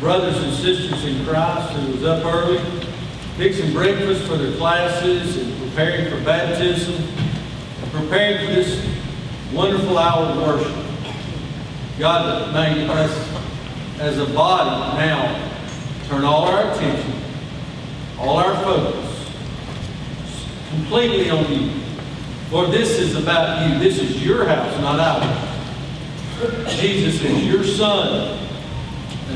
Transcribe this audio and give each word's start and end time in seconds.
brothers 0.00 0.36
and 0.42 0.52
sisters 0.52 1.04
in 1.04 1.24
Christ 1.24 1.72
who 1.72 1.92
was 1.92 2.04
up 2.04 2.24
early, 2.24 2.58
fixing 3.36 3.72
breakfast 3.72 4.26
for 4.26 4.36
their 4.36 4.56
classes 4.56 5.36
and 5.38 5.58
preparing 5.62 6.10
for 6.10 6.22
baptism, 6.24 6.94
preparing 7.92 8.46
for 8.46 8.52
this 8.52 8.86
wonderful 9.52 9.96
hour 9.96 10.26
of 10.26 10.36
worship. 10.36 10.86
God, 11.98 12.52
may 12.52 12.86
us 12.86 13.32
as 13.98 14.18
a 14.18 14.26
body 14.26 14.98
now 14.98 15.50
turn 16.08 16.24
all 16.24 16.44
our 16.44 16.72
attention, 16.72 17.14
all 18.18 18.36
our 18.36 18.54
focus 18.62 19.30
completely 20.68 21.30
on 21.30 21.50
you. 21.50 21.72
Lord, 22.50 22.70
this 22.70 22.98
is 22.98 23.16
about 23.16 23.66
you. 23.66 23.78
This 23.78 23.98
is 23.98 24.22
your 24.24 24.46
house, 24.46 24.78
not 24.80 25.00
ours. 25.00 26.76
Jesus 26.76 27.22
is 27.22 27.46
your 27.46 27.64
Son 27.64 28.45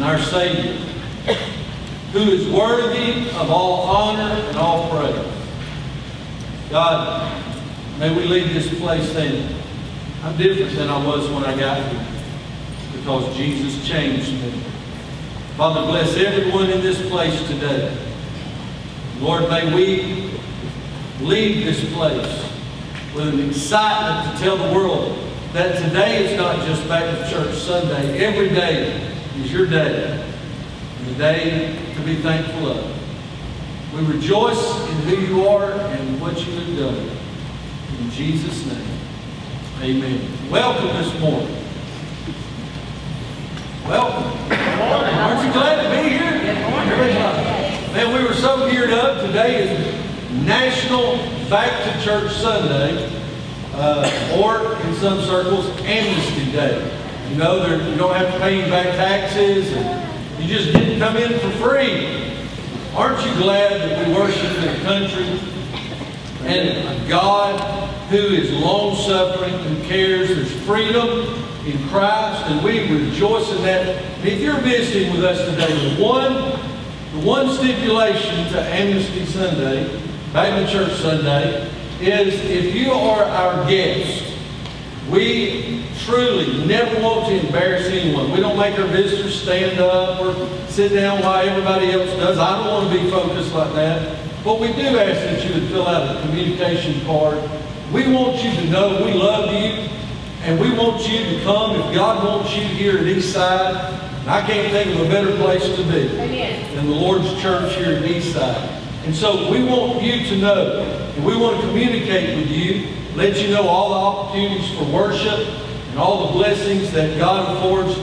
and 0.01 0.09
our 0.09 0.19
Savior, 0.19 0.73
who 2.13 2.21
is 2.21 2.49
worthy 2.49 3.29
of 3.37 3.51
all 3.51 3.83
honor 3.83 4.33
and 4.49 4.57
all 4.57 4.89
praise. 4.89 5.33
God, 6.71 7.31
may 7.99 8.15
we 8.15 8.25
leave 8.25 8.55
this 8.55 8.81
place 8.81 9.13
saying, 9.13 9.55
I'm 10.23 10.39
different 10.39 10.75
than 10.75 10.89
I 10.89 11.05
was 11.05 11.29
when 11.29 11.45
I 11.45 11.55
got 11.59 11.87
here 11.93 12.07
because 12.97 13.37
Jesus 13.37 13.87
changed 13.87 14.33
me. 14.33 14.63
Father, 15.59 15.83
bless 15.83 16.17
everyone 16.17 16.71
in 16.71 16.81
this 16.81 17.07
place 17.11 17.39
today. 17.47 17.95
Lord, 19.19 19.51
may 19.51 19.75
we 19.75 20.31
leave 21.21 21.67
this 21.67 21.93
place 21.93 22.51
with 23.15 23.35
an 23.35 23.51
excitement 23.51 24.35
to 24.35 24.43
tell 24.43 24.57
the 24.57 24.75
world 24.75 25.19
that 25.53 25.77
today 25.83 26.25
is 26.25 26.39
not 26.39 26.67
just 26.67 26.89
Back 26.89 27.05
to 27.05 27.31
Church 27.31 27.55
Sunday. 27.55 28.25
Every 28.25 28.49
day 28.49 29.10
is 29.45 29.53
your 29.53 29.67
day, 29.67 30.23
and 30.99 31.09
a 31.09 31.19
day 31.19 31.95
to 31.95 32.01
be 32.03 32.17
thankful 32.17 32.69
of. 32.69 33.95
We 33.95 34.05
rejoice 34.15 34.89
in 34.91 34.97
who 35.03 35.17
you 35.17 35.49
are 35.49 35.73
and 35.73 36.21
what 36.21 36.39
you 36.47 36.53
have 36.53 36.79
done. 36.79 37.17
In 37.99 38.11
Jesus' 38.11 38.67
name, 38.67 38.99
amen. 39.81 40.51
Welcome 40.51 40.89
this 40.89 41.21
morning. 41.21 41.57
Welcome. 43.87 44.31
Aren't 44.53 45.47
you 45.47 45.53
glad 45.53 45.83
to 45.85 46.03
be 46.03 46.11
here? 46.11 46.31
Man, 47.93 48.15
we 48.15 48.29
were 48.29 48.35
so 48.35 48.71
geared 48.71 48.91
up. 48.91 49.25
Today 49.27 49.63
is 49.63 50.45
National 50.45 51.17
Back 51.49 51.83
to 51.85 52.05
Church 52.05 52.33
Sunday, 52.35 53.11
uh, 53.75 54.39
or 54.43 54.77
in 54.87 54.95
some 54.97 55.21
circles, 55.23 55.67
Amnesty 55.81 56.53
Day. 56.53 57.00
You 57.31 57.37
know, 57.37 57.65
you 57.65 57.97
don't 57.97 58.17
have 58.17 58.33
to 58.35 58.41
pay 58.41 58.69
back 58.69 58.87
taxes, 58.97 59.73
and 59.73 60.43
you 60.43 60.49
just 60.49 60.73
didn't 60.73 60.99
come 60.99 61.17
in 61.17 61.39
for 61.39 61.51
free. 61.59 62.35
Aren't 62.97 63.25
you 63.25 63.33
glad 63.41 63.81
that 63.81 64.05
we 64.05 64.13
worship 64.15 64.51
in 64.59 64.69
a 64.69 64.81
country 64.83 65.39
and 66.43 66.89
a 66.89 67.09
God 67.09 67.89
who 68.09 68.17
is 68.17 68.51
long 68.51 68.97
suffering, 68.97 69.57
who 69.61 69.81
cares? 69.85 70.29
There's 70.31 70.53
freedom 70.67 71.07
in 71.65 71.89
Christ, 71.89 72.47
and 72.47 72.65
we 72.65 72.93
rejoice 72.93 73.49
in 73.53 73.63
that. 73.63 74.05
If 74.27 74.41
you're 74.41 74.59
visiting 74.59 75.13
with 75.13 75.23
us 75.23 75.39
today, 75.49 75.95
the 75.95 76.03
one, 76.03 76.33
the 76.33 77.25
one 77.25 77.49
stipulation 77.49 78.53
to 78.53 78.61
Amnesty 78.61 79.25
Sunday, 79.27 80.03
Back 80.33 80.67
to 80.67 80.73
Church 80.73 80.99
Sunday, 80.99 81.71
is 82.01 82.35
if 82.47 82.75
you 82.75 82.91
are 82.91 83.23
our 83.23 83.71
guest, 83.71 84.35
we 85.09 85.80
truly 86.05 86.65
never 86.67 87.01
want 87.01 87.27
to 87.29 87.47
embarrass 87.47 87.87
anyone. 87.87 88.31
We 88.31 88.41
don't 88.41 88.59
make 88.59 88.79
our 88.79 88.87
visitors 88.87 89.41
stand 89.41 89.79
up 89.79 90.21
or 90.21 90.49
sit 90.69 90.93
down 90.93 91.21
while 91.23 91.47
everybody 91.47 91.93
else 91.93 92.11
does. 92.11 92.39
I 92.39 92.59
don't 92.59 92.69
want 92.69 92.93
to 92.93 93.03
be 93.03 93.11
focused 93.11 93.53
like 93.55 93.73
that. 93.75 94.19
But 94.45 94.61
we 94.61 94.69
do 94.69 94.99
ask 94.99 95.21
that 95.21 95.45
you 95.45 95.61
would 95.61 95.69
fill 95.71 95.87
out 95.87 96.17
a 96.17 96.21
communication 96.23 97.05
card. 97.05 97.39
We 97.93 98.11
want 98.13 98.43
you 98.43 98.51
to 98.53 98.71
know 98.71 99.05
we 99.05 99.13
love 99.13 99.53
you 99.53 99.89
and 100.43 100.59
we 100.59 100.73
want 100.73 101.07
you 101.07 101.19
to 101.19 101.43
come 101.43 101.77
if 101.77 101.95
God 101.95 102.25
wants 102.25 102.57
you 102.57 102.63
here 102.63 102.99
at 102.99 103.05
Eastside. 103.05 103.93
And 104.21 104.31
I 104.31 104.47
can't 104.47 104.73
think 104.73 104.99
of 104.99 105.07
a 105.07 105.09
better 105.09 105.37
place 105.37 105.65
to 105.65 105.83
be 105.85 106.09
than 106.75 106.87
the 106.87 106.95
Lord's 106.95 107.31
church 107.43 107.77
here 107.77 107.97
at 107.97 108.05
Eastside. 108.05 108.79
And 109.05 109.15
so 109.15 109.51
we 109.51 109.65
want 109.65 110.03
you 110.03 110.25
to 110.27 110.37
know, 110.39 110.81
and 111.17 111.25
we 111.25 111.37
want 111.37 111.61
to 111.61 111.67
communicate 111.69 112.37
with 112.37 112.51
you, 112.51 112.89
let 113.17 113.41
you 113.43 113.49
know 113.49 113.67
all 113.67 113.89
the 113.91 113.95
opportunities 113.95 114.79
for 114.79 114.85
worship 114.85 115.60
all 116.01 116.29
the 116.29 116.33
blessings 116.33 116.91
that 116.93 117.19
God 117.19 117.57
affords 117.57 117.95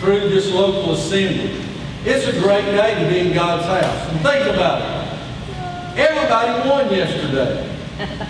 through 0.00 0.28
this 0.28 0.52
local 0.52 0.92
assembly. 0.92 1.62
It's 2.04 2.26
a 2.26 2.38
great 2.40 2.64
day 2.66 3.02
to 3.02 3.10
be 3.10 3.28
in 3.28 3.34
God's 3.34 3.64
house. 3.64 4.10
And 4.10 4.20
think 4.20 4.54
about 4.54 4.82
it. 4.82 5.98
Everybody 5.98 6.68
won 6.68 6.92
yesterday. 6.92 7.72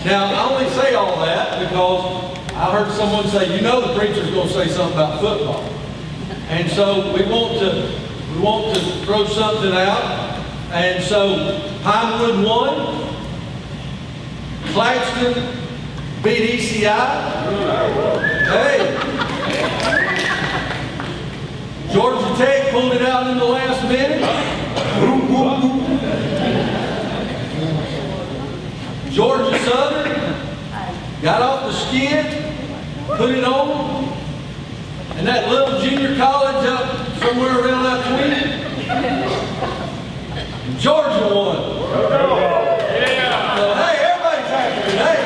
Now, 0.05 0.27
I 0.33 0.55
only 0.55 0.71
say 0.71 0.95
all 0.95 1.17
that 1.27 1.69
because 1.69 2.37
I 2.53 2.71
heard 2.71 2.93
someone 2.93 3.27
say, 3.27 3.57
you 3.57 3.63
know 3.63 3.81
the 3.81 3.99
preacher's 3.99 4.31
going 4.31 4.47
to 4.47 4.55
say 4.55 4.69
something 4.69 4.97
about 4.97 5.21
football. 5.21 5.63
And 6.49 6.71
so 6.71 7.13
we 7.13 7.29
want 7.29 7.59
to 7.59 8.01
we 8.33 8.41
want 8.41 8.77
to 8.77 8.81
throw 9.05 9.27
something 9.27 9.73
out. 9.73 10.39
And 10.71 11.03
so 11.03 11.79
Pinewood 11.83 12.47
won. 12.47 13.17
Claxton 14.73 15.35
beat 16.23 16.61
ECI. 16.61 17.87
Hey. 18.47 19.26
Georgia 21.93 22.35
Tech 22.37 22.71
pulled 22.73 22.93
it 22.93 23.03
out 23.03 23.27
in 23.31 23.39
the 23.39 23.45
last 23.45 23.83
minute. 23.89 24.23
Georgia 29.13 29.59
Southern 29.61 30.13
got 31.23 31.41
off 31.41 31.63
the 31.65 31.73
skid 31.73 32.47
put 33.17 33.31
it 33.31 33.45
on, 33.45 34.05
and 35.17 35.27
that 35.27 35.49
little 35.49 35.81
junior 35.81 36.15
college 36.17 36.67
up 36.67 37.17
somewhere 37.19 37.61
around 37.61 37.85
that 37.85 38.05
twin, 38.05 38.31
Georgia 40.79 41.35
won. 41.35 41.57
Yeah. 42.93 43.57
So, 43.57 43.75
hey, 43.75 43.97
everybody's 44.05 44.51
happy 44.53 44.81
today. 44.91 45.19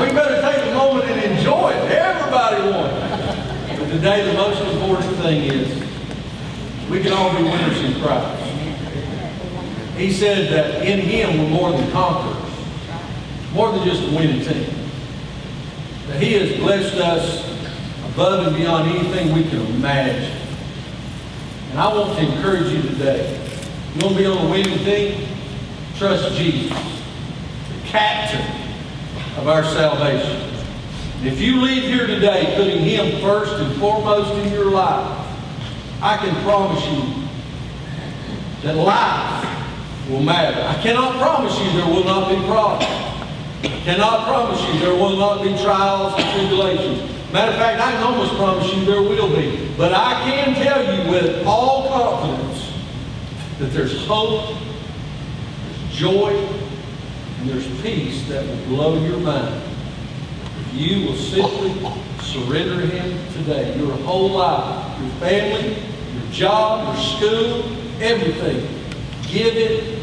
We 0.00 0.06
better 0.14 0.40
take 0.40 0.62
a 0.70 0.74
moment 0.74 1.04
and 1.10 1.18
enjoy 1.36 1.70
it. 1.72 1.90
Everybody 1.90 2.60
won. 2.70 2.90
But 3.76 3.88
today, 4.00 4.24
the 4.24 4.32
most 4.32 4.62
important 4.62 5.14
thing 5.16 5.42
is 5.44 5.68
we 6.88 7.02
can 7.02 7.12
all 7.12 7.36
be 7.36 7.42
winners 7.42 7.78
in 7.82 8.00
Christ. 8.00 8.42
He 9.94 10.10
said 10.10 10.50
that 10.50 10.86
in 10.86 11.00
Him 11.00 11.36
we're 11.36 11.50
more 11.50 11.72
than 11.72 11.92
conquerors, 11.92 12.50
more 13.52 13.70
than 13.72 13.86
just 13.86 14.02
a 14.02 14.16
winning 14.16 14.42
team 14.42 14.74
that 16.06 16.22
He 16.22 16.32
has 16.32 16.58
blessed 16.60 16.94
us 16.94 17.44
above 18.14 18.46
and 18.46 18.56
beyond 18.56 18.88
anything 18.88 19.34
we 19.34 19.44
can 19.50 19.60
imagine. 19.66 20.34
And 21.72 21.78
I 21.78 21.94
want 21.94 22.18
to 22.18 22.24
encourage 22.24 22.72
you 22.72 22.80
today. 22.80 23.38
You 23.96 24.06
want 24.06 24.16
to 24.16 24.22
be 24.22 24.26
on 24.26 24.46
the 24.46 24.50
winning 24.50 24.78
team? 24.78 25.28
Trust 25.98 26.34
Jesus, 26.38 26.70
the 26.70 27.88
captain 27.88 28.46
of 29.36 29.46
our 29.46 29.62
salvation. 29.62 30.49
If 31.22 31.38
you 31.38 31.60
leave 31.60 31.82
here 31.82 32.06
today 32.06 32.54
putting 32.56 32.78
Him 32.78 33.20
first 33.20 33.52
and 33.52 33.78
foremost 33.78 34.32
in 34.42 34.54
your 34.54 34.70
life, 34.70 35.26
I 36.00 36.16
can 36.16 36.34
promise 36.42 36.82
you 36.86 37.28
that 38.62 38.74
life 38.74 40.08
will 40.08 40.22
matter. 40.22 40.62
I 40.62 40.80
cannot 40.82 41.20
promise 41.20 41.58
you 41.58 41.70
there 41.72 41.84
will 41.84 42.04
not 42.04 42.30
be 42.30 42.36
problems. 42.46 43.10
Cannot 43.84 44.26
promise 44.26 44.62
you 44.66 44.80
there 44.80 44.94
will 44.94 45.18
not 45.18 45.42
be 45.42 45.50
trials 45.62 46.14
and 46.16 46.30
tribulations. 46.38 47.02
Matter 47.34 47.52
of 47.52 47.58
fact, 47.58 47.82
I 47.82 47.92
can 47.92 48.02
almost 48.02 48.34
promise 48.36 48.72
you 48.74 48.86
there 48.86 49.02
will 49.02 49.28
be. 49.36 49.74
But 49.76 49.92
I 49.92 50.24
can 50.24 50.54
tell 50.54 50.82
you 50.82 51.10
with 51.10 51.46
all 51.46 51.88
confidence 51.88 52.72
that 53.58 53.72
there's 53.72 54.06
hope, 54.06 54.56
there's 55.66 55.92
joy, 55.92 56.34
and 57.40 57.50
there's 57.50 57.68
peace 57.82 58.26
that 58.28 58.46
will 58.46 58.64
blow 58.68 59.04
your 59.06 59.18
mind. 59.18 59.69
You 60.72 61.06
will 61.06 61.16
simply 61.16 61.72
surrender 62.22 62.86
Him 62.86 63.32
today, 63.32 63.78
your 63.78 63.92
whole 63.98 64.30
life, 64.30 65.00
your 65.00 65.10
family, 65.12 65.76
your 66.12 66.32
job, 66.32 66.94
your 66.94 67.04
school, 67.04 67.76
everything, 68.00 68.60
give 69.28 69.56
it 69.56 70.02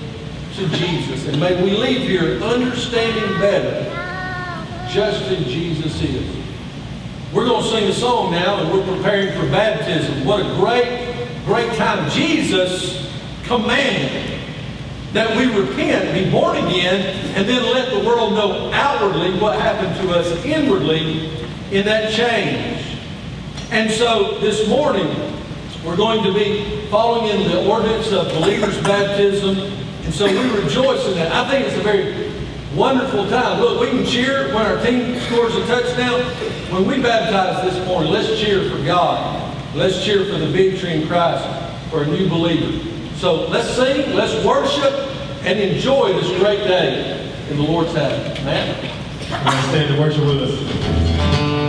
to 0.55 0.67
Jesus. 0.69 1.27
And 1.27 1.39
may 1.39 1.61
we 1.61 1.71
leave 1.71 2.01
here 2.01 2.41
understanding 2.43 3.39
better 3.39 3.83
just 4.89 5.23
who 5.23 5.35
Jesus 5.45 6.01
is. 6.01 6.35
We're 7.33 7.45
going 7.45 7.63
to 7.63 7.69
sing 7.69 7.89
a 7.89 7.93
song 7.93 8.31
now, 8.31 8.61
and 8.61 8.71
we're 8.71 8.95
preparing 8.95 9.37
for 9.39 9.49
baptism. 9.51 10.25
What 10.25 10.39
a 10.41 10.55
great 10.55 11.07
great 11.47 11.71
time. 11.77 12.09
Jesus 12.11 13.09
commanded 13.43 14.36
that 15.13 15.35
we 15.37 15.45
repent, 15.57 16.13
be 16.13 16.29
born 16.29 16.57
again, 16.57 17.15
and 17.35 17.47
then 17.47 17.63
let 17.73 17.89
the 17.91 18.05
world 18.05 18.33
know 18.33 18.71
outwardly 18.73 19.39
what 19.39 19.59
happened 19.59 19.95
to 20.01 20.13
us 20.13 20.27
inwardly 20.45 21.29
in 21.71 21.85
that 21.85 22.11
change. 22.11 22.99
And 23.71 23.89
so 23.91 24.37
this 24.39 24.67
morning, 24.67 25.07
we're 25.85 25.97
going 25.97 26.23
to 26.23 26.33
be 26.33 26.85
following 26.87 27.39
in 27.39 27.49
the 27.49 27.65
ordinance 27.69 28.11
of 28.11 28.27
believers' 28.29 28.77
baptism. 28.83 29.57
And 30.03 30.13
so 30.13 30.25
we 30.25 30.61
rejoice 30.61 31.05
in 31.05 31.15
that. 31.15 31.31
I 31.31 31.49
think 31.49 31.67
it's 31.67 31.77
a 31.77 31.81
very 31.81 32.31
wonderful 32.75 33.29
time. 33.29 33.59
Look, 33.61 33.79
we 33.79 33.89
can 33.89 34.05
cheer 34.05 34.53
when 34.53 34.65
our 34.65 34.83
team 34.85 35.19
scores 35.21 35.55
a 35.55 35.65
touchdown. 35.67 36.21
When 36.71 36.85
we 36.85 37.01
baptize 37.01 37.73
this 37.73 37.87
morning, 37.87 38.11
let's 38.11 38.39
cheer 38.39 38.69
for 38.69 38.83
God. 38.83 39.55
Let's 39.75 40.03
cheer 40.03 40.25
for 40.25 40.37
the 40.37 40.47
victory 40.47 41.01
in 41.01 41.07
Christ 41.07 41.45
for 41.89 42.03
a 42.03 42.07
new 42.07 42.27
believer. 42.29 42.96
So 43.17 43.47
let's 43.47 43.75
sing, 43.75 44.13
let's 44.13 44.45
worship, 44.45 44.93
and 45.43 45.59
enjoy 45.59 46.13
this 46.13 46.29
great 46.39 46.59
day 46.67 47.27
in 47.49 47.57
the 47.57 47.63
Lord's 47.63 47.91
house. 47.95 48.43
Matt? 48.43 48.77
Stand 49.69 49.95
to 49.95 49.99
worship 49.99 50.23
with 50.23 50.43
us. 50.43 51.66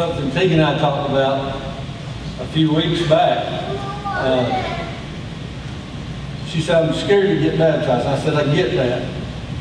Something 0.00 0.30
Teague 0.30 0.52
and 0.52 0.62
I 0.62 0.78
talked 0.78 1.10
about 1.10 1.54
a 2.40 2.46
few 2.54 2.72
weeks 2.74 3.06
back. 3.06 3.44
Uh, 4.06 4.86
she 6.46 6.62
said, 6.62 6.88
I'm 6.88 6.94
scared 6.94 7.28
to 7.28 7.42
get 7.42 7.58
baptized. 7.58 8.06
I 8.06 8.18
said, 8.18 8.34
I 8.34 8.54
get 8.54 8.72
that. 8.76 9.02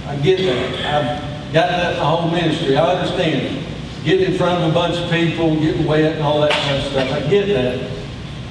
I 0.08 0.16
get 0.16 0.38
that. 0.38 0.86
I've 0.86 1.54
got 1.54 1.70
that 1.72 1.96
the 1.98 2.06
whole 2.06 2.32
ministry. 2.32 2.78
I 2.78 2.86
understand. 2.86 3.66
Getting 4.06 4.32
in 4.32 4.38
front 4.38 4.64
of 4.64 4.72
a 4.72 4.74
bunch 4.74 4.96
of 4.96 5.12
people, 5.12 5.60
getting 5.60 5.86
wet 5.86 6.14
and 6.14 6.24
all 6.24 6.40
that 6.40 6.52
kind 6.52 6.78
of 6.78 6.84
stuff. 6.90 7.12
I 7.12 7.30
get 7.30 7.48
that. 7.48 7.92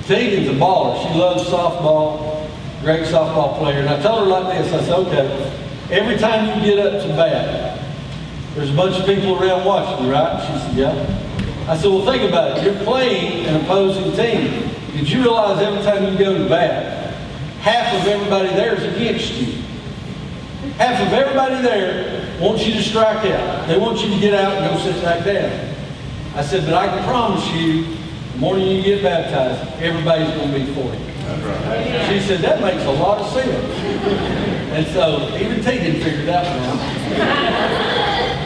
Tegan's 0.05 0.49
a 0.49 0.53
baller. 0.53 1.03
She 1.03 1.19
loves 1.19 1.45
softball, 1.45 2.51
great 2.83 3.07
softball 3.07 3.59
player. 3.59 3.81
And 3.81 3.89
I 3.89 4.03
told 4.03 4.25
her 4.25 4.27
like 4.27 4.59
this, 4.59 4.75
I 4.75 4.85
said, 4.85 4.93
okay, 5.07 5.61
every 5.91 6.19
time 6.19 6.61
you 6.61 6.67
get 6.67 6.87
up 6.87 7.03
to 7.03 7.09
bat, 7.09 7.83
there's 8.55 8.71
a 8.71 8.75
bunch 8.75 8.97
of 8.97 9.07
people 9.07 9.43
around 9.43 9.65
watching 9.65 10.05
you, 10.05 10.13
right? 10.13 10.39
She 10.47 10.59
said, 10.59 10.77
yeah. 10.77 11.28
I 11.69 11.77
said, 11.77 11.91
well, 11.91 12.05
think 12.07 12.23
about 12.27 12.57
it. 12.57 12.65
You're 12.65 12.83
playing 12.83 13.45
an 13.45 13.63
opposing 13.63 14.13
team. 14.17 14.71
Did 14.93 15.11
you 15.11 15.21
realize 15.21 15.61
every 15.63 15.83
time 15.83 16.11
you 16.11 16.19
go 16.19 16.39
to 16.39 16.49
bat, 16.49 17.13
half 17.61 17.93
of 17.95 18.07
everybody 18.09 18.49
there 18.49 18.75
is 18.75 18.85
against 18.85 19.35
you? 19.35 19.63
Half 20.79 21.07
of 21.07 21.13
everybody 21.13 21.61
there 21.61 22.41
wants 22.41 22.67
you 22.67 22.73
to 22.73 22.83
strike 22.83 23.23
out. 23.27 23.69
They 23.69 23.77
want 23.79 24.01
you 24.01 24.09
to 24.15 24.19
get 24.19 24.33
out 24.33 24.55
and 24.55 24.75
go 24.75 24.81
sit 24.83 25.03
back 25.03 25.27
down. 25.27 25.75
I 26.35 26.43
said, 26.43 26.65
but 26.65 26.73
I 26.73 26.87
can 26.87 27.05
promise 27.05 27.47
you, 27.53 27.85
The 28.33 28.39
morning 28.39 28.69
you 28.69 28.83
get 28.83 29.03
baptized, 29.03 29.83
everybody's 29.83 30.31
going 30.37 30.53
to 30.53 30.59
be 30.59 30.73
for 30.73 30.95
you. 30.95 31.05
Right. 31.45 32.07
She 32.09 32.21
said, 32.27 32.41
that 32.41 32.63
makes 32.63 32.83
a 32.85 32.93
lot 32.93 33.19
of 33.19 33.31
sense. 33.33 33.75
And 34.73 34.87
so 34.87 35.37
even 35.37 35.63
Tegan 35.63 36.01
figured 36.01 36.29
that 36.29 36.47
one 36.47 36.63
out. 36.65 36.81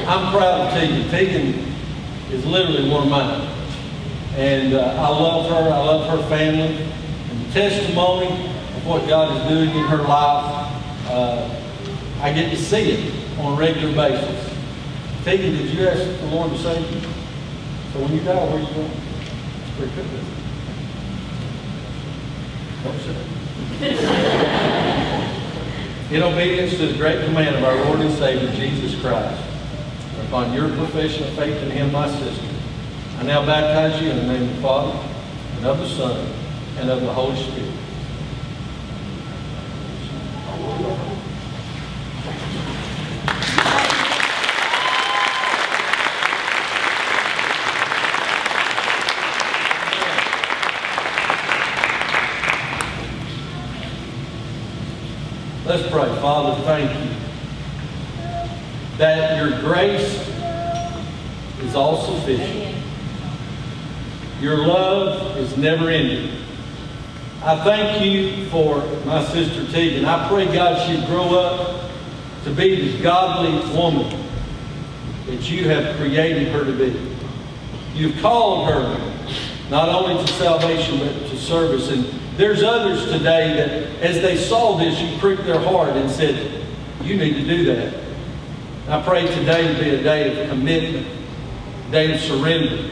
I'm 0.09 0.33
proud 0.33 0.61
of 0.63 0.73
Tegan. 0.73 1.09
Tegan 1.11 1.72
is 2.33 2.45
literally 2.47 2.89
one 2.91 3.05
of 3.05 3.11
mine. 3.11 3.49
And 4.37 4.75
uh, 4.75 4.97
I 4.99 5.09
love 5.09 5.49
her. 5.51 5.71
I 5.71 5.79
love 5.79 6.19
her 6.19 6.23
family. 6.29 6.89
And 7.31 7.47
the 7.47 7.53
testimony 7.53 8.29
of 8.29 8.87
what 8.87 9.07
God 9.07 9.37
is 9.37 9.43
doing 9.49 9.71
in 9.71 9.87
her 9.87 9.99
life, 9.99 10.73
uh, 11.09 11.49
I 12.21 12.33
get 12.33 12.51
to 12.51 12.57
see 12.57 12.91
it 12.93 13.39
on 13.39 13.53
a 13.55 13.57
regular 13.57 13.95
basis. 13.95 14.51
Tegan, 15.25 15.53
did 15.53 15.71
you 15.71 15.87
ask 15.87 16.03
the 16.21 16.27
Lord 16.27 16.51
to 16.53 16.59
save 16.59 16.91
you? 16.95 17.01
So 17.93 18.01
when 18.01 18.13
you 18.13 18.21
die, 18.21 18.35
where 18.35 18.57
are 18.57 18.61
you 18.61 18.67
going? 18.75 18.91
It's 19.63 19.71
pretty 19.77 19.95
good. 19.95 20.09
Don't 22.83 22.99
say. 23.01 23.17
In 26.17 26.23
obedience 26.23 26.77
to 26.77 26.87
the 26.89 26.99
great 26.99 27.25
command 27.25 27.57
of 27.57 27.65
our 27.65 27.75
Lord 27.85 28.01
and 28.01 28.13
Savior, 28.15 28.51
Jesus 28.53 28.95
Christ, 29.01 29.43
upon 30.33 30.51
your 30.55 30.71
profession 30.77 31.29
of 31.29 31.35
faith 31.35 31.63
in 31.63 31.71
Him, 31.71 31.93
my 31.93 32.09
sister, 32.09 32.47
I 33.19 33.23
now 33.25 33.45
baptize 33.45 34.01
you 34.01 34.09
in 34.09 34.17
the 34.17 34.33
name 34.33 34.49
of 34.49 34.57
the 34.57 34.63
Father, 34.63 34.99
and 35.57 35.67
of 35.67 35.79
the 35.79 35.87
Son, 35.87 36.27
and 36.79 36.89
of 36.89 37.03
the 37.03 37.13
Holy 37.13 37.37
Spirit. 37.37 37.69
Let's 55.67 55.91
pray. 55.91 56.21
Father, 56.23 56.63
thank 56.63 56.91
you 56.99 57.02
that 59.03 59.37
your 59.37 59.59
grace 59.63 60.29
is 61.61 61.75
all 61.75 62.05
sufficient. 62.05 62.73
Your 64.41 64.59
love 64.59 65.37
is 65.39 65.57
never 65.57 65.91
ending. 65.91 66.41
I 67.43 67.65
thank 67.65 68.05
you 68.05 68.47
for 68.47 68.77
my 69.05 69.25
sister 69.25 69.67
Tegan. 69.73 70.05
I 70.05 70.29
pray, 70.29 70.45
God, 70.45 70.87
she'd 70.87 71.05
grow 71.07 71.37
up 71.37 71.91
to 72.45 72.51
be 72.55 72.93
the 72.93 73.03
godly 73.03 73.77
woman 73.77 74.25
that 75.27 75.51
you 75.51 75.69
have 75.69 75.97
created 75.97 76.53
her 76.53 76.65
to 76.65 76.73
be. 76.73 77.17
You've 77.95 78.23
called 78.23 78.69
her 78.69 79.15
not 79.69 79.89
only 79.89 80.25
to 80.25 80.33
salvation, 80.35 81.01
but 81.01 81.29
to 81.29 81.37
service. 81.37 81.91
And 81.91 82.05
there's 82.37 82.63
others 82.63 83.07
today 83.07 83.57
that, 83.57 84.01
as 84.01 84.23
they 84.23 84.37
saw 84.37 84.79
this, 84.79 85.01
you 85.01 85.19
pricked 85.19 85.45
their 85.45 85.59
heart 85.59 85.97
and 85.97 86.09
said, 86.09 86.65
You 87.03 87.17
need 87.17 87.35
to 87.35 87.43
do 87.45 87.65
that. 87.65 88.02
I 88.89 89.01
pray 89.03 89.27
today 89.27 89.73
to 89.73 89.83
be 89.83 89.91
a 89.91 90.03
day 90.03 90.43
of 90.43 90.49
commitment, 90.49 91.07
a 91.89 91.91
day 91.91 92.15
of 92.15 92.21
surrender. 92.21 92.91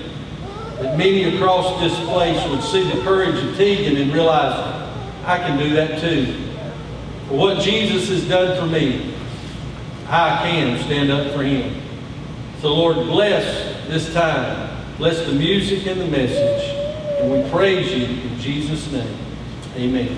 That 0.81 0.97
many 0.97 1.37
across 1.37 1.81
this 1.81 1.99
place 2.09 2.43
would 2.49 2.63
see 2.63 2.91
the 2.91 3.03
courage 3.03 3.43
of 3.43 3.57
Tegan 3.57 3.97
and 3.97 4.13
realize, 4.13 4.55
I 5.25 5.39
can 5.39 5.59
do 5.59 5.75
that 5.75 6.01
too. 6.01 6.49
For 7.29 7.35
what 7.37 7.61
Jesus 7.61 8.09
has 8.09 8.29
done 8.29 8.59
for 8.59 8.67
me, 8.67 9.15
I 10.07 10.41
can 10.43 10.83
stand 10.85 11.11
up 11.11 11.35
for 11.35 11.43
him. 11.43 11.83
So, 12.61 12.73
Lord, 12.75 12.97
bless 12.97 13.87
this 13.89 14.13
time. 14.15 14.85
Bless 14.97 15.25
the 15.27 15.33
music 15.33 15.87
and 15.87 16.01
the 16.01 16.07
message. 16.07 16.77
And 17.21 17.31
we 17.33 17.51
praise 17.51 17.93
you 17.93 18.07
in 18.07 18.39
Jesus' 18.39 18.91
name. 18.93 19.17
Amen. 19.77 20.09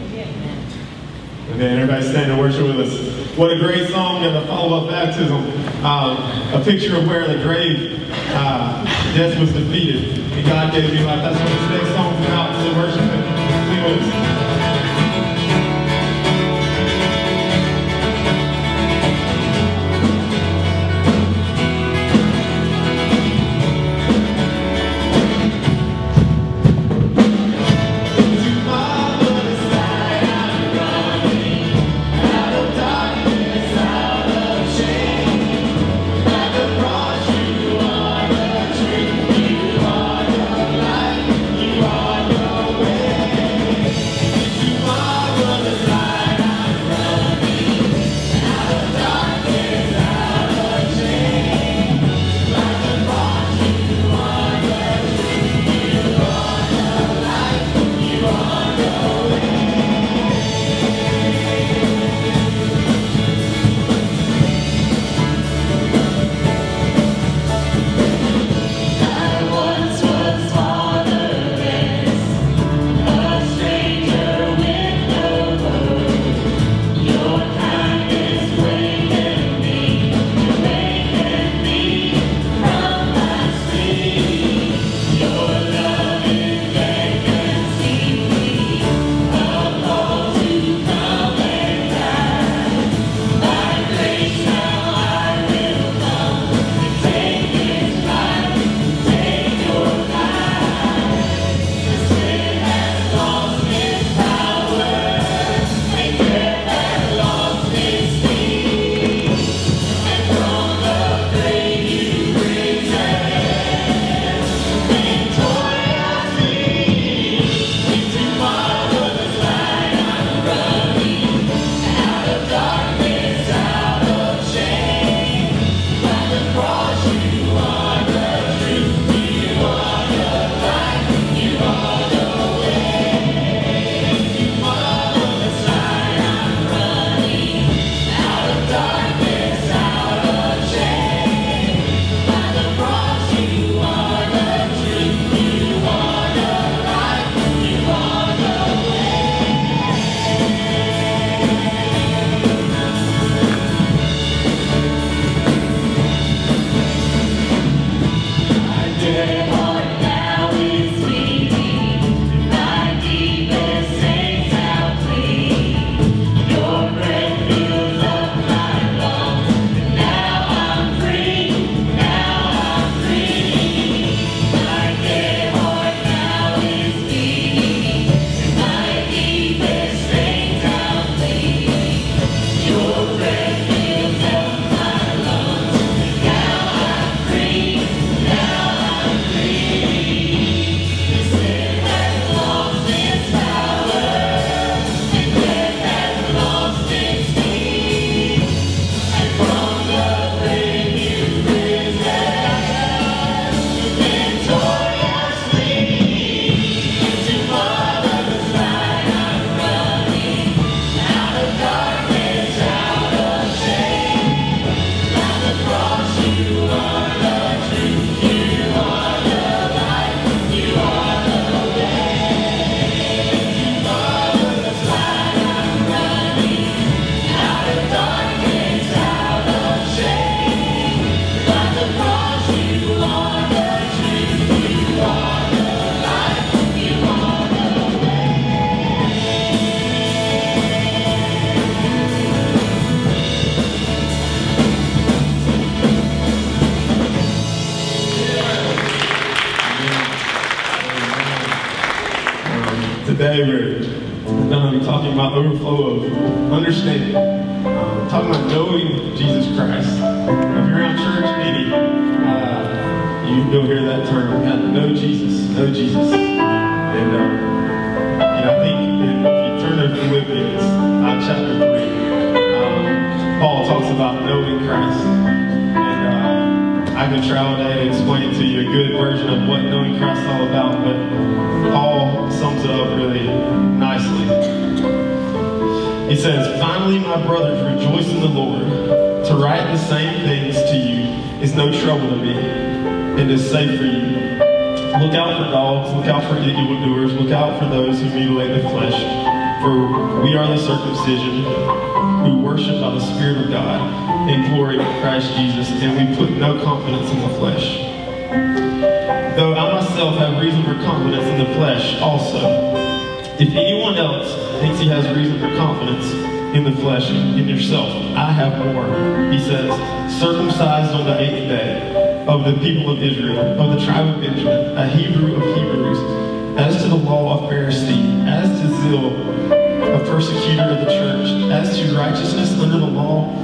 Amen. 1.51 1.81
Everybody 1.81 2.09
stand 2.09 2.31
and 2.33 2.41
worship 2.41 2.67
with 2.67 2.81
us. 2.81 3.12
What 3.37 3.51
a 3.51 3.59
great 3.59 3.89
song 3.89 4.23
and 4.25 4.37
a 4.37 4.47
follow-up 4.47 4.91
baptism. 4.91 5.41
Um, 5.83 6.19
a 6.53 6.63
picture 6.63 6.99
of 6.99 7.07
where 7.07 7.27
the 7.27 7.43
grave, 7.43 8.07
uh, 8.35 8.85
death 9.15 9.41
was 9.41 9.51
defeated. 9.55 10.19
And 10.33 10.47
God 10.47 10.71
gave 10.71 10.93
me 10.93 11.03
life. 11.03 11.23
That's 11.23 11.39
what 11.41 11.49
this 11.49 11.83
next 11.83 11.97
song's 11.97 12.27
about. 12.27 12.63
So 12.63 12.77
worship 12.77 13.01
and 13.01 14.42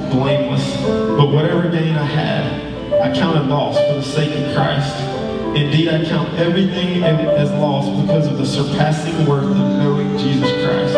blameless. 0.09 0.81
But 0.83 1.31
whatever 1.31 1.69
gain 1.69 1.95
I 1.95 2.05
had, 2.05 3.01
I 3.01 3.13
counted 3.17 3.47
loss 3.47 3.77
for 3.77 3.93
the 3.95 4.03
sake 4.03 4.31
of 4.37 4.53
Christ. 4.55 4.95
Indeed, 5.55 5.89
I 5.89 6.05
count 6.05 6.33
everything 6.37 7.03
as 7.03 7.51
loss 7.53 7.89
because 8.01 8.27
of 8.27 8.37
the 8.37 8.45
surpassing 8.45 9.25
worth 9.25 9.45
of 9.45 9.57
knowing 9.57 10.17
Jesus 10.17 10.51
Christ. 10.63 10.93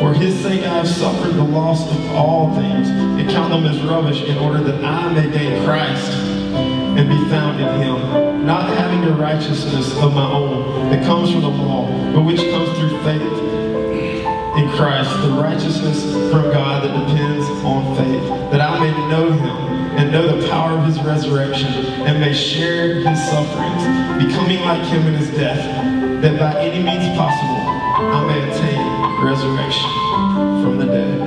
For 0.00 0.12
his 0.12 0.38
sake 0.42 0.60
I 0.62 0.78
have 0.78 0.88
suffered 0.88 1.34
the 1.34 1.44
loss 1.44 1.90
of 1.90 2.10
all 2.10 2.54
things, 2.54 2.88
and 2.88 3.30
count 3.30 3.50
them 3.50 3.64
as 3.64 3.80
rubbish 3.82 4.22
in 4.22 4.36
order 4.38 4.62
that 4.62 4.84
I 4.84 5.12
may 5.14 5.30
gain 5.30 5.64
Christ 5.64 6.12
and 6.12 7.08
be 7.08 7.28
found 7.30 7.60
in 7.60 7.80
him, 7.80 8.46
not 8.46 8.68
having 8.76 9.04
a 9.04 9.16
righteousness 9.16 9.96
of 9.98 10.14
my 10.14 10.30
own 10.30 10.90
that 10.90 11.04
comes 11.04 11.30
from 11.30 11.40
the 11.40 11.48
law, 11.48 11.86
but 12.12 12.22
which 12.22 12.40
comes 12.50 12.68
through 12.78 13.02
faith 13.02 13.22
in 14.58 14.68
Christ, 14.76 15.10
the 15.22 15.30
righteousness 15.30 16.04
from 16.30 16.52
God 16.52 16.84
that 16.84 17.08
depends 17.08 17.48
on 17.64 17.96
faith, 17.96 18.43
know 19.08 19.30
him 19.30 19.74
and 19.96 20.10
know 20.10 20.40
the 20.40 20.48
power 20.48 20.78
of 20.78 20.84
his 20.86 21.00
resurrection 21.00 21.68
and 22.06 22.20
may 22.20 22.32
share 22.32 22.96
his 22.96 23.18
sufferings, 23.28 23.82
becoming 24.22 24.60
like 24.60 24.82
him 24.86 25.06
in 25.06 25.14
his 25.14 25.30
death, 25.30 26.22
that 26.22 26.38
by 26.38 26.60
any 26.60 26.82
means 26.82 27.16
possible 27.16 27.60
I 27.96 28.26
may 28.26 28.50
attain 28.50 29.24
resurrection 29.24 29.90
from 30.62 30.78
the 30.78 30.86
dead. 30.86 31.18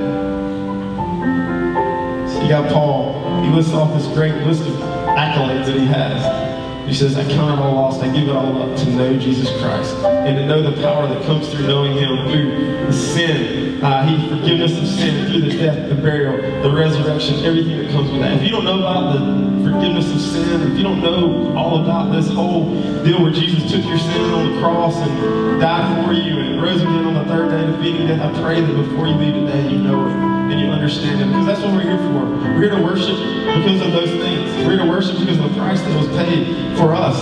So 2.30 2.42
you 2.42 2.48
got 2.48 2.70
Paul, 2.72 3.42
he 3.42 3.50
lists 3.50 3.72
off 3.72 3.94
this 3.94 4.06
great 4.14 4.34
list 4.44 4.62
of 4.62 4.74
accolades 4.74 5.66
that 5.66 5.76
he 5.76 5.86
has. 5.86 6.48
He 6.88 6.94
says, 6.94 7.18
I 7.18 7.24
count 7.30 7.58
it 7.58 7.62
all 7.62 7.74
lost. 7.74 8.02
I 8.02 8.10
give 8.14 8.28
it 8.28 8.34
all 8.34 8.62
up 8.62 8.78
to 8.78 8.90
know 8.90 9.18
Jesus 9.18 9.50
Christ 9.60 9.94
and 9.96 10.38
to 10.38 10.46
know 10.46 10.62
the 10.62 10.80
power 10.80 11.06
that 11.06 11.22
comes 11.24 11.48
through 11.50 11.66
knowing 11.66 11.92
him 11.92 12.30
through 12.30 12.92
sin, 12.92 13.67
uh, 13.82 14.06
he 14.06 14.28
forgiveness 14.28 14.78
of 14.78 14.86
sin, 14.86 15.30
through 15.30 15.42
the 15.42 15.56
death, 15.56 15.88
the 15.88 15.94
burial, 15.94 16.36
the 16.62 16.70
resurrection, 16.70 17.44
everything 17.44 17.78
that 17.78 17.90
comes 17.90 18.10
with 18.10 18.20
that. 18.20 18.36
If 18.36 18.42
you 18.42 18.50
don't 18.50 18.64
know 18.64 18.80
about 18.80 19.12
the 19.12 19.70
forgiveness 19.70 20.10
of 20.10 20.20
sin, 20.20 20.62
if 20.72 20.76
you 20.76 20.82
don't 20.82 21.00
know 21.00 21.56
all 21.56 21.82
about 21.82 22.12
this 22.12 22.28
whole 22.28 22.74
deal 23.04 23.22
where 23.22 23.32
Jesus 23.32 23.70
took 23.70 23.84
your 23.84 23.98
sin 23.98 24.34
on 24.34 24.52
the 24.52 24.60
cross 24.60 24.96
and 24.96 25.60
died 25.60 26.04
for 26.04 26.12
you 26.12 26.38
and 26.38 26.60
rose 26.62 26.82
again 26.82 27.04
on 27.04 27.14
the 27.14 27.24
third 27.24 27.50
day 27.50 27.66
defeating 27.66 28.06
death, 28.06 28.20
I 28.20 28.42
pray 28.42 28.60
that 28.60 28.74
before 28.74 29.06
you 29.06 29.14
leave 29.14 29.34
today, 29.34 29.70
you 29.70 29.78
know 29.78 30.06
it 30.06 30.28
and 30.50 30.60
you 30.60 30.68
understand 30.68 31.20
it. 31.20 31.26
Because 31.26 31.46
that's 31.46 31.60
what 31.60 31.74
we're 31.74 31.82
here 31.82 31.98
for. 31.98 32.24
We're 32.54 32.62
here 32.62 32.70
to 32.70 32.82
worship 32.82 33.16
because 33.54 33.80
of 33.82 33.92
those 33.92 34.10
things. 34.10 34.50
We're 34.64 34.76
here 34.76 34.84
to 34.84 34.88
worship 34.88 35.18
because 35.18 35.38
of 35.38 35.50
the 35.50 35.58
price 35.58 35.80
that 35.80 35.96
was 35.96 36.08
paid 36.16 36.76
for 36.76 36.94
us. 36.94 37.16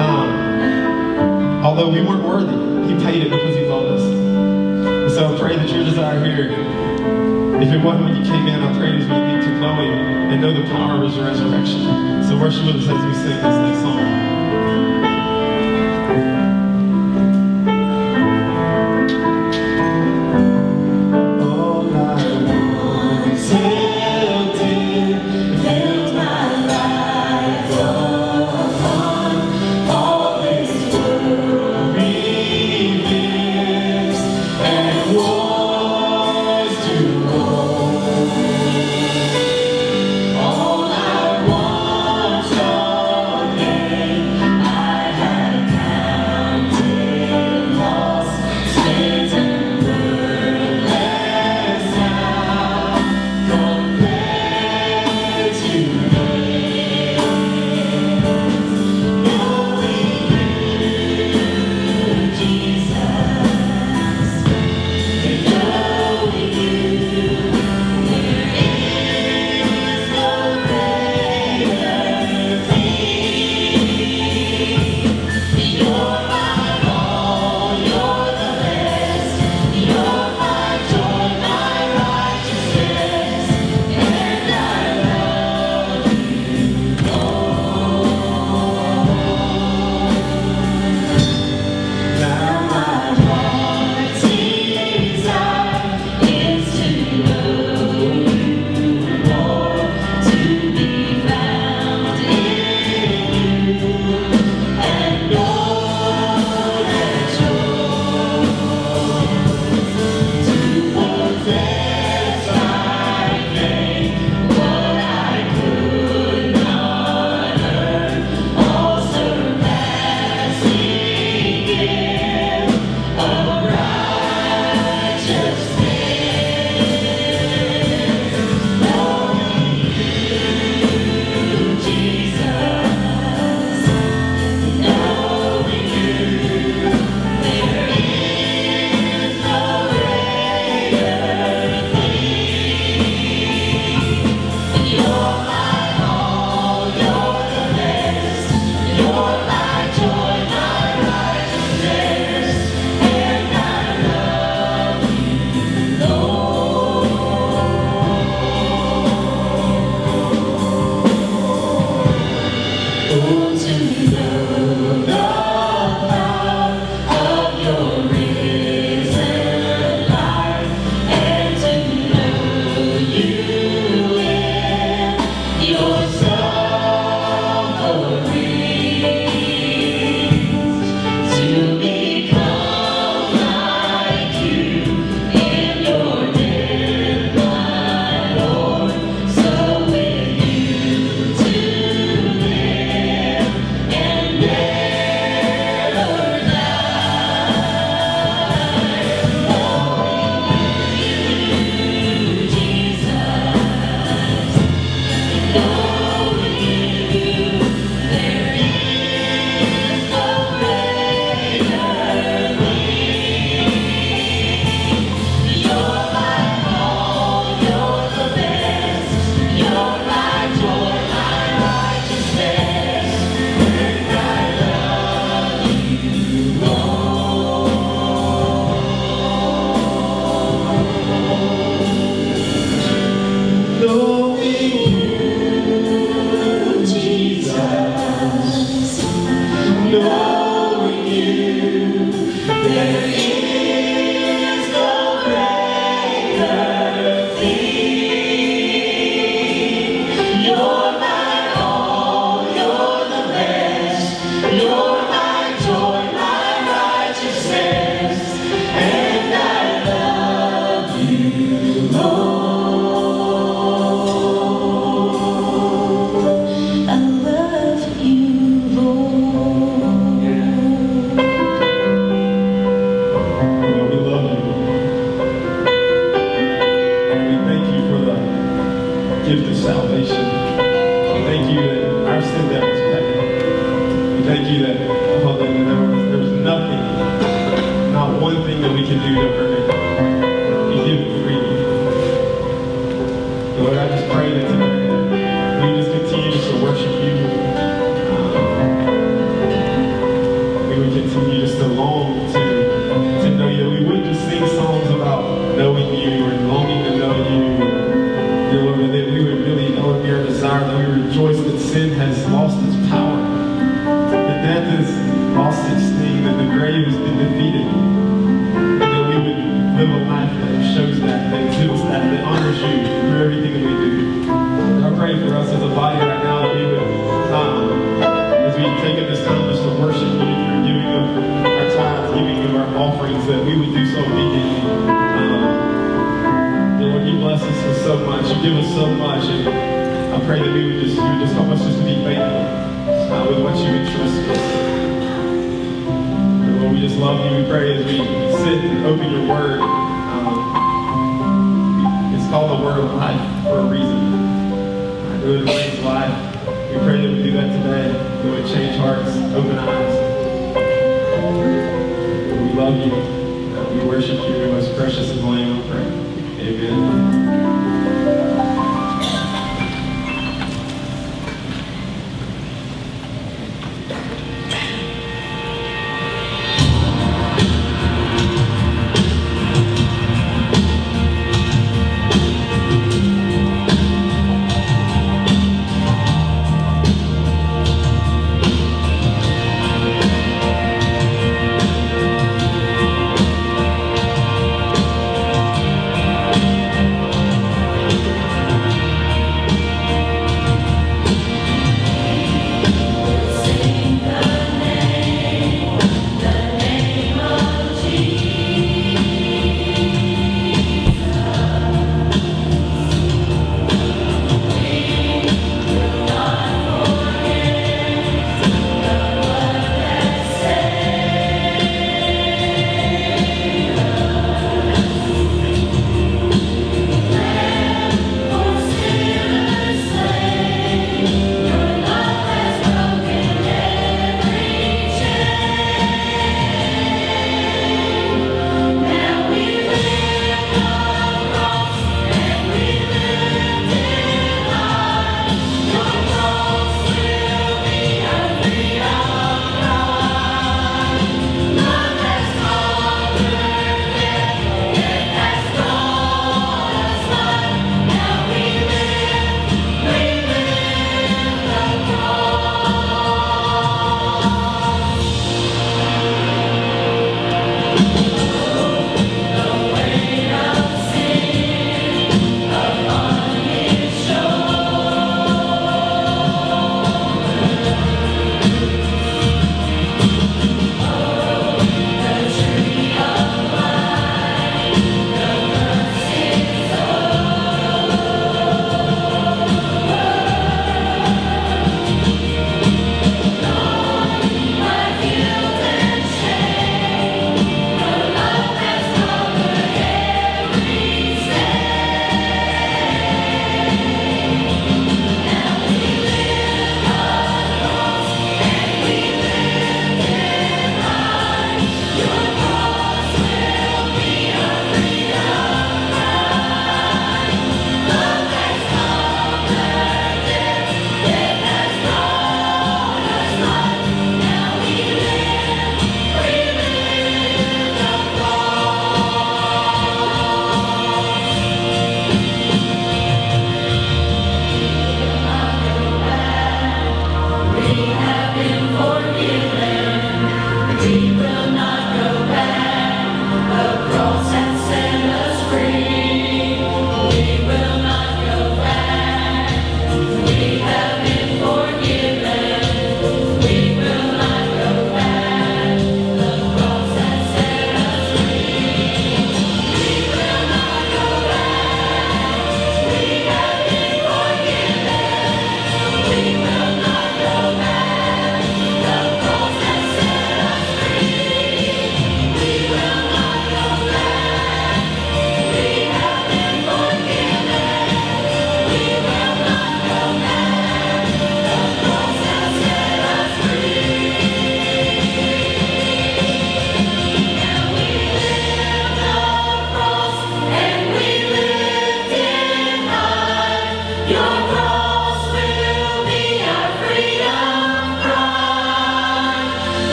Um, 0.00 1.64
although 1.64 1.88
we 1.90 2.02
weren't 2.02 2.24
worthy, 2.24 2.92
He 2.92 3.00
paid 3.04 3.22
it 3.22 3.30
because 3.30 3.56
He 3.56 3.66
loved 3.66 4.00
us. 4.00 4.23
So 5.14 5.32
I 5.32 5.38
pray 5.38 5.54
that 5.54 5.68
your 5.68 5.84
desire 5.84 6.24
here, 6.24 6.50
if 7.62 7.72
it 7.72 7.84
wasn't 7.84 8.06
when 8.06 8.16
you 8.16 8.24
came 8.24 8.48
in, 8.48 8.60
I 8.60 8.76
pray 8.76 8.90
that 8.90 9.00
you 9.00 9.06
get 9.06 9.44
to 9.44 9.60
know 9.60 9.76
Him 9.76 9.92
and 10.32 10.42
know 10.42 10.52
the 10.52 10.68
power 10.70 11.04
of 11.04 11.08
His 11.08 11.16
resurrection. 11.22 11.84
So 12.24 12.36
worship 12.36 12.66
with 12.66 12.82
us 12.82 12.88
as 12.88 13.06
we 13.06 13.14
sing 13.14 13.36
this 13.36 13.44
next 13.44 13.82
song. 13.82 14.23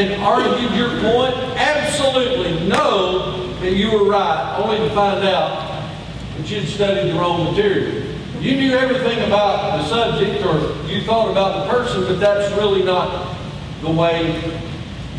And 0.00 0.22
argued 0.22 0.72
your 0.72 0.88
point, 1.00 1.34
absolutely 1.58 2.66
know 2.66 3.52
that 3.60 3.74
you 3.74 3.92
were 3.92 4.08
right, 4.08 4.56
only 4.58 4.78
to 4.78 4.94
find 4.94 5.22
out 5.26 5.92
that 6.36 6.50
you'd 6.50 6.66
studied 6.66 7.12
the 7.12 7.18
wrong 7.18 7.44
material. 7.44 8.06
You 8.40 8.56
knew 8.56 8.72
everything 8.72 9.18
about 9.26 9.76
the 9.76 9.84
subject 9.88 10.42
or 10.46 10.88
you 10.88 11.02
thought 11.02 11.30
about 11.30 11.66
the 11.66 11.70
person, 11.70 12.04
but 12.04 12.18
that's 12.18 12.50
really 12.56 12.82
not 12.82 13.36
the 13.82 13.90
way 13.90 14.40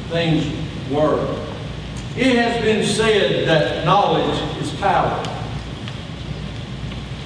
things 0.09 0.47
were. 0.89 1.21
It 2.17 2.36
has 2.36 2.59
been 2.63 2.84
said 2.84 3.47
that 3.47 3.86
knowledge 3.86 4.41
is 4.59 4.73
power. 4.79 5.23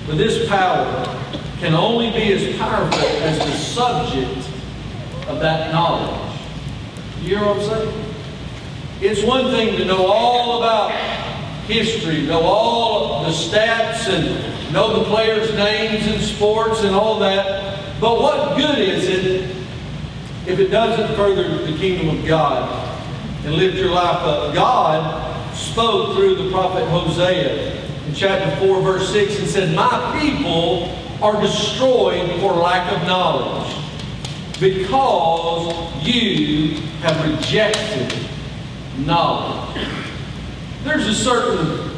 But 0.05 0.17
this 0.17 0.49
power 0.49 1.05
can 1.59 1.73
only 1.73 2.11
be 2.11 2.33
as 2.33 2.57
powerful 2.57 2.99
as 2.99 3.39
the 3.39 3.51
subject 3.53 4.49
of 5.29 5.39
that 5.39 5.71
knowledge. 5.71 6.24
You 7.25 7.37
hear 7.37 7.47
what 7.47 7.57
I'm 7.57 7.63
saying? 7.63 8.05
It's 9.01 9.23
one 9.23 9.45
thing 9.45 9.77
to 9.77 9.85
know 9.85 10.05
all 10.05 10.59
about 10.59 10.91
history, 11.65 12.21
know 12.21 12.41
all 12.41 13.23
the 13.23 13.31
stats, 13.31 14.07
and 14.07 14.71
know 14.71 14.99
the 14.99 15.05
players' 15.05 15.51
names 15.55 16.05
and 16.05 16.21
sports 16.21 16.83
and 16.83 16.93
all 16.93 17.17
that. 17.21 17.99
But 17.99 18.21
what 18.21 18.55
good 18.55 18.77
is 18.77 19.09
it 19.09 19.55
if 20.45 20.59
it 20.59 20.67
doesn't 20.67 21.15
further 21.15 21.65
the 21.65 21.75
kingdom 21.79 22.15
of 22.15 22.27
God 22.27 22.95
and 23.43 23.55
lift 23.55 23.75
your 23.75 23.89
life 23.89 24.21
up. 24.21 24.53
God 24.53 25.55
spoke 25.55 26.15
through 26.15 26.35
the 26.35 26.51
prophet 26.51 26.87
Hosea 26.89 27.81
in 28.05 28.13
chapter 28.13 28.55
4, 28.67 28.81
verse 28.83 29.11
6, 29.11 29.39
and 29.39 29.47
said, 29.47 29.75
My 29.75 30.19
people 30.21 30.95
are 31.23 31.41
destroyed 31.41 32.39
for 32.39 32.53
lack 32.53 32.91
of 32.91 33.01
knowledge 33.07 33.84
because 34.59 36.05
you 36.05 36.79
have 37.01 37.37
rejected 37.37 38.17
knowledge. 38.99 39.87
There's 40.83 41.07
a 41.07 41.13
certain 41.13 41.91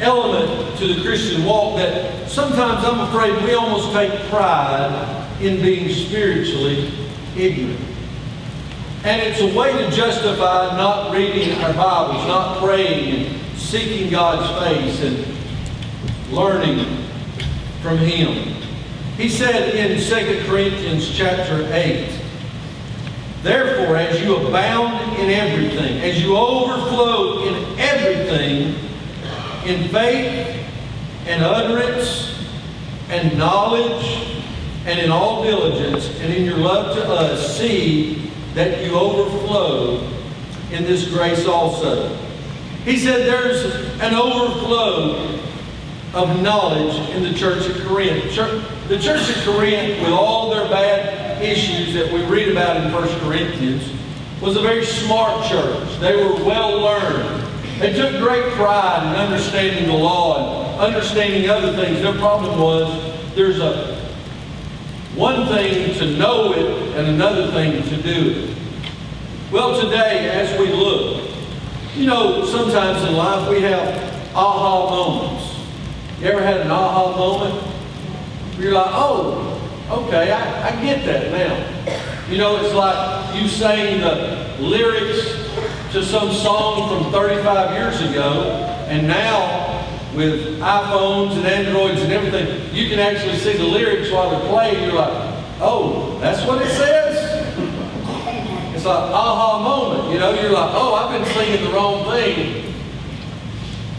element 0.00 0.78
to 0.78 0.94
the 0.94 1.02
Christian 1.02 1.44
walk 1.44 1.76
that 1.76 2.28
sometimes 2.28 2.84
I'm 2.84 3.00
afraid 3.08 3.42
we 3.44 3.54
almost 3.54 3.92
take 3.92 4.10
pride 4.28 5.30
in 5.40 5.62
being 5.62 5.88
spiritually 5.88 6.92
ignorant. 7.36 7.80
And 9.04 9.20
it's 9.20 9.40
a 9.40 9.56
way 9.56 9.70
to 9.72 9.90
justify 9.90 10.76
not 10.76 11.12
reading 11.12 11.52
our 11.62 11.74
Bibles, 11.74 12.26
not 12.26 12.58
praying 12.58 13.26
and 13.26 13.58
seeking 13.58 14.10
God's 14.10 14.64
face 14.64 15.02
and 15.02 16.32
learning 16.32 17.04
from 17.82 17.98
Him. 17.98 18.54
He 19.16 19.28
said 19.28 19.74
in 19.74 20.00
2 20.00 20.48
Corinthians 20.48 21.08
chapter 21.08 21.68
8, 21.72 22.20
Therefore, 23.42 23.96
as 23.96 24.20
you 24.20 24.36
abound 24.36 25.18
in 25.20 25.30
everything, 25.30 26.00
as 26.00 26.20
you 26.20 26.36
overflow 26.36 27.46
in 27.46 27.78
everything, 27.78 28.74
in 29.66 29.88
faith 29.90 30.66
and 31.26 31.44
utterance 31.44 32.44
and 33.08 33.38
knowledge 33.38 34.04
and 34.84 34.98
in 34.98 35.10
all 35.10 35.44
diligence 35.44 36.08
and 36.20 36.32
in 36.32 36.44
your 36.44 36.58
love 36.58 36.96
to 36.96 37.04
us, 37.04 37.56
see 37.56 38.30
that 38.54 38.84
you 38.84 38.96
overflow 38.96 40.00
in 40.72 40.84
this 40.84 41.08
grace 41.08 41.46
also. 41.46 42.14
He 42.84 42.98
said 42.98 43.26
there's 43.26 43.64
an 44.00 44.14
overflow 44.14 45.38
of 46.14 46.42
knowledge 46.42 46.96
in 47.10 47.22
the 47.22 47.32
church 47.32 47.66
of 47.66 47.86
Corinth. 47.86 48.32
The 48.88 48.98
church 48.98 49.30
at 49.30 49.44
Corinth, 49.46 49.98
with 50.00 50.10
all 50.10 50.50
their 50.50 50.68
bad 50.68 51.42
issues 51.42 51.94
that 51.94 52.12
we 52.12 52.22
read 52.26 52.50
about 52.50 52.76
in 52.76 52.92
1 52.92 53.20
Corinthians, 53.20 53.90
was 54.42 54.56
a 54.56 54.60
very 54.60 54.84
smart 54.84 55.48
church. 55.48 56.00
They 56.00 56.14
were 56.14 56.34
well 56.44 56.82
learned. 56.82 57.50
They 57.78 57.94
took 57.94 58.20
great 58.20 58.44
pride 58.52 59.06
in 59.06 59.18
understanding 59.18 59.86
the 59.86 59.94
law 59.94 60.74
and 60.74 60.80
understanding 60.82 61.48
other 61.48 61.72
things. 61.72 62.02
Their 62.02 62.12
problem 62.18 62.60
was 62.60 63.34
there's 63.34 63.58
a 63.58 64.04
one 65.14 65.46
thing 65.46 65.94
to 65.94 66.18
know 66.18 66.52
it 66.52 66.96
and 66.98 67.06
another 67.06 67.50
thing 67.52 67.82
to 67.84 68.02
do 68.02 68.30
it. 68.32 68.56
Well, 69.50 69.80
today, 69.80 70.28
as 70.28 70.60
we 70.60 70.68
look, 70.68 71.30
you 71.94 72.04
know, 72.04 72.44
sometimes 72.44 73.02
in 73.08 73.14
life 73.14 73.48
we 73.48 73.62
have 73.62 74.34
aha 74.34 74.90
moments. 74.90 75.58
You 76.20 76.26
ever 76.26 76.42
had 76.42 76.60
an 76.60 76.70
aha 76.70 77.16
moment? 77.16 77.73
You're 78.58 78.72
like, 78.72 78.90
oh, 78.90 79.60
okay, 79.90 80.30
I, 80.30 80.68
I 80.68 80.82
get 80.82 81.04
that 81.06 81.32
now. 81.32 82.30
You 82.30 82.38
know, 82.38 82.64
it's 82.64 82.74
like 82.74 83.34
you 83.34 83.48
sang 83.48 84.00
the 84.00 84.62
lyrics 84.62 85.32
to 85.92 86.04
some 86.04 86.32
song 86.32 86.88
from 87.02 87.12
35 87.12 87.72
years 87.72 88.00
ago, 88.00 88.42
and 88.88 89.08
now 89.08 89.84
with 90.14 90.60
iPhones 90.60 91.36
and 91.36 91.46
Androids 91.46 92.00
and 92.00 92.12
everything, 92.12 92.72
you 92.74 92.88
can 92.88 93.00
actually 93.00 93.36
see 93.38 93.56
the 93.56 93.64
lyrics 93.64 94.12
while 94.12 94.30
they're 94.30 94.48
playing. 94.48 94.84
You're 94.84 94.94
like, 94.94 95.12
oh, 95.60 96.16
that's 96.20 96.46
what 96.46 96.62
it 96.62 96.70
says? 96.70 97.16
It's 98.74 98.84
like 98.84 99.10
aha 99.10 99.62
moment. 99.62 100.12
You 100.12 100.20
know, 100.20 100.30
you're 100.40 100.52
like, 100.52 100.70
oh, 100.74 100.94
I've 100.94 101.20
been 101.20 101.34
singing 101.34 101.64
the 101.64 101.72
wrong 101.74 102.04
thing 102.08 102.72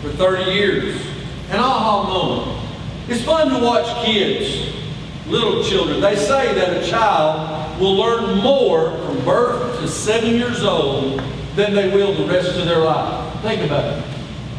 for 0.02 0.10
30 0.12 0.52
years. 0.52 1.02
An 1.50 1.60
aha 1.60 2.04
moment. 2.08 2.65
It's 3.08 3.24
fun 3.24 3.50
to 3.50 3.64
watch 3.64 4.04
kids, 4.04 4.74
little 5.28 5.64
children. 5.64 6.02
They 6.02 6.16
say 6.16 6.56
that 6.56 6.82
a 6.82 6.90
child 6.90 7.80
will 7.80 7.96
learn 7.96 8.40
more 8.40 8.98
from 9.06 9.24
birth 9.24 9.80
to 9.80 9.88
seven 9.88 10.34
years 10.36 10.64
old 10.64 11.22
than 11.56 11.76
they 11.76 11.94
will 11.94 12.16
the 12.16 12.26
rest 12.26 12.58
of 12.58 12.66
their 12.66 12.80
life. 12.80 13.42
Think 13.44 13.62
about 13.62 13.86
it. 13.86 14.04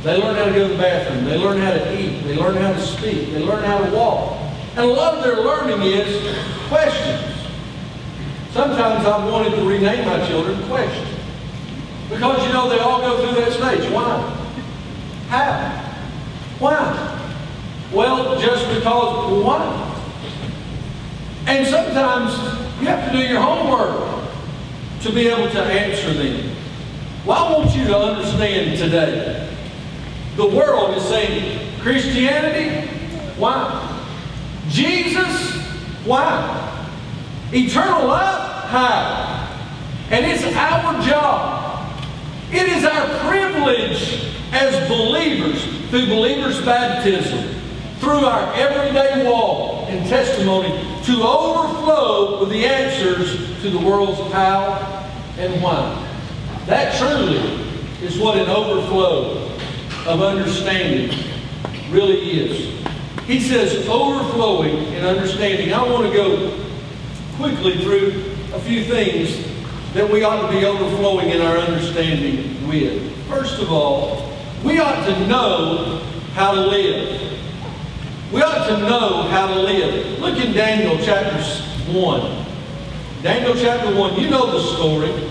They 0.05 0.17
learn 0.17 0.37
how 0.37 0.45
to 0.45 0.53
go 0.53 0.69
to 0.69 0.75
the 0.75 0.81
bathroom. 0.81 1.25
They 1.25 1.37
learn 1.37 1.59
how 1.59 1.73
to 1.73 2.01
eat. 2.01 2.23
They 2.23 2.37
learn 2.37 2.57
how 2.57 2.73
to 2.73 2.81
speak. 2.81 3.33
They 3.33 3.41
learn 3.41 3.65
how 3.65 3.79
to 3.79 3.91
walk. 3.91 4.39
And 4.77 4.85
a 4.85 4.93
lot 4.93 5.15
of 5.15 5.25
their 5.25 5.41
learning 5.41 5.83
is 5.83 6.37
questions. 6.69 7.35
Sometimes 8.53 9.05
I've 9.05 9.31
wanted 9.31 9.57
to 9.57 9.69
rename 9.69 10.07
my 10.07 10.25
children 10.29 10.63
questions. 10.69 11.09
Because, 12.09 12.47
you 12.47 12.53
know, 12.53 12.69
they 12.69 12.79
all 12.79 13.01
go 13.01 13.27
through 13.27 13.41
that 13.41 13.53
stage. 13.53 13.91
Why? 13.91 14.21
How? 15.29 15.83
Why? 16.61 17.16
Well, 17.93 18.39
just 18.41 18.67
because, 18.75 19.45
why? 19.45 19.83
And 21.47 21.67
sometimes 21.67 22.33
you 22.81 22.89
have 22.89 23.11
to 23.11 23.17
do 23.17 23.25
your 23.25 23.41
homework 23.41 24.31
to 25.03 25.13
be 25.13 25.29
able 25.29 25.49
to 25.51 25.63
answer 25.63 26.13
them. 26.13 26.57
Well, 27.25 27.45
I 27.45 27.53
want 27.59 27.77
you 27.77 27.87
to 27.87 27.97
understand 27.97 28.79
today 28.79 29.49
the 30.37 30.47
world 30.47 30.97
is 30.97 31.05
saying 31.05 31.81
Christianity, 31.81 32.89
why? 33.39 34.05
Jesus, 34.69 35.57
why? 36.05 36.87
Eternal 37.53 38.07
life, 38.09 38.65
how? 38.65 39.33
And 40.11 40.27
it's 40.27 40.45
our 40.57 41.03
job. 41.03 41.89
It 42.53 42.69
is 42.69 42.85
our 42.85 43.29
privilege 43.29 44.33
as 44.53 44.89
believers, 44.89 45.65
through 45.91 46.07
believers' 46.07 46.65
baptism, 46.65 47.55
through 47.99 48.25
our 48.25 48.55
everyday 48.55 49.25
walk 49.27 49.89
and 49.89 50.07
testimony, 50.09 50.69
to 51.05 51.23
overflow 51.23 52.41
with 52.41 52.51
the 52.51 52.67
answers 52.67 53.61
to 53.63 53.71
the 53.71 53.79
world's 53.79 54.21
how 54.33 55.09
and 55.39 55.63
why. 55.63 56.03
That 56.67 56.97
truly 56.99 57.39
is 58.03 58.19
what 58.19 58.37
an 58.37 58.49
overflow 58.49 59.51
of 60.07 60.23
understanding 60.23 61.11
really 61.91 62.41
is. 62.41 62.87
He 63.25 63.41
says 63.41 63.89
overflowing 63.89 64.93
in 64.93 65.05
understanding. 65.05 65.73
I 65.73 65.83
want 65.83 66.07
to 66.07 66.13
go 66.13 66.65
quickly 67.37 67.83
through 67.83 68.35
a 68.55 68.61
few 68.61 68.85
things 68.85 69.45
that 69.95 70.09
we 70.09 70.23
ought 70.23 70.47
to 70.47 70.53
be 70.53 70.65
overflowing 70.65 71.31
in 71.31 71.41
our 71.41 71.57
understanding 71.57 72.69
with. 72.69 73.13
First 73.29 73.61
of 73.61 73.73
all, 73.73 74.33
we 74.65 74.79
ought 74.79 75.05
to 75.07 75.27
know 75.27 76.03
how 76.35 76.53
to 76.55 76.61
live. 76.61 77.36
We 78.33 78.43
ought 78.43 78.67
to 78.67 78.79
know 78.79 79.23
how 79.29 79.47
to 79.47 79.61
live. 79.61 80.19
Look 80.19 80.37
in 80.39 80.53
Daniel 80.53 80.99
chapter 81.05 81.41
1. 81.93 82.47
Daniel 83.23 83.55
chapter 83.55 83.95
1, 83.95 84.21
you 84.21 84.29
know 84.29 84.51
the 84.51 84.63
story. 84.75 85.31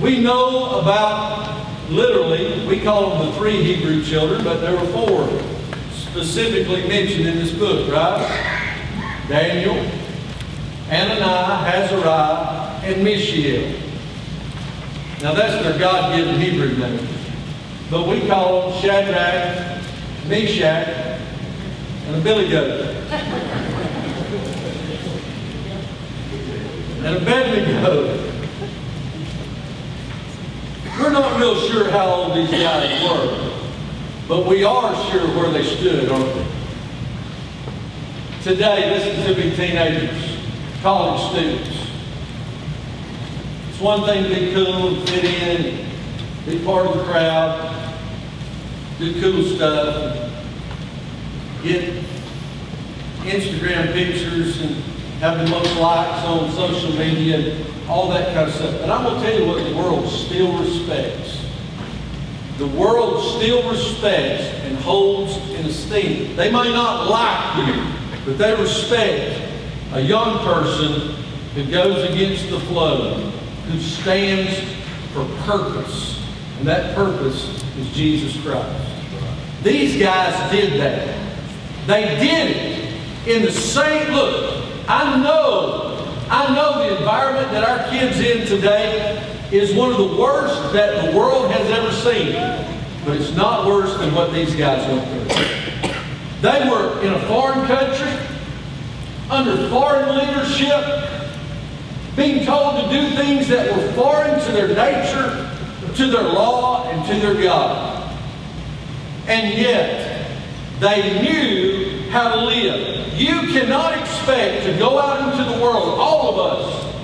We 0.00 0.22
know 0.22 0.78
about, 0.78 1.66
literally, 1.90 2.66
we 2.66 2.80
call 2.80 3.10
them 3.10 3.26
the 3.26 3.32
three 3.38 3.62
Hebrew 3.62 4.04
children, 4.04 4.44
but 4.44 4.60
there 4.60 4.72
were 4.72 4.86
four 4.86 5.28
specifically 5.92 6.86
mentioned 6.88 7.26
in 7.26 7.36
this 7.36 7.52
book, 7.52 7.92
right? 7.92 8.18
Daniel, 9.28 9.76
Ananias, 10.88 11.90
Azariah, 11.90 12.80
and 12.84 13.02
Mishael. 13.02 13.80
Now 15.22 15.34
that's 15.34 15.62
their 15.62 15.78
God-given 15.78 16.40
Hebrew 16.40 16.76
name. 16.76 17.06
But 17.90 18.06
we 18.06 18.26
call 18.28 18.70
them 18.70 18.80
Shadrach, 18.80 19.82
Meshach, 20.28 21.09
and 22.12 22.26
Abednego. 22.26 22.90
and 27.04 27.16
Abednego. 27.16 28.26
We're 30.98 31.10
not 31.10 31.38
real 31.40 31.60
sure 31.68 31.90
how 31.90 32.06
old 32.06 32.36
these 32.36 32.50
guys 32.50 33.02
were, 33.08 33.52
but 34.28 34.46
we 34.46 34.64
are 34.64 34.94
sure 35.10 35.26
where 35.36 35.50
they 35.50 35.62
stood, 35.62 36.10
aren't 36.10 36.34
we? 36.34 36.44
Today, 38.42 38.90
listen 38.90 39.34
to 39.34 39.56
teenagers, 39.56 40.38
college 40.82 41.30
students. 41.30 41.90
It's 43.70 43.80
one 43.80 44.04
thing 44.04 44.24
to 44.24 44.28
be 44.28 44.52
cool, 44.52 44.96
fit 45.06 45.24
in, 45.24 45.86
be 46.44 46.64
part 46.64 46.86
of 46.86 46.98
the 46.98 47.04
crowd, 47.04 47.76
do 48.98 49.20
cool 49.20 49.44
stuff, 49.56 50.29
get 51.62 52.04
Instagram 53.22 53.92
pictures 53.92 54.60
and 54.60 54.76
have 55.20 55.38
the 55.38 55.46
most 55.50 55.76
likes 55.76 56.24
on 56.24 56.50
social 56.52 56.92
media, 56.92 57.38
and 57.38 57.88
all 57.88 58.08
that 58.08 58.34
kind 58.34 58.48
of 58.48 58.54
stuff. 58.54 58.80
But 58.80 58.90
I'm 58.90 59.04
going 59.04 59.20
to 59.20 59.28
tell 59.28 59.40
you 59.40 59.46
what 59.46 59.62
the 59.62 59.76
world 59.76 60.08
still 60.08 60.58
respects. 60.58 61.44
The 62.56 62.66
world 62.68 63.22
still 63.36 63.70
respects 63.70 64.44
and 64.64 64.78
holds 64.78 65.36
in 65.50 65.66
esteem. 65.66 66.36
They 66.36 66.50
may 66.50 66.72
not 66.72 67.08
like 67.10 67.66
you, 67.66 67.84
but 68.24 68.38
they 68.38 68.54
respect 68.54 69.40
a 69.92 70.00
young 70.00 70.38
person 70.44 71.14
who 71.54 71.70
goes 71.70 72.08
against 72.10 72.48
the 72.48 72.60
flow, 72.60 73.14
who 73.66 73.80
stands 73.80 74.58
for 75.12 75.24
purpose. 75.44 76.24
And 76.58 76.68
that 76.68 76.94
purpose 76.94 77.62
is 77.78 77.92
Jesus 77.92 78.40
Christ. 78.42 78.86
These 79.62 80.00
guys 80.00 80.50
did 80.50 80.80
that. 80.80 81.29
They 81.90 82.04
did 82.20 82.56
it 82.56 83.28
in 83.28 83.42
the 83.42 83.50
same 83.50 84.12
look. 84.12 84.64
I 84.86 85.20
know, 85.20 85.98
I 86.30 86.54
know 86.54 86.78
the 86.78 86.96
environment 86.98 87.50
that 87.50 87.68
our 87.68 87.90
kids 87.90 88.20
in 88.20 88.46
today 88.46 89.20
is 89.50 89.74
one 89.74 89.90
of 89.90 89.96
the 89.96 90.16
worst 90.16 90.72
that 90.72 91.04
the 91.04 91.18
world 91.18 91.50
has 91.50 91.68
ever 91.68 91.90
seen. 91.90 92.34
But 93.04 93.16
it's 93.16 93.34
not 93.34 93.66
worse 93.66 93.98
than 93.98 94.14
what 94.14 94.32
these 94.32 94.54
guys 94.54 94.86
went 94.86 95.04
through. 95.32 95.92
They 96.42 96.70
were 96.70 97.02
in 97.02 97.12
a 97.12 97.26
foreign 97.26 97.66
country, 97.66 98.12
under 99.28 99.68
foreign 99.68 100.16
leadership, 100.16 101.10
being 102.14 102.46
told 102.46 102.84
to 102.84 102.88
do 102.88 103.16
things 103.16 103.48
that 103.48 103.76
were 103.76 103.92
foreign 103.94 104.38
to 104.38 104.52
their 104.52 104.68
nature, 104.68 105.50
to 105.96 106.06
their 106.06 106.22
law, 106.22 106.88
and 106.88 107.04
to 107.08 107.20
their 107.20 107.42
God. 107.42 108.16
And 109.26 109.58
yet, 109.58 110.09
they 110.80 111.22
knew 111.22 112.10
how 112.10 112.34
to 112.34 112.40
live. 112.44 113.14
You 113.14 113.52
cannot 113.52 113.98
expect 113.98 114.64
to 114.64 114.78
go 114.78 114.98
out 114.98 115.30
into 115.30 115.44
the 115.44 115.62
world, 115.62 115.98
all 115.98 116.32
of 116.32 116.38
us, 116.38 116.94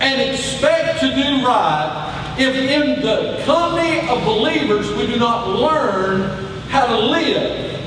and 0.00 0.20
expect 0.20 1.00
to 1.00 1.14
do 1.14 1.44
right 1.44 2.34
if 2.38 2.54
in 2.54 3.02
the 3.02 3.42
company 3.44 4.08
of 4.08 4.24
believers 4.24 4.90
we 4.92 5.06
do 5.06 5.18
not 5.18 5.48
learn 5.48 6.44
how 6.68 6.86
to 6.86 6.98
live. 6.98 7.80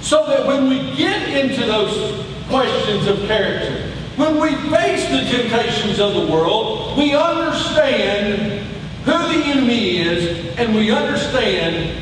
So 0.00 0.26
that 0.26 0.46
when 0.46 0.68
we 0.68 0.94
get 0.96 1.28
into 1.28 1.64
those 1.66 2.24
questions 2.48 3.06
of 3.06 3.18
character, 3.26 3.90
when 4.16 4.38
we 4.38 4.54
face 4.70 5.08
the 5.08 5.24
temptations 5.36 5.98
of 5.98 6.14
the 6.14 6.26
world, 6.30 6.96
we 6.96 7.14
understand 7.14 8.60
who 9.04 9.12
the 9.12 9.44
enemy 9.46 9.98
is 9.98 10.56
and 10.58 10.74
we 10.74 10.90
understand 10.90 12.00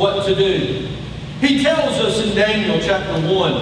what 0.00 0.26
to 0.26 0.34
do. 0.34 0.88
He 1.40 1.62
tells 1.62 1.96
us 1.98 2.26
in 2.26 2.34
Daniel 2.34 2.80
chapter 2.80 3.12
1 3.32 3.54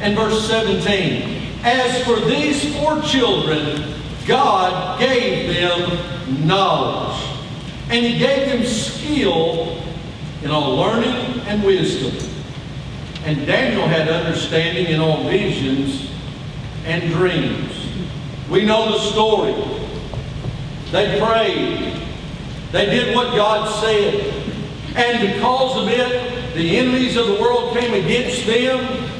and 0.00 0.16
verse 0.16 0.46
17, 0.48 1.62
As 1.62 2.04
for 2.04 2.20
these 2.20 2.76
four 2.76 3.00
children, 3.00 3.94
God 4.26 4.98
gave 4.98 5.54
them 5.54 6.46
knowledge, 6.46 7.22
and 7.88 8.04
He 8.04 8.18
gave 8.18 8.48
them 8.48 8.66
skill 8.66 9.82
in 10.42 10.50
all 10.50 10.76
learning 10.76 11.40
and 11.46 11.62
wisdom. 11.62 12.30
And 13.24 13.46
Daniel 13.46 13.86
had 13.86 14.08
understanding 14.08 14.86
in 14.86 15.00
all 15.00 15.24
visions 15.24 16.10
and 16.84 17.10
dreams. 17.12 17.72
We 18.50 18.64
know 18.64 18.92
the 18.92 18.98
story. 18.98 19.54
They 20.90 21.18
prayed. 21.18 22.02
They 22.72 22.86
did 22.86 23.14
what 23.14 23.34
God 23.34 23.82
said. 23.82 24.43
And 24.94 25.34
because 25.34 25.82
of 25.82 25.88
it, 25.88 26.54
the 26.54 26.78
enemies 26.78 27.16
of 27.16 27.26
the 27.26 27.40
world 27.40 27.76
came 27.76 27.92
against 27.94 28.46
them. 28.46 29.10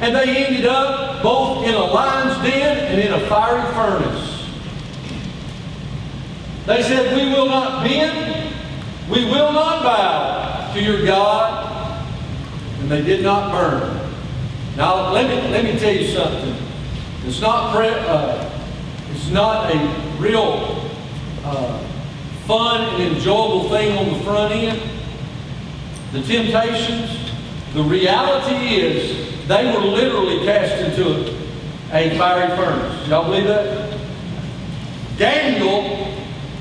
And 0.00 0.14
they 0.14 0.44
ended 0.46 0.66
up 0.66 1.22
both 1.22 1.64
in 1.66 1.74
a 1.74 1.84
lion's 1.84 2.40
den 2.42 2.78
and 2.78 3.00
in 3.00 3.12
a 3.12 3.26
fiery 3.28 3.62
furnace. 3.74 4.48
They 6.66 6.82
said, 6.82 7.16
We 7.16 7.32
will 7.32 7.46
not 7.46 7.82
bend, 7.82 8.54
we 9.10 9.24
will 9.24 9.52
not 9.52 9.82
bow 9.82 10.72
to 10.74 10.82
your 10.82 11.04
God. 11.04 12.04
And 12.80 12.90
they 12.90 13.02
did 13.02 13.22
not 13.22 13.50
burn. 13.50 14.10
Now, 14.76 15.10
let 15.12 15.28
me, 15.28 15.50
let 15.50 15.64
me 15.64 15.78
tell 15.78 15.92
you 15.92 16.06
something. 16.08 16.54
It's 17.26 17.40
not, 17.40 17.74
pre- 17.74 17.88
uh, 17.88 18.48
it's 19.10 19.30
not 19.30 19.74
a 19.74 20.20
real 20.20 20.90
uh, 21.44 21.78
fun 22.46 22.82
and 22.94 23.14
enjoyable 23.14 23.68
thing 23.70 23.98
on 23.98 24.16
the 24.16 24.24
front 24.24 24.52
end. 24.54 24.97
The 26.12 26.22
temptations, 26.22 27.32
the 27.74 27.82
reality 27.82 28.76
is 28.76 29.46
they 29.46 29.66
were 29.66 29.80
literally 29.80 30.44
cast 30.44 30.82
into 30.82 31.36
a, 31.92 32.16
fiery 32.16 32.56
furnace. 32.56 33.08
Y'all 33.08 33.24
believe 33.24 33.44
that? 33.44 33.98
Daniel 35.18 36.14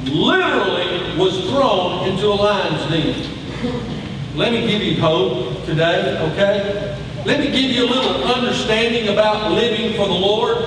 literally 0.03 1.17
was 1.17 1.49
thrown 1.49 2.09
into 2.09 2.27
a 2.27 2.35
lion's 2.35 2.91
den. 2.91 4.35
Let 4.35 4.51
me 4.51 4.67
give 4.67 4.81
you 4.81 4.99
hope 4.99 5.63
today, 5.65 6.19
okay? 6.31 6.97
Let 7.25 7.39
me 7.39 7.45
give 7.45 7.71
you 7.71 7.85
a 7.85 7.89
little 7.89 8.23
understanding 8.25 9.09
about 9.09 9.51
living 9.51 9.95
for 9.95 10.07
the 10.07 10.13
Lord. 10.13 10.57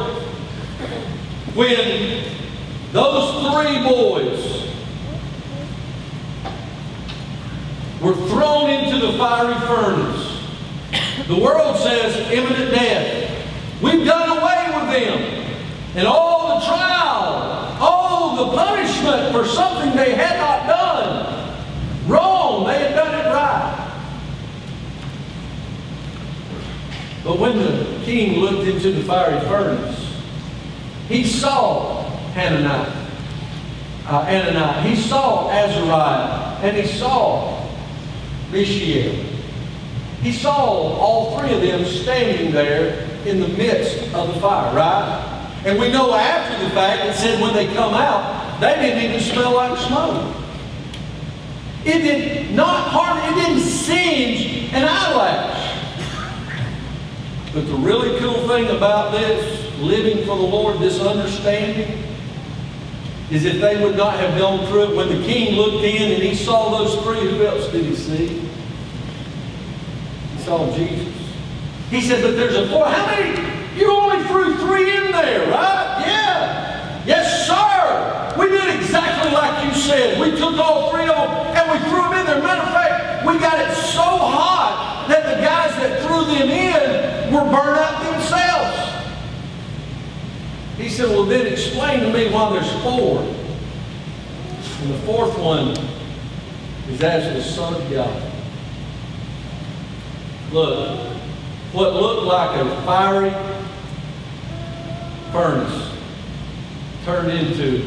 When 1.54 2.24
those 2.92 3.52
three 3.52 3.82
boys 3.84 4.59
were 8.00 8.14
thrown 8.14 8.70
into 8.70 9.06
the 9.06 9.18
fiery 9.18 9.54
furnace, 9.66 10.40
the 11.28 11.38
world 11.38 11.76
says 11.78 12.16
imminent 12.32 12.70
death. 12.70 13.46
We've 13.82 14.04
done 14.04 14.38
away 14.38 14.66
with 14.74 14.90
them. 14.90 15.18
And 15.96 16.06
all 16.06 16.58
the 16.58 16.66
trial, 16.66 17.76
all 17.80 18.36
the 18.36 18.56
punishment 18.56 19.32
for 19.32 19.44
something 19.44 19.94
they 19.96 20.14
had 20.14 20.38
not 20.38 20.66
done. 20.66 22.08
Wrong, 22.08 22.66
they 22.66 22.78
had 22.78 22.94
done 22.94 23.14
it 23.14 23.28
right. 23.28 23.76
But 27.22 27.38
when 27.38 27.58
the 27.58 28.00
king 28.04 28.40
looked 28.40 28.66
into 28.66 28.92
the 28.92 29.02
fiery 29.02 29.40
furnace, 29.46 30.20
he 31.08 31.24
saw 31.24 32.04
Hananiah. 32.32 32.96
Uh, 34.06 34.22
Ananias. 34.22 34.84
He 34.86 34.96
saw 34.96 35.50
Azariah, 35.50 36.58
and 36.62 36.76
he 36.76 36.86
saw 36.86 37.59
Mishael. 38.50 39.12
He 40.22 40.32
saw 40.32 40.54
all 40.54 41.38
three 41.38 41.54
of 41.54 41.62
them 41.62 41.84
standing 41.84 42.52
there 42.52 43.08
in 43.24 43.40
the 43.40 43.48
midst 43.48 44.12
of 44.14 44.34
the 44.34 44.40
fire, 44.40 44.74
right? 44.74 45.26
And 45.64 45.78
we 45.78 45.90
know 45.90 46.14
after 46.14 46.64
the 46.64 46.70
fact, 46.70 47.06
it 47.06 47.14
said 47.14 47.40
when 47.40 47.54
they 47.54 47.66
come 47.74 47.94
out, 47.94 48.60
they 48.60 48.74
didn't 48.76 49.10
even 49.10 49.20
smell 49.20 49.54
like 49.54 49.78
smoke. 49.78 50.36
It 51.84 51.98
did 52.00 52.54
not 52.54 52.88
harm, 52.88 53.18
it 53.18 53.42
didn't 53.42 53.62
singe 53.62 54.72
an 54.72 54.84
eyelash. 54.84 55.70
But 57.54 57.66
the 57.66 57.74
really 57.74 58.18
cool 58.20 58.46
thing 58.46 58.68
about 58.76 59.12
this, 59.12 59.74
living 59.78 60.18
for 60.26 60.36
the 60.36 60.42
Lord, 60.42 60.78
this 60.78 61.00
understanding, 61.00 62.09
is 63.30 63.44
if 63.44 63.60
they 63.60 63.82
would 63.82 63.96
not 63.96 64.18
have 64.18 64.36
gone 64.38 64.66
through 64.66 64.90
it, 64.90 64.96
when 64.96 65.08
the 65.08 65.24
king 65.24 65.54
looked 65.54 65.84
in 65.84 66.12
and 66.12 66.22
he 66.22 66.34
saw 66.34 66.78
those 66.78 67.00
three, 67.04 67.30
who 67.30 67.46
else 67.46 67.70
did 67.70 67.84
he 67.84 67.94
see? 67.94 68.40
He 70.36 70.42
saw 70.42 70.74
Jesus. 70.74 71.14
He 71.90 72.00
said, 72.00 72.22
but 72.22 72.32
there's 72.36 72.56
a 72.56 72.68
four. 72.68 72.86
How 72.86 73.06
many? 73.06 73.78
You 73.78 73.90
only 73.92 74.24
threw 74.26 74.56
three 74.58 74.96
in 74.96 75.12
there, 75.12 75.48
right? 75.50 76.02
Yeah. 76.04 77.04
Yes, 77.06 77.46
sir. 77.46 78.34
We 78.38 78.48
did 78.50 78.74
exactly 78.80 79.30
like 79.30 79.64
you 79.64 79.80
said. 79.80 80.20
We 80.20 80.30
took 80.36 80.58
all 80.58 80.90
three 80.90 81.08
of 81.08 81.14
them 81.14 81.56
and 81.56 81.70
we 81.70 81.78
threw 81.88 82.02
them 82.02 82.14
in 82.14 82.26
there. 82.26 82.42
Matter 82.42 82.62
of 82.62 82.72
fact, 82.74 83.26
we 83.26 83.38
got 83.38 83.60
it 83.60 83.72
so 83.74 84.02
hot 84.02 85.06
that 85.08 85.22
the 85.24 85.42
guys 85.42 85.70
that 85.76 86.02
threw 86.02 86.24
them 86.24 86.48
in 86.50 87.32
were 87.32 87.44
burned 87.44 87.78
out. 87.78 88.09
He 90.80 90.88
said, 90.88 91.10
well, 91.10 91.24
then 91.24 91.46
explain 91.46 92.00
to 92.00 92.12
me 92.12 92.30
why 92.32 92.52
there's 92.52 92.72
four. 92.82 93.20
And 93.20 94.94
the 94.94 94.98
fourth 95.00 95.38
one 95.38 95.76
is 96.88 97.02
as 97.02 97.34
the 97.34 97.42
Son 97.42 97.74
of 97.74 97.90
God. 97.90 98.32
Look, 100.52 101.06
what 101.72 101.92
looked 101.92 102.22
like 102.26 102.58
a 102.58 102.82
fiery 102.82 103.30
furnace 105.32 105.92
turned 107.04 107.30
into 107.30 107.86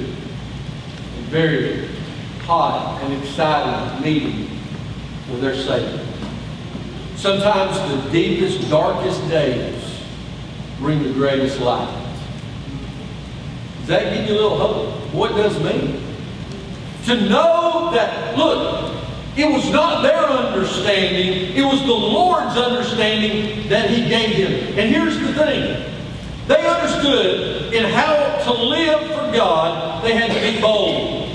a 1.17 1.21
very 1.29 1.89
hot 2.43 3.01
and 3.01 3.23
exciting 3.23 4.03
meeting 4.03 4.49
with 5.31 5.41
their 5.41 5.55
Savior. 5.55 6.05
Sometimes 7.15 8.05
the 8.05 8.11
deepest, 8.11 8.69
darkest 8.69 9.27
days 9.29 9.99
bring 10.77 11.01
the 11.01 11.13
greatest 11.13 11.59
light. 11.59 12.02
Does 13.83 13.89
that 13.89 14.15
give 14.15 14.29
you 14.29 14.35
a 14.35 14.39
little 14.39 14.57
hope? 14.57 15.13
What 15.13 15.35
does 15.35 15.57
it 15.57 15.61
mean? 15.61 16.01
To 17.03 17.29
know 17.29 17.91
that, 17.91 18.37
look, 18.37 18.95
it 19.35 19.51
was 19.51 19.69
not 19.71 20.03
their 20.03 20.23
understanding, 20.23 21.53
it 21.53 21.65
was 21.65 21.81
the 21.81 21.87
Lord's 21.87 22.55
understanding 22.55 23.67
that 23.67 23.89
He 23.89 24.07
gave 24.07 24.37
them. 24.37 24.79
And 24.79 24.89
here's 24.89 25.19
the 25.19 25.33
thing 25.33 25.91
they 26.47 26.65
understood 26.65 27.73
in 27.73 27.91
how 27.91 28.37
to 28.45 28.53
live 28.53 29.01
for 29.01 29.35
God, 29.35 30.01
they 30.01 30.15
had 30.15 30.31
to 30.31 30.53
be 30.53 30.61
bold. 30.61 31.29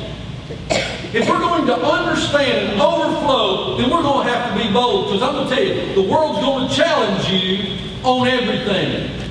If 1.12 1.28
we're 1.28 1.40
going 1.40 1.66
to 1.66 1.74
understand 1.74 2.72
and 2.72 2.80
overflow, 2.80 3.76
then 3.76 3.90
we're 3.90 4.02
going 4.02 4.26
to 4.26 4.32
have 4.32 4.56
to 4.56 4.64
be 4.66 4.72
bold. 4.72 5.08
Because 5.08 5.22
I'm 5.22 5.34
going 5.34 5.48
to 5.50 5.54
tell 5.54 5.64
you, 5.64 5.94
the 5.94 6.10
world's 6.10 6.38
going 6.38 6.66
to 6.66 6.74
challenge 6.74 7.28
you 7.28 7.76
on 8.04 8.26
everything. 8.26 9.27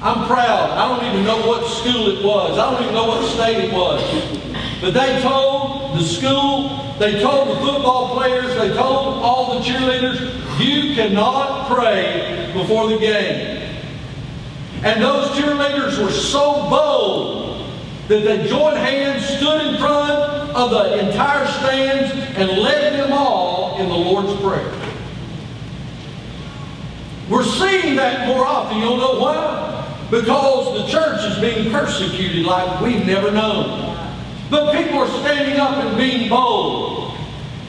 I'm 0.00 0.26
proud. 0.26 0.70
I 0.70 0.88
don't 0.88 1.12
even 1.12 1.24
know 1.24 1.46
what 1.46 1.66
school 1.66 2.08
it 2.08 2.24
was. 2.24 2.58
I 2.58 2.70
don't 2.70 2.82
even 2.82 2.94
know 2.94 3.08
what 3.08 3.24
state 3.32 3.64
it 3.64 3.72
was. 3.72 4.00
But 4.80 4.94
they 4.94 5.20
told 5.22 5.96
the 5.98 6.04
school 6.04 6.88
they 6.98 7.20
told 7.20 7.48
the 7.48 7.60
football 7.60 8.16
players, 8.16 8.56
they 8.56 8.74
told 8.74 9.22
all 9.22 9.58
the 9.58 9.64
cheerleaders, 9.64 10.18
you 10.58 10.96
cannot 10.96 11.68
pray 11.68 12.50
before 12.52 12.88
the 12.88 12.98
game. 12.98 13.78
And 14.82 15.00
those 15.00 15.28
cheerleaders 15.30 16.02
were 16.02 16.10
so 16.10 16.68
bold 16.68 17.70
that 18.08 18.24
they 18.24 18.48
joined 18.48 18.78
hands, 18.78 19.24
stood 19.24 19.66
in 19.66 19.78
front 19.78 20.10
of 20.10 20.70
the 20.70 21.08
entire 21.08 21.46
stands, 21.46 22.12
and 22.36 22.50
led 22.58 22.94
them 22.94 23.12
all 23.12 23.78
in 23.78 23.88
the 23.88 23.94
Lord's 23.94 24.34
Prayer. 24.40 24.72
We're 27.28 27.44
seeing 27.44 27.94
that 27.94 28.26
more 28.26 28.44
often. 28.44 28.78
You'll 28.78 28.96
know 28.96 29.20
why? 29.20 29.77
Because 30.10 30.80
the 30.80 30.90
church 30.90 31.20
is 31.30 31.38
being 31.38 31.70
persecuted 31.70 32.46
like 32.46 32.80
we've 32.80 33.04
never 33.04 33.30
known. 33.30 33.96
But 34.50 34.74
people 34.74 35.00
are 35.00 35.20
standing 35.20 35.60
up 35.60 35.84
and 35.84 35.96
being 35.98 36.30
bold. 36.30 37.14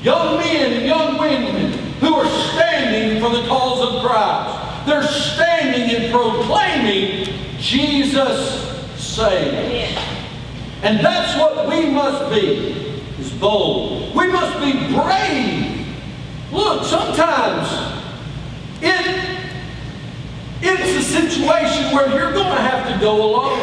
Young 0.02 0.38
men 0.38 0.74
and 0.74 0.86
young 0.86 1.18
women 1.18 1.74
who 2.00 2.14
are 2.14 2.52
standing 2.54 3.22
for 3.22 3.30
the 3.30 3.46
cause 3.48 3.94
of 3.94 4.02
Christ. 4.02 4.88
They're 4.88 5.04
standing 5.04 5.96
and 5.96 6.14
proclaiming 6.14 7.36
Jesus 7.60 8.66
saved. 8.96 10.00
And 10.82 11.06
that's 11.06 11.38
what 11.38 11.68
we 11.68 11.90
must 11.90 12.34
be, 12.34 13.04
is 13.20 13.34
bold. 13.34 14.16
We 14.16 14.28
must 14.28 14.60
be 14.62 14.72
brave. 14.96 15.86
Look, 16.54 16.86
sometimes 16.86 17.68
it, 18.82 19.29
it's 20.62 21.08
a 21.08 21.22
situation 21.22 21.96
where 21.96 22.10
you're 22.10 22.34
going 22.34 22.56
to 22.56 22.62
have 22.62 22.92
to 22.92 23.00
go 23.00 23.16
alone. 23.16 23.60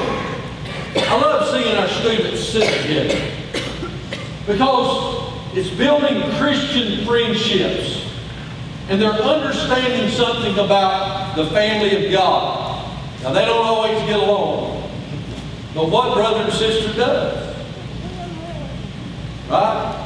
I 0.97 1.20
love 1.20 1.49
seeing 1.51 1.76
our 1.76 1.88
students 1.88 2.49
sit 2.49 2.82
together 2.82 3.30
because 4.47 5.57
it's 5.57 5.70
building 5.70 6.22
Christian 6.38 7.05
friendships 7.05 8.09
and 8.88 9.01
they're 9.01 9.11
understanding 9.11 10.11
something 10.11 10.55
about 10.55 11.36
the 11.36 11.47
family 11.51 12.07
of 12.07 12.12
God. 12.12 12.90
Now, 13.22 13.32
they 13.32 13.44
don't 13.44 13.66
always 13.66 13.99
get 14.07 14.20
along, 14.20 14.90
but 15.74 15.90
what 15.90 16.14
brother 16.14 16.44
and 16.44 16.53
sister 16.53 16.92
does? 16.94 17.57
Right? 19.51 20.03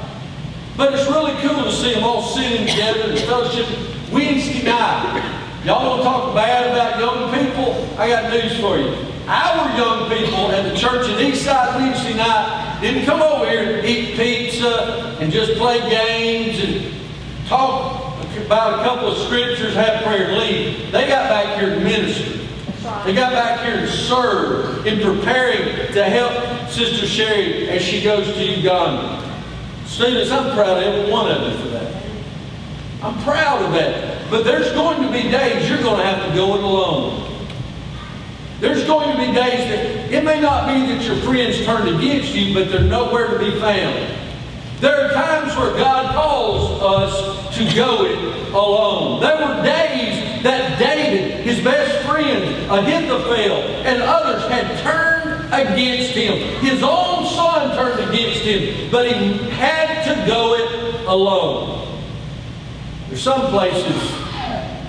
But 0.76 0.94
it's 0.94 1.08
really 1.10 1.34
cool 1.42 1.64
to 1.64 1.72
see 1.72 1.94
them 1.94 2.04
all 2.04 2.22
sitting 2.22 2.66
together 2.66 3.10
and 3.10 3.18
fellowship 3.20 3.66
Wednesday 4.12 4.64
night. 4.64 5.39
Y'all 5.64 5.86
want 5.86 6.00
to 6.00 6.04
talk 6.04 6.34
bad 6.34 6.72
about 6.72 6.98
young 6.98 7.28
people? 7.34 7.86
I 7.98 8.08
got 8.08 8.32
news 8.32 8.58
for 8.60 8.78
you. 8.78 8.94
Our 9.26 9.76
young 9.76 10.08
people 10.08 10.50
at 10.52 10.72
the 10.72 10.74
church 10.74 11.06
at 11.06 11.18
Eastside 11.18 11.76
Wednesday 11.76 12.16
night 12.16 12.78
didn't 12.80 13.04
come 13.04 13.20
over 13.20 13.48
here 13.48 13.76
and 13.76 13.86
eat 13.86 14.16
pizza 14.16 15.18
and 15.20 15.30
just 15.30 15.58
play 15.58 15.78
games 15.90 16.64
and 16.64 16.94
talk 17.46 18.16
about 18.38 18.80
a 18.80 18.82
couple 18.84 19.08
of 19.08 19.18
scriptures, 19.18 19.74
have 19.74 20.02
prayer, 20.02 20.32
leave. 20.32 20.90
They 20.92 21.06
got 21.06 21.28
back 21.28 21.60
here 21.60 21.74
to 21.74 21.80
minister. 21.84 22.38
They 23.04 23.14
got 23.14 23.32
back 23.32 23.60
here 23.60 23.80
to 23.82 23.86
serve 23.86 24.86
in 24.86 25.02
preparing 25.02 25.92
to 25.92 26.04
help 26.04 26.70
Sister 26.70 27.06
Sherry 27.06 27.68
as 27.68 27.82
she 27.82 28.02
goes 28.02 28.32
to 28.32 28.42
Uganda. 28.42 29.44
Students, 29.84 30.30
I'm 30.30 30.54
proud 30.54 30.78
of 30.78 30.84
every 30.84 31.12
one 31.12 31.30
of 31.30 31.52
you 31.52 31.58
for 31.58 31.68
that. 31.68 32.02
I'm 33.02 33.22
proud 33.22 33.62
of 33.62 33.72
that. 33.72 34.19
But 34.30 34.44
there's 34.44 34.72
going 34.72 35.02
to 35.02 35.10
be 35.10 35.22
days 35.28 35.68
you're 35.68 35.82
going 35.82 35.98
to 35.98 36.04
have 36.04 36.28
to 36.28 36.34
go 36.34 36.54
it 36.54 36.62
alone. 36.62 37.26
There's 38.60 38.86
going 38.86 39.10
to 39.10 39.18
be 39.18 39.32
days 39.32 39.68
that 39.68 40.12
it 40.12 40.22
may 40.22 40.40
not 40.40 40.68
be 40.68 40.86
that 40.92 41.02
your 41.02 41.16
friends 41.16 41.64
turn 41.64 41.88
against 41.88 42.34
you, 42.34 42.54
but 42.54 42.70
they're 42.70 42.82
nowhere 42.82 43.26
to 43.26 43.38
be 43.38 43.58
found. 43.58 44.16
There 44.78 45.06
are 45.06 45.12
times 45.12 45.56
where 45.56 45.72
God 45.72 46.14
calls 46.14 46.80
us 46.80 47.56
to 47.56 47.74
go 47.74 48.04
it 48.04 48.52
alone. 48.52 49.20
There 49.20 49.36
were 49.36 49.62
days 49.62 50.42
that 50.44 50.78
David, 50.78 51.44
his 51.44 51.62
best 51.64 52.06
friend, 52.06 52.70
Ahithophel, 52.70 53.62
and 53.84 54.02
others 54.02 54.48
had 54.50 54.78
turned 54.80 55.52
against 55.52 56.12
him. 56.12 56.38
His 56.62 56.82
own 56.82 57.26
son 57.26 57.76
turned 57.76 58.10
against 58.10 58.42
him, 58.42 58.90
but 58.90 59.06
he 59.06 59.34
had 59.50 60.04
to 60.04 60.26
go 60.26 60.54
it 60.54 61.06
alone. 61.06 61.89
There's 63.10 63.22
some 63.22 63.50
places, 63.50 64.10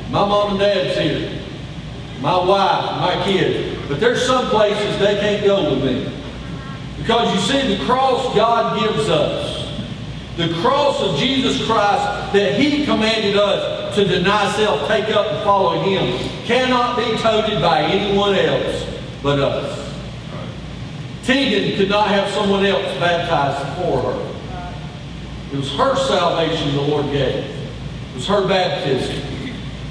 my 0.09 0.25
mom 0.25 0.51
and 0.51 0.59
dad's 0.59 0.97
here 0.97 1.41
my 2.21 2.37
wife, 2.37 3.17
my 3.17 3.23
kids. 3.25 3.79
But 3.87 3.99
there's 3.99 4.25
some 4.25 4.45
places 4.47 4.99
they 4.99 5.15
can't 5.19 5.43
go 5.43 5.73
with 5.73 5.83
me. 5.83 6.13
Because 6.97 7.33
you 7.33 7.41
see, 7.41 7.75
the 7.75 7.83
cross 7.85 8.33
God 8.35 8.79
gives 8.79 9.09
us, 9.09 9.83
the 10.37 10.53
cross 10.61 11.01
of 11.01 11.17
Jesus 11.17 11.65
Christ 11.65 12.33
that 12.33 12.59
He 12.59 12.85
commanded 12.85 13.35
us 13.35 13.95
to 13.95 14.05
deny 14.05 14.51
self, 14.51 14.87
take 14.87 15.09
up, 15.15 15.25
and 15.25 15.43
follow 15.43 15.81
Him, 15.81 16.29
cannot 16.45 16.95
be 16.95 17.17
toted 17.17 17.59
by 17.59 17.81
anyone 17.81 18.35
else 18.35 18.85
but 19.23 19.39
us. 19.39 19.79
Tegan 21.23 21.77
could 21.77 21.89
not 21.89 22.07
have 22.07 22.31
someone 22.33 22.65
else 22.65 22.85
baptized 22.99 23.77
for 23.77 24.01
her. 24.01 24.27
It 25.51 25.57
was 25.57 25.71
her 25.75 25.95
salvation 25.95 26.75
the 26.75 26.81
Lord 26.81 27.07
gave. 27.07 27.60
Was 28.21 28.27
her 28.27 28.47
baptism. 28.47 29.19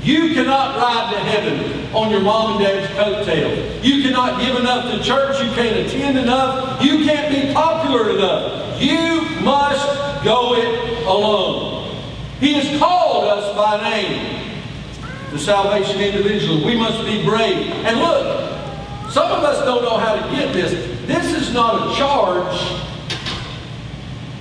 You 0.04 0.34
cannot 0.34 0.76
ride 0.76 1.12
to 1.12 1.18
heaven 1.18 1.92
on 1.92 2.12
your 2.12 2.20
mom 2.20 2.52
and 2.52 2.60
dad's 2.64 2.86
coattail. 2.92 3.82
You 3.82 4.04
cannot 4.04 4.40
give 4.40 4.54
enough 4.54 4.88
to 4.92 5.02
church. 5.02 5.42
You 5.42 5.50
can't 5.50 5.84
attend 5.84 6.16
enough. 6.16 6.80
You 6.80 7.04
can't 7.04 7.34
be 7.34 7.52
popular 7.52 8.10
enough. 8.10 8.80
You 8.80 9.22
must 9.40 10.24
go 10.24 10.54
it 10.54 11.06
alone. 11.08 11.96
He 12.38 12.52
has 12.54 12.78
called 12.78 13.24
us 13.24 13.56
by 13.56 13.90
name 13.90 14.62
to 15.30 15.38
salvation 15.38 16.00
individually. 16.00 16.64
We 16.64 16.78
must 16.78 17.04
be 17.04 17.24
brave. 17.24 17.72
And 17.84 17.98
look, 17.98 19.10
some 19.10 19.32
of 19.32 19.42
us 19.42 19.58
don't 19.64 19.82
know 19.82 19.98
how 19.98 20.14
to 20.14 20.36
get 20.36 20.52
this. 20.52 20.70
This 21.08 21.34
is 21.34 21.52
not 21.52 21.90
a 21.90 21.96
charge. 21.96 22.80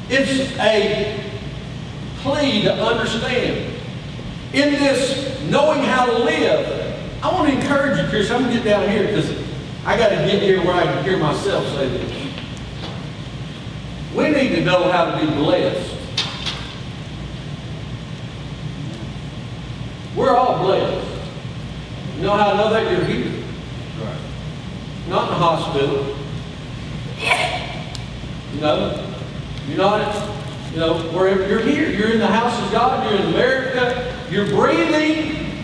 It's 0.09 0.55
a 0.59 1.25
plea 2.17 2.61
to 2.63 2.73
understand. 2.73 3.77
In 4.53 4.73
this 4.73 5.39
knowing 5.43 5.83
how 5.83 6.05
to 6.05 6.17
live, 6.23 7.21
I 7.21 7.31
want 7.31 7.49
to 7.49 7.55
encourage 7.55 7.99
you, 7.99 8.07
Chris. 8.09 8.31
I'm 8.31 8.41
going 8.41 8.51
to 8.51 8.57
get 8.57 8.65
down 8.65 8.89
here 8.89 9.05
because 9.05 9.29
I 9.85 9.95
got 9.95 10.09
to 10.09 10.15
get 10.15 10.41
here 10.41 10.63
where 10.65 10.73
I 10.73 10.83
can 10.83 11.03
hear 11.03 11.17
myself 11.17 11.65
say 11.75 11.87
this. 11.89 12.19
We 14.15 14.29
need 14.29 14.55
to 14.55 14.65
know 14.65 14.91
how 14.91 15.05
to 15.11 15.25
be 15.25 15.31
blessed. 15.33 15.95
We're 20.15 20.35
all 20.35 20.63
blessed. 20.63 21.07
You 22.15 22.23
know 22.23 22.35
how 22.35 22.51
I 22.51 22.57
know 22.57 22.69
that? 22.71 22.91
You're 22.91 23.05
here. 23.05 23.43
Right. 24.01 24.17
Not 25.07 25.23
in 25.23 25.29
the 25.29 25.35
hospital. 25.35 26.15
You 28.53 28.61
know? 28.61 29.13
You're 29.67 29.77
not, 29.77 30.29
you 30.71 30.79
know, 30.79 30.97
wherever 31.11 31.47
you're 31.47 31.61
here. 31.61 31.89
You're 31.89 32.11
in 32.13 32.19
the 32.19 32.27
house 32.27 32.59
of 32.65 32.71
God. 32.71 33.09
You're 33.09 33.21
in 33.21 33.27
America. 33.33 34.18
You're 34.31 34.47
breathing. 34.47 35.63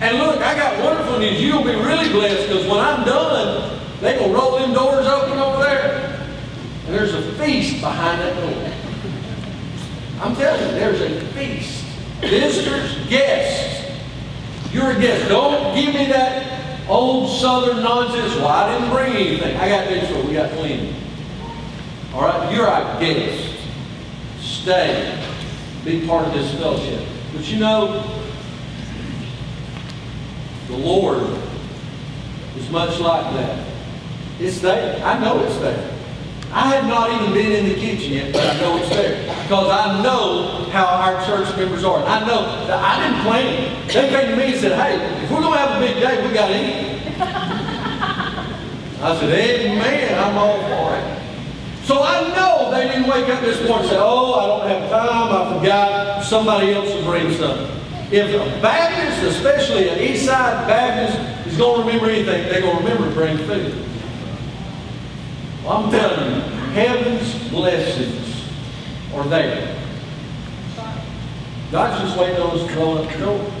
And 0.00 0.16
look, 0.16 0.40
I 0.40 0.56
got 0.56 0.82
wonderful 0.82 1.18
news. 1.18 1.40
You'll 1.40 1.62
be 1.62 1.74
really 1.74 2.08
blessed 2.08 2.48
because 2.48 2.66
when 2.66 2.80
I'm 2.80 3.04
done, 3.04 3.78
they 4.00 4.18
will 4.18 4.32
roll 4.32 4.58
them 4.58 4.72
doors 4.72 5.06
open 5.06 5.38
over 5.38 5.62
there. 5.62 6.26
And 6.86 6.94
there's 6.94 7.12
a 7.12 7.32
feast 7.32 7.82
behind 7.82 8.22
that 8.22 8.34
door. 8.36 8.72
I'm 10.22 10.34
telling 10.34 10.60
you, 10.62 10.80
there's 10.80 11.00
a 11.00 11.20
feast. 11.32 11.84
Visitors, 12.20 13.06
guests. 13.08 13.92
You're 14.72 14.92
a 14.92 15.00
guest. 15.00 15.28
Don't 15.28 15.74
give 15.74 15.94
me 15.94 16.06
that 16.06 16.88
old 16.88 17.38
southern 17.38 17.82
nonsense. 17.82 18.34
Well, 18.36 18.48
I 18.48 18.72
didn't 18.72 18.90
bring 18.94 19.12
anything. 19.12 19.56
I 19.56 19.68
got 19.68 19.88
this 19.88 20.10
for 20.10 20.26
we 20.26 20.32
got 20.32 20.50
plenty. 20.52 20.94
All 22.14 22.22
right? 22.22 22.54
You're 22.54 22.66
our 22.66 22.98
guest. 22.98 23.56
Stay. 24.40 25.22
Be 25.84 26.06
part 26.06 26.26
of 26.26 26.32
this 26.32 26.54
fellowship. 26.54 27.06
But 27.32 27.48
you 27.48 27.58
know, 27.58 28.02
the 30.68 30.76
Lord 30.76 31.22
is 32.56 32.70
much 32.70 32.98
like 33.00 33.32
that. 33.34 33.66
It's 34.38 34.60
there. 34.60 35.04
I 35.04 35.18
know 35.18 35.42
it's 35.44 35.58
there. 35.58 35.96
I 36.52 36.74
have 36.74 36.86
not 36.86 37.10
even 37.12 37.32
been 37.32 37.52
in 37.52 37.68
the 37.68 37.74
kitchen 37.76 38.12
yet, 38.12 38.32
but 38.32 38.42
I 38.42 38.60
know 38.60 38.76
it's 38.78 38.88
there. 38.88 39.22
Because 39.42 39.70
I 39.70 40.02
know 40.02 40.64
how 40.70 40.84
our 40.84 41.24
church 41.24 41.56
members 41.56 41.84
are. 41.84 42.02
I 42.04 42.20
know 42.26 42.66
that 42.66 42.82
I 42.82 43.08
didn't 43.08 43.22
plan 43.22 43.46
it. 43.46 43.92
They 43.92 44.08
came 44.08 44.30
to 44.30 44.36
me 44.36 44.52
and 44.52 44.60
said, 44.60 44.72
hey, 44.72 45.24
if 45.24 45.30
we're 45.30 45.40
going 45.40 45.52
to 45.52 45.58
have 45.58 45.76
a 45.80 45.86
big 45.86 45.96
day, 46.00 46.26
we 46.26 46.34
got 46.34 46.48
to 46.48 46.54
eat. 46.56 47.00
I 49.02 49.16
said, 49.18 49.30
amen, 49.32 50.18
I'm 50.18 50.36
all 50.36 50.58
for 50.58 50.96
it. 50.96 51.19
So 51.90 52.04
I 52.04 52.20
know 52.36 52.70
they 52.70 52.86
didn't 52.86 53.10
wake 53.10 53.28
up 53.28 53.40
this 53.40 53.58
morning 53.66 53.80
and 53.80 53.88
say, 53.88 53.96
oh, 53.98 54.34
I 54.34 54.46
don't 54.46 54.68
have 54.68 54.90
time, 54.90 55.32
I 55.32 55.58
forgot, 55.58 56.24
somebody 56.24 56.72
else 56.72 56.94
will 56.94 57.02
bring 57.02 57.32
something. 57.32 57.66
If 58.12 58.32
a 58.32 58.62
Baptist, 58.62 59.36
especially 59.36 59.88
an 59.88 59.98
East 59.98 60.24
Side 60.24 60.68
Baptist, 60.68 61.48
is 61.48 61.56
going 61.56 61.80
to 61.80 61.86
remember 61.88 62.08
anything, 62.08 62.44
they're 62.44 62.60
going 62.60 62.76
to 62.76 62.84
remember 62.84 63.08
to 63.08 63.14
bring 63.16 63.38
food. 63.38 63.84
Well, 65.64 65.78
I'm 65.78 65.90
telling 65.90 66.32
you, 66.32 66.40
heaven's 66.74 67.48
blessings 67.48 68.44
are 69.12 69.24
there. 69.24 69.76
God's 71.72 72.04
just 72.04 72.16
waiting 72.16 72.40
on 72.40 72.56
us 72.56 72.68
to 72.68 72.74
go 72.76 72.98
up 72.98 73.12
the 73.12 73.18
door. 73.18 73.52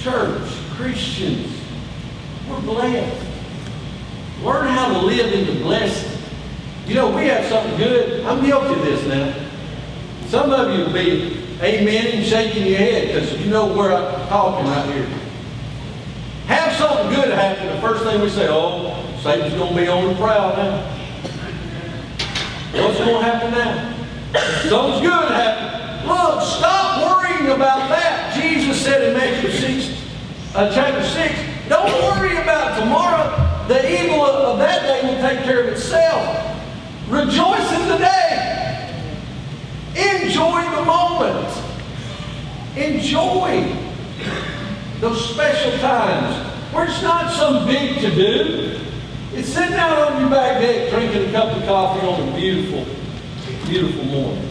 Church, 0.00 0.46
Christians, 0.74 1.58
we're 2.50 2.60
blessed. 2.60 3.26
Learn 4.42 4.66
how 4.66 4.92
to 4.92 5.06
live 5.06 5.32
in 5.32 5.46
the 5.46 5.62
blessing. 5.62 6.15
You 6.86 6.94
know, 6.94 7.10
we 7.10 7.26
have 7.26 7.44
something 7.46 7.76
good. 7.78 8.24
I'm 8.24 8.44
guilty 8.44 8.78
of 8.78 8.86
this 8.86 9.04
now. 9.08 9.34
Some 10.28 10.52
of 10.52 10.70
you 10.72 10.84
will 10.84 10.92
be 10.92 11.36
amen 11.60 12.18
and 12.18 12.24
shaking 12.24 12.64
your 12.64 12.78
head 12.78 13.08
because 13.08 13.44
you 13.44 13.50
know 13.50 13.66
where 13.76 13.92
I'm 13.92 14.28
talking 14.28 14.66
right 14.66 14.94
here. 14.94 15.06
Have 16.46 16.72
something 16.74 17.08
good 17.08 17.34
happen. 17.34 17.66
The 17.74 17.80
first 17.80 18.04
thing 18.04 18.20
we 18.20 18.28
say, 18.28 18.46
oh, 18.48 19.04
Satan's 19.20 19.54
going 19.54 19.74
to 19.74 19.80
be 19.82 19.88
on 19.88 20.06
the 20.06 20.14
prowl 20.14 20.56
now. 20.56 20.92
What's 22.70 22.98
going 22.98 23.18
to 23.18 23.22
happen 23.22 23.50
now? 23.50 23.96
Something's 24.68 25.00
good 25.02 25.32
happen. 25.32 26.06
Look, 26.06 26.42
stop 26.42 27.02
worrying 27.02 27.50
about 27.50 27.88
that. 27.88 28.32
Jesus 28.40 28.80
said 28.80 29.08
in 29.08 29.14
Matthew 29.14 29.50
6, 29.50 30.54
uh, 30.54 30.72
chapter 30.72 31.02
6, 31.02 31.68
don't 31.68 31.90
worry 32.04 32.36
about 32.36 32.78
tomorrow. 32.78 33.66
The 33.66 34.04
evil 34.04 34.24
of 34.24 34.60
that 34.60 34.82
day 34.82 35.02
will 35.02 35.20
take 35.20 35.44
care 35.44 35.64
of 35.64 35.72
itself. 35.72 36.55
Rejoice 37.08 37.72
in 37.72 37.88
the 37.88 37.98
day. 37.98 38.92
Enjoy 39.94 40.60
the 40.74 40.84
moment. 40.84 41.62
Enjoy 42.76 43.76
those 45.00 45.30
special 45.30 45.78
times 45.78 46.34
where 46.74 46.86
it's 46.86 47.02
not 47.02 47.32
some 47.32 47.64
big 47.64 48.00
to 48.00 48.12
do. 48.12 48.80
It's 49.34 49.48
sitting 49.48 49.74
out 49.74 50.10
on 50.10 50.20
your 50.20 50.30
back 50.30 50.60
deck 50.60 50.90
drinking 50.90 51.28
a 51.28 51.32
cup 51.32 51.56
of 51.56 51.64
coffee 51.64 52.04
on 52.06 52.28
a 52.28 52.36
beautiful, 52.36 52.84
beautiful 53.66 54.04
morning. 54.06 54.50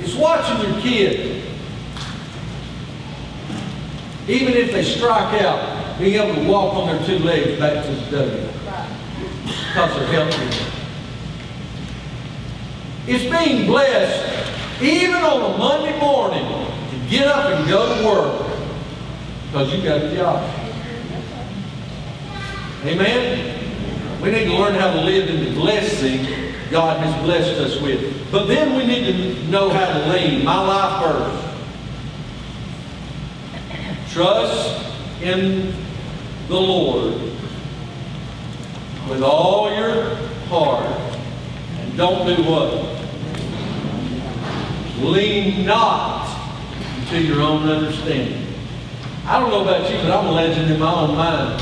It's 0.00 0.14
watching 0.14 0.66
your 0.66 0.80
kid, 0.80 1.44
even 4.28 4.54
if 4.54 4.72
they 4.72 4.82
strike 4.82 5.42
out, 5.42 5.98
being 5.98 6.14
able 6.14 6.40
to 6.40 6.48
walk 6.48 6.74
on 6.74 6.86
their 6.86 7.06
two 7.06 7.18
legs 7.18 7.58
back 7.58 7.84
to 7.84 7.90
the 7.90 8.16
W 8.16 8.48
because 9.44 9.94
they're 9.94 10.24
healthy. 10.24 10.67
It's 13.10 13.24
being 13.24 13.66
blessed, 13.66 14.82
even 14.82 15.16
on 15.16 15.54
a 15.54 15.56
Monday 15.56 15.98
morning, 15.98 16.44
to 16.90 17.08
get 17.08 17.26
up 17.26 17.46
and 17.46 17.66
go 17.66 17.96
to 17.96 18.06
work 18.06 18.46
because 19.46 19.72
you 19.72 19.82
got 19.82 20.02
a 20.02 20.14
job. 20.14 20.54
Amen? 22.84 24.20
We 24.20 24.30
need 24.30 24.44
to 24.44 24.58
learn 24.58 24.74
how 24.74 24.92
to 24.92 25.00
live 25.00 25.30
in 25.30 25.42
the 25.42 25.58
blessing 25.58 26.26
God 26.70 27.00
has 27.00 27.22
blessed 27.22 27.58
us 27.58 27.80
with. 27.80 28.30
But 28.30 28.44
then 28.44 28.76
we 28.76 28.86
need 28.86 29.06
to 29.06 29.44
know 29.48 29.70
how 29.70 29.86
to 29.86 30.08
lean. 30.12 30.44
My 30.44 30.60
life 30.60 31.02
first. 31.02 31.44
Trust 34.12 35.22
in 35.22 35.74
the 36.48 36.60
Lord 36.60 37.14
with 39.08 39.22
all 39.22 39.74
your 39.74 40.14
heart. 40.50 40.84
And 41.78 41.96
don't 41.96 42.26
do 42.26 42.42
what? 42.42 42.97
Lean 45.00 45.64
not 45.64 46.26
to 47.10 47.22
your 47.22 47.40
own 47.40 47.68
understanding. 47.68 48.54
I 49.24 49.38
don't 49.38 49.50
know 49.50 49.62
about 49.62 49.90
you, 49.90 49.96
but 49.98 50.10
I'm 50.10 50.26
a 50.26 50.32
legend 50.32 50.70
in 50.70 50.80
my 50.80 50.92
own 50.92 51.16
mind. 51.16 51.60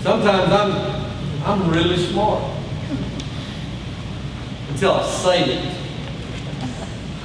Sometimes 0.00 0.52
I'm, 0.52 1.04
I'm 1.44 1.70
really 1.70 1.96
smart. 1.96 2.42
Until 4.70 4.92
I 4.92 5.06
say 5.06 5.44
it. 5.44 5.76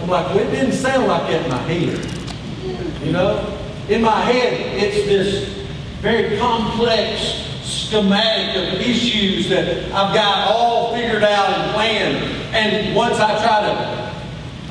I'm 0.01 0.09
like, 0.09 0.27
well, 0.27 0.39
it 0.39 0.51
didn't 0.51 0.73
sound 0.73 1.07
like 1.07 1.31
that 1.31 1.45
in 1.45 1.51
my 1.51 1.57
head. 1.57 3.05
You 3.05 3.11
know? 3.11 3.57
In 3.89 4.01
my 4.01 4.21
head, 4.21 4.81
it's 4.83 5.05
this 5.05 5.65
very 6.01 6.37
complex 6.37 7.47
schematic 7.61 8.55
of 8.55 8.79
issues 8.81 9.49
that 9.49 9.85
I've 9.91 10.13
got 10.13 10.51
all 10.51 10.93
figured 10.93 11.23
out 11.23 11.49
and 11.49 11.73
planned. 11.73 12.17
And 12.53 12.95
once 12.95 13.19
I 13.19 13.41
try 13.41 13.61
to 13.61 14.00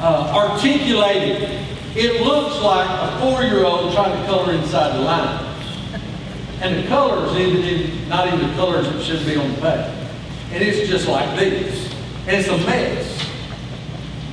uh, 0.01 0.33
articulate 0.35 1.17
it, 1.23 1.67
it 1.97 2.23
looks 2.23 2.61
like 2.63 2.89
a 2.89 3.21
four-year-old 3.21 3.93
trying 3.93 4.19
to 4.19 4.27
color 4.27 4.53
inside 4.53 4.97
the 4.97 5.01
lines. 5.01 5.47
And 6.63 6.85
the 6.85 6.89
colors, 6.89 7.37
even, 7.37 8.09
not 8.09 8.29
even 8.29 8.49
the 8.49 8.55
colors 8.55 8.87
that 8.89 9.03
should 9.03 9.25
be 9.27 9.37
on 9.37 9.49
the 9.55 9.61
page. 9.61 10.01
And 10.53 10.63
it's 10.63 10.89
just 10.89 11.09
like 11.09 11.39
this. 11.39 11.93
And 12.27 12.37
it's 12.37 12.49
a 12.49 12.57
mess. 12.59 13.27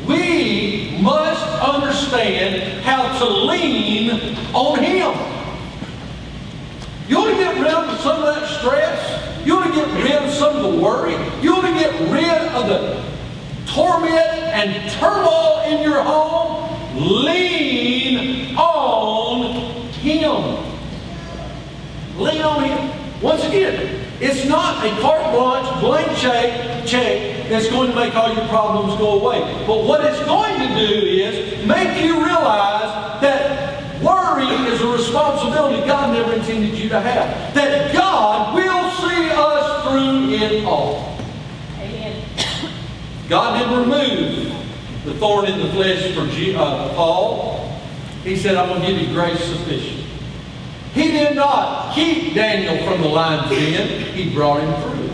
We 0.08 0.98
must 1.02 1.44
understand 1.62 2.82
how 2.84 3.18
to 3.20 3.26
lean 3.26 4.36
on 4.54 4.80
Him. 4.80 5.14
You 7.08 7.18
want 7.18 7.32
to 7.32 7.38
get 7.38 7.56
rid 7.56 7.74
of 7.74 8.00
some 8.02 8.24
of 8.24 8.36
that 8.36 8.60
stress? 8.60 9.46
You 9.46 9.56
want 9.56 9.74
to 9.74 9.80
get 9.80 10.04
rid 10.04 10.24
of 10.24 10.32
some 10.34 10.56
of 10.58 10.64
the 10.64 10.82
worry? 10.82 11.14
You 11.42 11.54
want 11.54 11.68
to 11.68 11.74
get 11.74 11.94
rid 12.12 12.52
of 12.54 12.68
the 12.68 13.17
torment 13.78 14.34
and 14.58 14.92
turmoil 14.94 15.62
in 15.68 15.84
your 15.84 16.02
home, 16.02 16.66
lean 16.98 18.56
on 18.58 19.92
Him. 19.92 20.66
Lean 22.18 22.42
on 22.42 22.64
Him. 22.64 23.22
Once 23.22 23.44
again, 23.44 24.04
it's 24.20 24.50
not 24.50 24.84
a 24.84 24.90
carte 25.00 25.32
blanche, 25.32 25.80
blank 25.80 26.18
check, 26.18 26.88
check 26.88 27.50
that's 27.50 27.70
going 27.70 27.92
to 27.92 27.96
make 27.96 28.16
all 28.16 28.34
your 28.34 28.48
problems 28.48 28.98
go 28.98 29.20
away. 29.20 29.42
But 29.68 29.86
what 29.86 30.04
it's 30.04 30.24
going 30.26 30.60
to 30.60 30.68
do 30.70 31.06
is 31.06 31.64
make 31.68 32.04
you 32.04 32.16
realize 32.16 33.22
that 33.22 34.02
worry 34.02 34.48
is 34.72 34.82
a 34.82 34.88
responsibility 34.88 35.86
God 35.86 36.14
never 36.14 36.34
intended 36.34 36.74
you 36.74 36.90
to 36.90 37.00
have. 37.00 37.54
That 37.54 37.94
God 37.94 38.56
will 38.56 38.90
see 39.08 39.30
us 39.30 39.84
through 39.84 40.32
it 40.32 40.66
all. 40.66 41.07
God 43.30 43.60
didn't 43.60 43.78
remove 43.80 44.54
the 45.06 45.14
thorn 45.16 45.46
in 45.46 45.60
the 45.60 45.70
flesh 45.72 46.14
for 46.14 46.22
uh, 46.22 46.94
Paul. 46.94 47.80
He 48.24 48.36
said, 48.36 48.56
I'm 48.56 48.70
going 48.70 48.82
to 48.82 48.88
give 48.88 49.02
you 49.02 49.14
grace 49.14 49.44
sufficient. 49.44 50.06
He 50.94 51.12
did 51.12 51.36
not 51.36 51.94
keep 51.94 52.34
Daniel 52.34 52.78
from 52.86 53.02
the 53.02 53.08
lion's 53.08 53.50
den. 53.50 54.14
He 54.14 54.34
brought 54.34 54.62
him 54.62 54.74
through. 54.82 55.08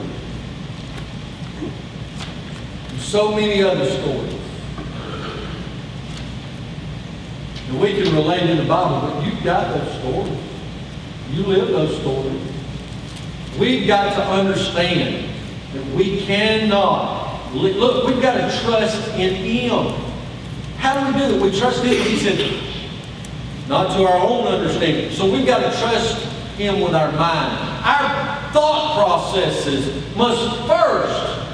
So 2.99 3.35
many 3.35 3.61
other 3.61 3.89
stories. 3.89 4.39
And 7.69 7.79
we 7.79 7.93
can 7.93 8.13
relate 8.15 8.49
in 8.49 8.57
the 8.57 8.65
Bible, 8.65 9.01
but 9.01 9.25
you've 9.25 9.43
got 9.43 9.75
those 9.75 9.99
stories. 9.99 10.39
You 11.31 11.43
live 11.43 11.67
those 11.69 11.99
stories. 11.99 12.41
We've 13.59 13.85
got 13.87 14.15
to 14.15 14.23
understand 14.23 15.29
that 15.73 15.85
we 15.95 16.25
cannot, 16.25 17.32
look, 17.53 18.07
we've 18.07 18.21
got 18.21 18.35
to 18.35 18.61
trust 18.61 19.07
in 19.15 19.35
Him. 19.35 19.93
How 20.77 20.99
do 20.99 21.13
we 21.13 21.19
do 21.19 21.31
that? 21.31 21.41
We 21.41 21.57
trust 21.57 21.83
Him. 21.83 21.93
He 21.93 22.17
said, 22.17 22.61
not 23.67 23.95
to 23.95 24.05
our 24.05 24.17
own 24.17 24.47
understanding. 24.47 25.11
So 25.11 25.31
we've 25.31 25.45
got 25.45 25.59
to 25.59 25.79
trust 25.79 26.25
Him 26.57 26.81
with 26.81 26.93
our 26.93 27.11
mind. 27.11 27.57
Our 27.85 28.51
thought 28.51 28.95
processes 28.95 30.15
must 30.15 30.67
first, 30.67 31.49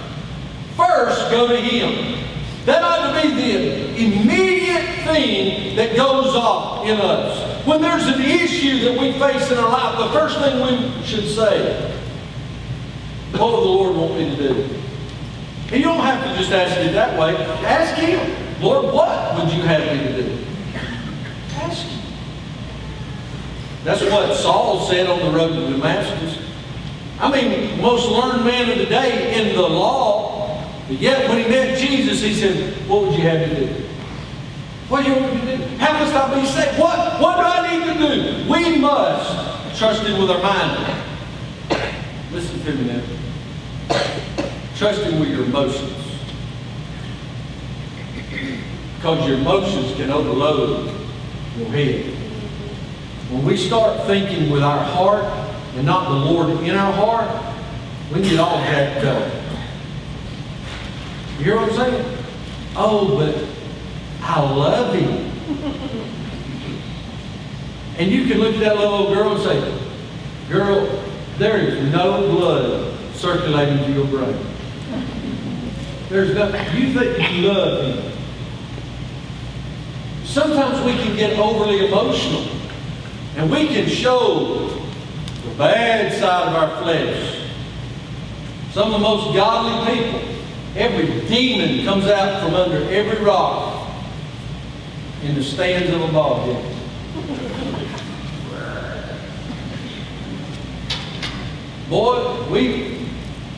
first 0.76 1.32
go 1.32 1.48
to 1.48 1.58
Him. 1.58 2.18
That 2.66 2.84
ought 2.84 3.14
to 3.14 3.22
be 3.22 3.34
the 3.34 3.96
immediate 3.96 5.04
thing 5.06 5.76
that 5.76 5.96
goes 5.96 6.36
off 6.36 6.86
in 6.86 7.00
us. 7.00 7.66
When 7.66 7.82
there's 7.82 8.06
an 8.08 8.22
issue 8.22 8.80
that 8.86 9.00
we 9.00 9.12
face 9.14 9.52
in 9.52 9.58
our 9.58 9.70
life, 9.70 9.98
the 9.98 10.20
first 10.20 10.40
thing 10.40 10.62
we 10.62 11.04
should 11.06 11.28
say, 11.28 11.96
what 13.32 13.52
will 13.52 13.62
the 13.62 13.68
Lord 13.68 13.96
want 13.96 14.16
me 14.18 14.36
to 14.36 14.36
do? 14.36 14.70
And 15.72 15.78
you 15.78 15.84
don't 15.84 16.04
have 16.04 16.24
to 16.24 16.36
just 16.36 16.52
ask 16.52 16.78
it 16.78 16.94
that 16.94 17.20
way. 17.20 17.36
Ask 17.66 17.96
Him, 17.96 18.20
Lord, 18.60 18.92
what 18.94 19.36
would 19.36 19.54
you 19.54 19.62
have 19.62 19.82
me 19.82 20.04
to 20.04 20.24
do? 20.24 20.46
Ask 21.56 21.86
Him. 21.86 22.02
That's 23.84 24.02
what 24.02 24.36
Saul 24.36 24.88
said 24.88 25.08
on 25.08 25.20
the 25.20 25.38
road 25.38 25.54
to 25.54 25.72
Damascus. 25.72 26.44
I 27.20 27.32
mean, 27.32 27.80
most 27.82 28.10
learned 28.10 28.46
man 28.46 28.72
of 28.72 28.78
the 28.80 28.86
day 28.86 29.40
in 29.40 29.56
the 29.56 29.62
law. 29.62 30.64
But 30.88 31.00
yet, 31.00 31.30
when 31.30 31.44
he 31.44 31.50
met 31.50 31.78
Jesus, 31.78 32.22
he 32.22 32.34
said, 32.34 32.74
What 32.88 33.04
would 33.04 33.14
you 33.14 33.22
have 33.22 33.48
me 33.48 33.56
to 33.56 33.74
do? 33.74 33.86
What 34.88 35.06
do 35.06 35.12
you 35.12 35.22
want 35.22 35.36
me 35.36 35.52
to 35.52 35.58
do? 35.58 35.64
How 35.78 35.94
must 35.94 36.16
I 36.16 36.42
be 36.42 36.48
saved? 36.48 36.80
What, 36.80 37.22
what 37.22 37.36
do 37.36 37.44
I 37.44 37.78
need 37.78 37.94
to 37.94 38.00
do? 38.00 38.50
We 38.50 38.80
must 38.80 39.78
trust 39.78 40.02
Him 40.02 40.20
with 40.20 40.32
our 40.32 40.42
mind. 40.42 41.06
Listen 42.32 42.60
to 42.64 42.74
me 42.74 42.94
now. 42.94 43.29
Trust 44.80 45.02
Him 45.02 45.20
with 45.20 45.28
your 45.28 45.44
emotions. 45.44 45.94
Because 48.96 49.28
your 49.28 49.38
emotions 49.38 49.94
can 49.98 50.10
overload 50.10 50.96
your 51.58 51.68
head. 51.68 52.06
When 53.30 53.44
we 53.44 53.58
start 53.58 54.08
thinking 54.08 54.50
with 54.50 54.64
our 54.64 54.82
heart 54.82 55.26
and 55.76 55.86
not 55.86 56.08
the 56.08 56.16
Lord 56.16 56.64
in 56.64 56.76
our 56.76 56.94
heart, 56.94 57.30
we 58.14 58.22
get 58.22 58.40
all 58.40 58.58
jacked 58.60 59.04
up. 59.04 59.34
You 61.40 61.44
hear 61.44 61.56
what 61.58 61.72
I'm 61.72 61.76
saying? 61.76 62.18
Oh, 62.78 63.18
but 63.18 63.36
I 64.26 64.40
love 64.40 64.96
him. 64.96 65.12
and 67.98 68.10
you 68.10 68.28
can 68.28 68.38
look 68.38 68.54
at 68.54 68.62
that 68.62 68.78
little 68.78 68.94
old 68.94 69.14
girl 69.14 69.34
and 69.34 69.44
say, 69.44 69.78
Girl, 70.50 71.04
there 71.38 71.58
is 71.58 71.92
no 71.92 72.32
blood 72.32 72.98
circulating 73.14 73.84
to 73.84 73.92
your 73.92 74.08
brain. 74.08 74.49
There's 76.10 76.34
nothing. 76.34 76.76
You 76.76 76.94
think 76.94 77.32
you 77.32 77.52
love 77.52 77.86
him. 77.86 78.12
Sometimes 80.24 80.84
we 80.84 80.94
can 80.94 81.16
get 81.16 81.38
overly 81.38 81.88
emotional. 81.88 82.48
And 83.36 83.52
we 83.52 83.68
can 83.68 83.88
show 83.88 84.70
the 84.70 85.56
bad 85.56 86.12
side 86.20 86.48
of 86.48 86.56
our 86.56 86.82
flesh. 86.82 87.48
Some 88.72 88.88
of 88.88 88.94
the 88.94 89.00
most 89.00 89.36
godly 89.36 89.94
people, 89.96 90.22
every 90.76 91.28
demon 91.28 91.86
comes 91.86 92.06
out 92.06 92.42
from 92.42 92.56
under 92.56 92.92
every 92.92 93.24
rock 93.24 93.92
in 95.24 95.36
the 95.36 95.44
stands 95.44 95.94
of 95.94 96.02
a 96.02 96.12
ball 96.12 96.46
game. 96.46 96.76
Boy, 101.88 102.48
we, 102.52 103.08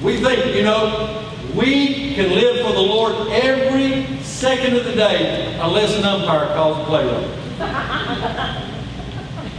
we 0.01 0.17
think, 0.21 0.55
you 0.55 0.63
know, 0.63 1.20
we 1.55 2.13
can 2.15 2.29
live 2.31 2.65
for 2.65 2.73
the 2.73 2.81
Lord 2.81 3.29
every 3.29 4.21
second 4.23 4.75
of 4.75 4.85
the 4.85 4.93
day 4.93 5.57
unless 5.61 5.95
an 5.97 6.03
umpire 6.03 6.47
calls 6.55 6.77
a 6.79 6.85
play 6.85 7.05
right. 7.05 8.67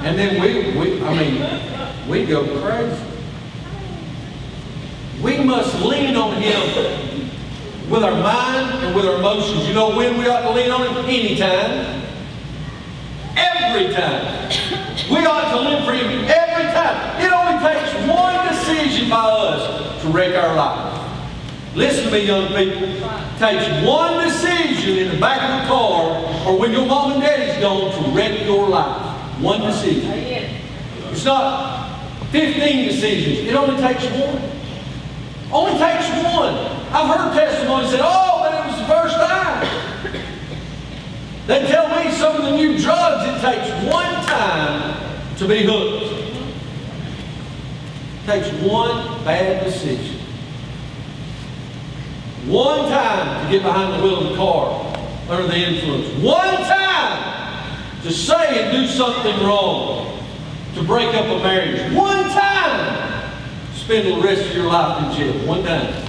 And 0.05 0.19
then 0.19 0.43
we, 0.43 0.77
we 0.77 1.01
I 1.05 1.15
mean, 1.15 2.11
we 2.11 2.27
go 2.27 2.43
crazy. 2.61 3.01
We 5.23 5.39
must 5.39 5.81
lean 5.81 6.17
on 6.17 6.43
Him 6.43 7.31
with 7.89 8.03
our 8.03 8.11
mind 8.21 8.85
and 8.85 8.97
with 8.97 9.05
our 9.05 9.21
emotions. 9.21 9.69
You 9.69 9.75
know 9.75 9.97
when 9.97 10.19
we 10.19 10.27
ought 10.27 10.43
to 10.43 10.51
lean 10.51 10.73
on 10.73 10.89
Him? 10.89 11.05
Anytime. 11.05 12.03
Every 13.37 13.95
time. 13.95 14.51
We 15.09 15.25
ought 15.25 15.51
to 15.53 15.61
live 15.61 15.85
for 15.85 15.93
Him 15.93 16.25
every 16.25 16.65
time. 16.73 17.23
It 17.23 17.33
only 17.33 17.63
takes 17.63 17.95
one 18.09 18.49
decision 18.49 19.09
by 19.09 19.23
us 19.23 20.03
to 20.03 20.09
wreck 20.09 20.35
our 20.35 20.57
lives. 20.57 21.02
Listen 21.75 22.05
to 22.05 22.11
me, 22.11 22.27
young 22.27 22.49
people. 22.49 22.83
It 22.85 23.39
takes 23.39 23.87
one 23.87 24.23
decision 24.23 24.99
in 24.99 25.15
the 25.15 25.19
back 25.19 25.41
of 25.41 25.63
the 25.63 25.69
car 25.69 26.47
or 26.47 26.59
when 26.59 26.71
your 26.71 26.85
mom 26.85 27.13
and 27.13 27.23
daddy's 27.23 27.63
gone 27.63 27.91
to 27.93 28.11
wreck 28.11 28.45
your 28.45 28.69
life. 28.69 29.41
One 29.41 29.63
decision. 29.63 30.11
It's 31.11 31.25
not 31.25 31.99
15 32.31 32.89
decisions. 32.89 33.49
It 33.49 33.55
only 33.55 33.81
takes 33.81 34.05
one. 34.05 34.51
Only 35.51 35.79
takes 35.79 36.09
one. 36.25 36.55
I've 36.93 37.17
heard 37.17 37.35
testimonies 37.35 37.91
say, 37.91 38.01
oh, 38.03 38.41
but 38.43 38.53
it 38.53 38.67
was 38.71 38.79
the 38.79 38.87
first 38.87 39.17
time. 39.17 39.83
They 41.47 41.67
tell 41.67 41.89
me 41.89 42.11
some 42.13 42.37
of 42.37 42.43
the 42.43 42.51
new 42.53 42.79
drugs, 42.79 43.25
it 43.29 43.41
takes 43.41 43.69
one 43.91 44.15
time 44.27 45.37
to 45.39 45.49
be 45.49 45.65
hooked. 45.65 46.13
It 48.23 48.27
takes 48.27 48.49
one 48.63 49.25
bad 49.25 49.65
decision. 49.65 50.22
One 52.47 52.89
time 52.89 53.45
to 53.45 53.53
get 53.53 53.63
behind 53.63 53.95
the 53.95 54.05
wheel 54.05 54.25
of 54.25 54.31
the 54.31 54.37
car 54.37 54.97
under 55.29 55.47
the 55.47 55.57
influence. 55.57 56.09
One 56.21 56.57
time 56.57 58.03
to 58.03 58.11
say 58.11 58.65
and 58.65 58.73
do 58.73 58.87
something 58.89 59.47
wrong. 59.47 60.19
To 60.75 60.83
break 60.83 61.15
up 61.15 61.27
a 61.27 61.43
marriage. 61.43 61.93
One 61.95 62.25
time. 62.31 63.31
Spend 63.75 64.09
the 64.09 64.27
rest 64.27 64.49
of 64.49 64.57
your 64.57 64.67
life 64.67 65.05
in 65.05 65.17
jail. 65.17 65.47
One 65.47 65.63
time. 65.63 66.09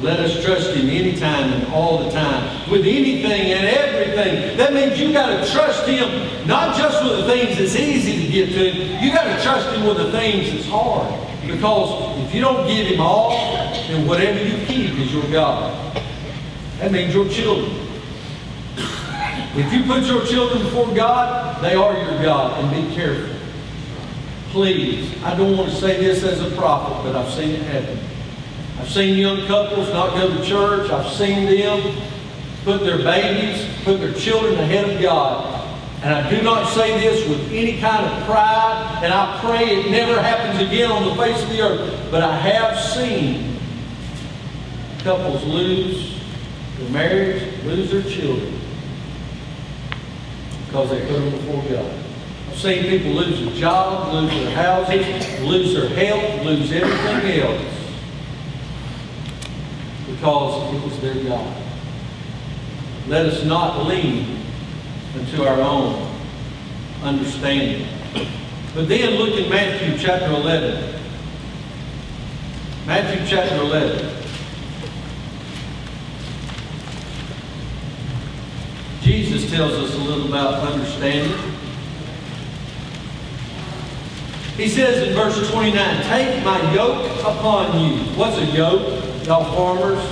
Let 0.00 0.18
us 0.18 0.44
trust 0.44 0.74
Him 0.74 0.90
anytime 0.90 1.52
and 1.52 1.72
all 1.72 2.04
the 2.04 2.10
time. 2.10 2.70
With 2.70 2.82
anything 2.82 3.52
and 3.52 3.66
everything. 3.66 4.56
That 4.56 4.74
means 4.74 4.98
you 4.98 5.12
got 5.12 5.44
to 5.44 5.52
trust 5.52 5.86
Him 5.86 6.48
not 6.48 6.76
just 6.76 7.04
with 7.04 7.18
the 7.18 7.26
things 7.26 7.58
that's 7.58 7.76
easy 7.76 8.26
to 8.26 8.32
get 8.32 8.48
to. 8.52 9.04
You 9.04 9.12
got 9.12 9.36
to 9.36 9.42
trust 9.42 9.76
Him 9.76 9.86
with 9.86 9.98
the 9.98 10.10
things 10.10 10.50
that's 10.50 10.66
hard. 10.66 11.25
Because 11.46 12.18
if 12.26 12.34
you 12.34 12.40
don't 12.40 12.66
give 12.66 12.86
Him 12.86 13.00
all, 13.00 13.30
then 13.88 14.06
whatever 14.06 14.42
you 14.42 14.64
keep 14.66 14.98
is 14.98 15.12
your 15.12 15.30
God. 15.30 16.02
That 16.78 16.92
means 16.92 17.14
your 17.14 17.28
children. 17.28 17.86
If 19.54 19.72
you 19.72 19.84
put 19.84 20.04
your 20.04 20.24
children 20.26 20.62
before 20.62 20.94
God, 20.94 21.62
they 21.62 21.74
are 21.74 21.96
your 21.96 22.22
God. 22.22 22.62
And 22.62 22.86
be 22.88 22.94
careful. 22.94 23.34
Please, 24.50 25.22
I 25.22 25.34
don't 25.34 25.56
want 25.56 25.70
to 25.70 25.76
say 25.76 25.98
this 25.98 26.22
as 26.22 26.40
a 26.40 26.54
prophet, 26.56 27.02
but 27.02 27.16
I've 27.16 27.32
seen 27.32 27.50
it 27.50 27.62
happen. 27.62 27.98
I've 28.78 28.90
seen 28.90 29.16
young 29.16 29.46
couples 29.46 29.88
not 29.90 30.14
go 30.14 30.28
to 30.28 30.44
church. 30.44 30.90
I've 30.90 31.10
seen 31.12 31.46
them 31.46 31.96
put 32.64 32.80
their 32.80 32.98
babies, 32.98 33.66
put 33.84 34.00
their 34.00 34.12
children 34.12 34.54
ahead 34.54 34.90
of 34.90 35.00
God. 35.00 35.55
And 36.02 36.14
I 36.14 36.30
do 36.30 36.42
not 36.42 36.72
say 36.72 36.98
this 37.00 37.28
with 37.28 37.50
any 37.50 37.78
kind 37.78 38.04
of 38.04 38.24
pride, 38.26 39.00
and 39.02 39.12
I 39.12 39.40
pray 39.40 39.80
it 39.80 39.90
never 39.90 40.20
happens 40.20 40.60
again 40.60 40.90
on 40.90 41.04
the 41.04 41.14
face 41.22 41.42
of 41.42 41.48
the 41.48 41.60
earth. 41.62 42.10
But 42.10 42.22
I 42.22 42.36
have 42.36 42.78
seen 42.78 43.58
couples 44.98 45.44
lose 45.44 46.20
their 46.78 46.90
marriage, 46.90 47.64
lose 47.64 47.90
their 47.90 48.02
children, 48.02 48.60
because 50.66 50.90
they 50.90 51.00
put 51.06 51.18
them 51.18 51.30
before 51.30 51.62
God. 51.70 51.92
I've 52.50 52.58
seen 52.58 52.84
people 52.84 53.12
lose 53.12 53.44
their 53.44 53.54
jobs, 53.54 54.12
lose 54.12 54.30
their 54.30 54.54
houses, 54.54 55.40
lose 55.40 55.74
their 55.74 55.88
health, 55.88 56.44
lose 56.44 56.72
everything 56.72 57.40
else 57.40 57.76
because 60.16 60.74
it 60.74 60.82
was 60.82 61.00
their 61.00 61.14
God. 61.24 61.62
Let 63.08 63.26
us 63.26 63.44
not 63.44 63.86
lean 63.86 64.45
into 65.18 65.48
our 65.48 65.60
own 65.60 66.14
understanding. 67.02 67.88
But 68.74 68.88
then 68.88 69.14
look 69.14 69.38
in 69.38 69.48
Matthew 69.48 69.98
chapter 69.98 70.26
11. 70.26 71.00
Matthew 72.86 73.26
chapter 73.26 73.56
11. 73.56 74.16
Jesus 79.00 79.50
tells 79.50 79.72
us 79.72 79.94
a 79.94 79.98
little 79.98 80.28
about 80.28 80.72
understanding. 80.72 81.36
He 84.56 84.68
says 84.68 85.06
in 85.06 85.14
verse 85.14 85.50
29, 85.50 86.02
Take 86.04 86.44
my 86.44 86.74
yoke 86.74 87.20
upon 87.20 87.78
you. 87.78 87.98
What's 88.16 88.38
a 88.38 88.44
yoke? 88.46 89.04
Y'all 89.26 89.44
farmers? 89.54 90.02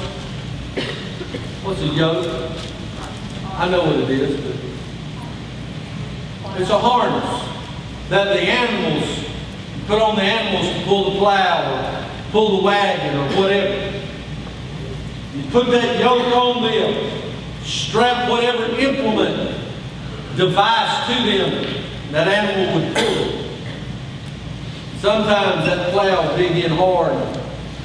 What's 1.64 1.80
a 1.80 1.86
yoke? 1.86 2.26
I 3.54 3.68
know 3.70 3.84
what 3.84 4.00
it 4.00 4.10
is, 4.10 4.73
it's 6.56 6.70
a 6.70 6.78
harness 6.78 7.48
that 8.08 8.24
the 8.32 8.40
animals 8.40 9.28
put 9.86 10.00
on 10.00 10.16
the 10.16 10.22
animals 10.22 10.74
to 10.76 10.84
pull 10.84 11.12
the 11.12 11.18
plow 11.18 11.72
or 11.72 12.30
pull 12.30 12.58
the 12.58 12.64
wagon 12.64 13.16
or 13.16 13.42
whatever. 13.42 14.02
You 15.34 15.50
put 15.50 15.66
that 15.72 15.98
yoke 15.98 16.34
on 16.34 16.62
them, 16.62 17.32
strap 17.64 18.30
whatever 18.30 18.64
implement, 18.78 19.60
device 20.36 21.06
to 21.08 21.14
them, 21.24 21.84
that 22.12 22.28
animal 22.28 22.80
would 22.80 22.94
pull. 22.94 23.44
Sometimes 24.98 25.66
that 25.66 25.92
plow 25.92 26.36
dig 26.36 26.64
in 26.64 26.70
hard. 26.70 27.12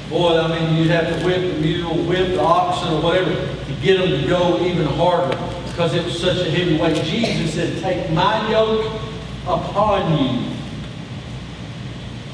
Boy, 0.08 0.38
I 0.38 0.48
mean, 0.48 0.76
you'd 0.76 0.90
have 0.90 1.06
to 1.08 1.26
whip 1.26 1.54
the 1.54 1.60
mule, 1.60 1.94
whip 2.04 2.28
the 2.28 2.40
oxen 2.40 2.94
or 2.94 3.02
whatever 3.02 3.34
to 3.34 3.72
get 3.82 3.98
them 3.98 4.20
to 4.20 4.28
go 4.28 4.64
even 4.64 4.86
harder 4.86 5.59
because 5.80 5.94
it 5.94 6.04
was 6.04 6.20
such 6.20 6.46
a 6.46 6.50
heavy 6.50 6.76
weight. 6.76 7.02
Jesus 7.06 7.54
said, 7.54 7.82
Take 7.82 8.10
my 8.12 8.50
yoke 8.50 9.00
upon 9.46 10.12
you 10.18 10.54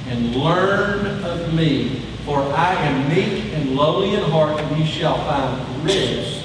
and 0.08 0.34
learn 0.34 1.22
of 1.22 1.54
me, 1.54 2.00
for 2.24 2.40
I 2.40 2.74
am 2.74 3.08
meek 3.08 3.54
and 3.54 3.76
lowly 3.76 4.14
in 4.14 4.22
heart, 4.30 4.60
and 4.60 4.76
ye 4.76 4.84
shall 4.84 5.18
find 5.18 5.84
rest 5.84 6.44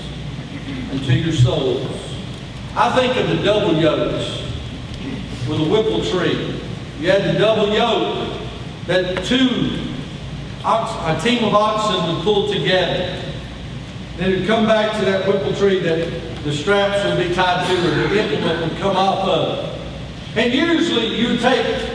unto 0.92 1.14
your 1.14 1.34
souls. 1.34 1.90
I 2.76 2.96
think 2.96 3.18
of 3.18 3.36
the 3.36 3.44
double 3.44 3.82
yokes 3.82 4.44
with 5.50 5.60
a 5.60 5.70
whipple 5.72 6.06
tree. 6.06 6.62
You 7.00 7.10
had 7.10 7.24
the 7.24 7.40
double 7.40 7.74
yoke 7.74 8.42
that 8.86 9.26
two, 9.26 9.96
ox, 10.64 11.20
a 11.20 11.28
team 11.28 11.46
of 11.46 11.56
oxen 11.56 12.14
would 12.14 12.24
pull 12.24 12.54
together. 12.54 13.20
Then 14.18 14.34
it 14.34 14.40
would 14.42 14.48
come 14.48 14.68
back 14.68 15.00
to 15.00 15.06
that 15.06 15.28
whipple 15.28 15.56
tree 15.56 15.80
that 15.80 16.31
the 16.44 16.52
straps 16.52 17.06
would 17.06 17.28
be 17.28 17.34
tied 17.36 17.68
to 17.68 17.74
or 17.74 18.08
the 18.08 18.20
implement 18.20 18.72
would 18.72 18.80
come 18.80 18.96
off 18.96 19.28
of. 19.28 19.82
And 20.36 20.54
usually 20.54 21.16
you 21.16 21.38
take 21.38 21.90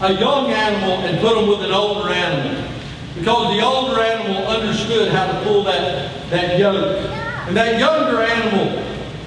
a 0.00 0.12
young 0.14 0.50
animal 0.50 0.98
and 1.04 1.20
put 1.20 1.34
them 1.34 1.48
with 1.48 1.60
an 1.60 1.72
older 1.72 2.08
animal. 2.08 2.70
Because 3.16 3.56
the 3.56 3.64
older 3.64 4.00
animal 4.00 4.46
understood 4.46 5.12
how 5.12 5.26
to 5.26 5.44
pull 5.44 5.62
that, 5.64 6.30
that 6.30 6.58
yoke. 6.58 7.06
And 7.46 7.56
that 7.56 7.78
younger 7.78 8.22
animal 8.22 8.82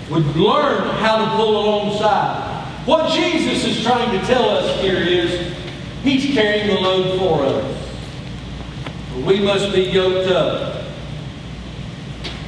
would 0.10 0.36
learn 0.36 0.90
how 0.96 1.24
to 1.24 1.36
pull 1.36 1.64
alongside. 1.64 2.66
What 2.86 3.12
Jesus 3.12 3.66
is 3.66 3.84
trying 3.84 4.20
to 4.20 4.26
tell 4.26 4.50
us 4.50 4.82
here 4.82 4.98
is 4.98 5.56
He's 6.04 6.34
carrying 6.34 6.68
the 6.68 6.80
load 6.80 7.20
for 7.20 7.44
us. 7.44 9.26
We 9.26 9.42
must 9.42 9.74
be 9.74 9.82
yoked 9.82 10.32
up 10.32 10.77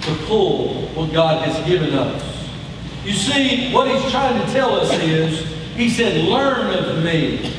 to 0.01 0.15
pull 0.25 0.87
what 0.89 1.11
God 1.11 1.47
has 1.47 1.67
given 1.67 1.93
us. 1.93 2.49
You 3.03 3.13
see, 3.13 3.71
what 3.73 3.87
He's 3.89 4.11
trying 4.11 4.45
to 4.45 4.51
tell 4.51 4.75
us 4.75 4.91
is, 4.99 5.45
He 5.75 5.89
said, 5.89 6.25
Learn 6.25 6.73
of 6.73 7.03
me. 7.03 7.53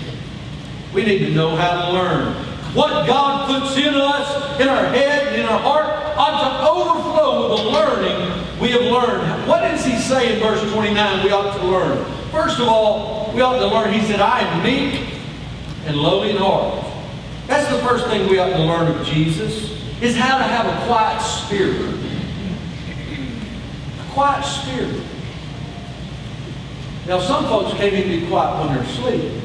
We 0.95 1.05
need 1.05 1.20
to 1.20 1.30
know 1.30 1.57
how 1.57 1.86
to 1.86 1.93
learn. 1.93 2.34
What 2.74 3.07
God 3.07 3.49
puts 3.49 3.76
in 3.76 3.95
us, 3.95 4.61
in 4.61 4.68
our 4.68 4.86
head, 4.86 5.28
and 5.28 5.36
in 5.43 5.47
our 5.47 5.59
heart, 5.59 5.86
ought 6.16 6.41
to 6.41 6.70
overflow 6.70 7.51
with 7.51 7.64
the 7.64 7.70
learning 7.70 8.61
we 8.61 8.68
have 8.68 8.82
learned. 8.82 9.49
What 9.49 9.61
does 9.61 9.84
He 9.84 9.97
say 9.99 10.34
in 10.34 10.41
verse 10.41 10.61
29 10.72 11.24
we 11.24 11.32
ought 11.32 11.57
to 11.57 11.66
learn? 11.66 12.05
First 12.30 12.61
of 12.61 12.68
all, 12.68 13.32
we 13.34 13.41
ought 13.41 13.59
to 13.59 13.66
learn, 13.66 13.93
He 13.93 14.07
said, 14.07 14.20
I 14.20 14.41
am 14.41 14.62
meek 14.62 15.09
and 15.86 15.97
lowly 15.97 16.30
in 16.30 16.36
heart. 16.36 16.84
That's 17.47 17.68
the 17.70 17.78
first 17.78 18.07
thing 18.07 18.28
we 18.28 18.38
ought 18.38 18.51
to 18.51 18.62
learn 18.62 18.88
of 18.95 19.05
Jesus, 19.07 19.72
is 20.01 20.16
how 20.16 20.38
to 20.38 20.45
have 20.45 20.66
a 20.66 20.86
quiet 20.86 21.20
spirit. 21.20 21.97
Quiet 24.12 24.44
spirit. 24.44 25.02
Now, 27.06 27.20
some 27.20 27.44
folks 27.44 27.76
can't 27.76 27.92
even 27.92 28.20
be 28.20 28.26
quiet 28.28 28.58
when 28.58 28.74
they're 28.74 28.84
asleep. 28.84 29.42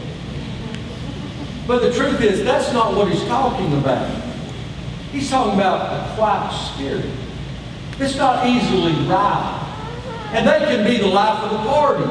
But 1.68 1.82
the 1.82 1.94
truth 1.94 2.22
is, 2.22 2.44
that's 2.44 2.72
not 2.74 2.96
what 2.96 3.12
he's 3.12 3.24
talking 3.26 3.74
about. 3.78 4.22
He's 5.12 5.30
talking 5.30 5.54
about 5.56 6.12
a 6.12 6.16
quiet 6.16 6.52
spirit. 6.52 7.10
It's 8.00 8.18
not 8.18 8.46
easily 8.46 8.94
riled. 9.08 9.62
And 10.34 10.48
they 10.48 10.60
can 10.60 10.86
be 10.86 10.98
the 10.98 11.08
life 11.08 11.44
of 11.44 11.52
the 11.52 11.58
party. 11.70 12.04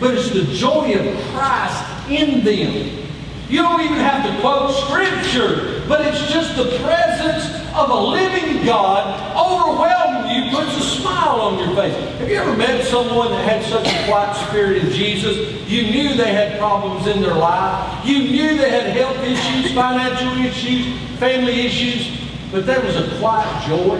But 0.00 0.14
it's 0.14 0.30
the 0.30 0.44
joy 0.54 0.94
of 0.94 1.24
Christ 1.32 1.84
in 2.08 2.44
them. 2.44 3.08
You 3.48 3.62
don't 3.62 3.80
even 3.80 3.98
have 3.98 4.24
to 4.26 4.40
quote 4.40 4.72
scripture, 4.74 5.82
but 5.88 6.04
it's 6.06 6.32
just 6.32 6.56
the 6.56 6.78
presence 6.78 7.44
of 7.74 7.90
a 7.90 7.94
living 7.94 8.64
God 8.64 9.36
overwhelming 9.36 10.44
you, 10.44 10.50
puts 10.50 10.76
a 10.76 10.80
smile 11.26 11.40
on 11.40 11.58
your 11.58 11.74
face. 11.74 11.94
Have 12.18 12.28
you 12.28 12.36
ever 12.36 12.56
met 12.56 12.84
someone 12.84 13.30
that 13.30 13.48
had 13.48 13.64
such 13.64 13.86
a 13.86 14.06
quiet 14.06 14.34
spirit 14.48 14.84
in 14.84 14.90
Jesus? 14.90 15.36
You 15.68 15.82
knew 15.90 16.14
they 16.14 16.32
had 16.32 16.58
problems 16.58 17.06
in 17.08 17.20
their 17.20 17.34
life. 17.34 18.06
You 18.06 18.18
knew 18.18 18.56
they 18.56 18.70
had 18.70 18.96
health 18.96 19.18
issues, 19.18 19.74
financial 19.74 20.44
issues, 20.44 21.18
family 21.18 21.66
issues, 21.66 22.30
but 22.52 22.66
there 22.66 22.80
was 22.80 22.96
a 22.96 23.18
quiet 23.18 23.66
joy. 23.66 23.98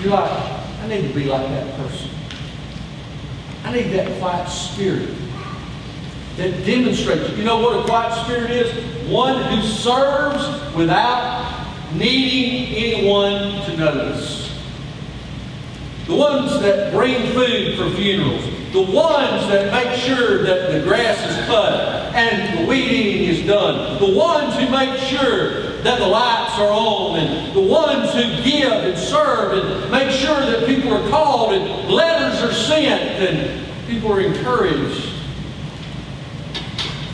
You're 0.00 0.12
like, 0.12 0.30
I 0.80 0.88
need 0.88 1.06
to 1.06 1.14
be 1.14 1.24
like 1.24 1.46
that 1.48 1.76
person. 1.76 2.10
I 3.64 3.72
need 3.72 3.92
that 3.92 4.18
quiet 4.18 4.48
spirit 4.48 5.10
that 6.36 6.66
demonstrates. 6.66 7.30
You 7.36 7.44
know 7.44 7.60
what 7.60 7.78
a 7.78 7.84
quiet 7.84 8.24
spirit 8.24 8.50
is? 8.50 9.08
One 9.08 9.40
who 9.52 9.62
serves 9.62 10.74
without 10.74 11.68
needing 11.94 12.74
anyone 12.74 13.64
to 13.66 13.76
notice. 13.76 14.41
The 16.12 16.18
ones 16.18 16.60
that 16.60 16.92
bring 16.92 17.32
food 17.32 17.78
for 17.78 17.88
funerals. 17.96 18.44
The 18.72 18.82
ones 18.82 19.48
that 19.48 19.72
make 19.72 19.98
sure 19.98 20.42
that 20.42 20.70
the 20.70 20.80
grass 20.80 21.18
is 21.18 21.46
cut 21.46 22.14
and 22.14 22.58
the 22.58 22.68
weed 22.68 22.84
eating 22.84 23.28
is 23.30 23.46
done. 23.46 23.98
The 23.98 24.12
ones 24.12 24.54
who 24.56 24.68
make 24.68 24.98
sure 25.00 25.72
that 25.80 25.98
the 25.98 26.06
lights 26.06 26.58
are 26.58 26.70
on 26.70 27.18
and 27.18 27.56
the 27.56 27.62
ones 27.62 28.12
who 28.12 28.20
give 28.44 28.70
and 28.70 28.98
serve 28.98 29.54
and 29.54 29.90
make 29.90 30.10
sure 30.10 30.38
that 30.38 30.66
people 30.66 30.92
are 30.92 31.08
called 31.08 31.54
and 31.54 31.90
letters 31.90 32.42
are 32.42 32.52
sent 32.52 33.00
and 33.00 33.66
people 33.86 34.12
are 34.12 34.20
encouraged 34.20 35.14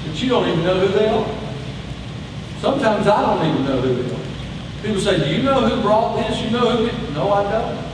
but 0.08 0.20
you 0.20 0.28
don't 0.28 0.48
even 0.48 0.64
know 0.64 0.84
who 0.84 0.98
they 0.98 1.06
are. 1.06 1.38
Sometimes 2.60 3.06
I 3.06 3.22
don't 3.22 3.48
even 3.48 3.64
know 3.64 3.80
who 3.80 4.02
they 4.02 4.12
are. 4.12 4.82
People 4.82 5.00
say, 5.00 5.24
Do 5.24 5.36
you 5.36 5.44
know 5.44 5.68
who 5.68 5.80
brought 5.82 6.16
this? 6.16 6.42
You 6.42 6.50
know 6.50 6.84
who? 6.84 7.14
No, 7.14 7.30
I 7.30 7.44
don't. 7.48 7.87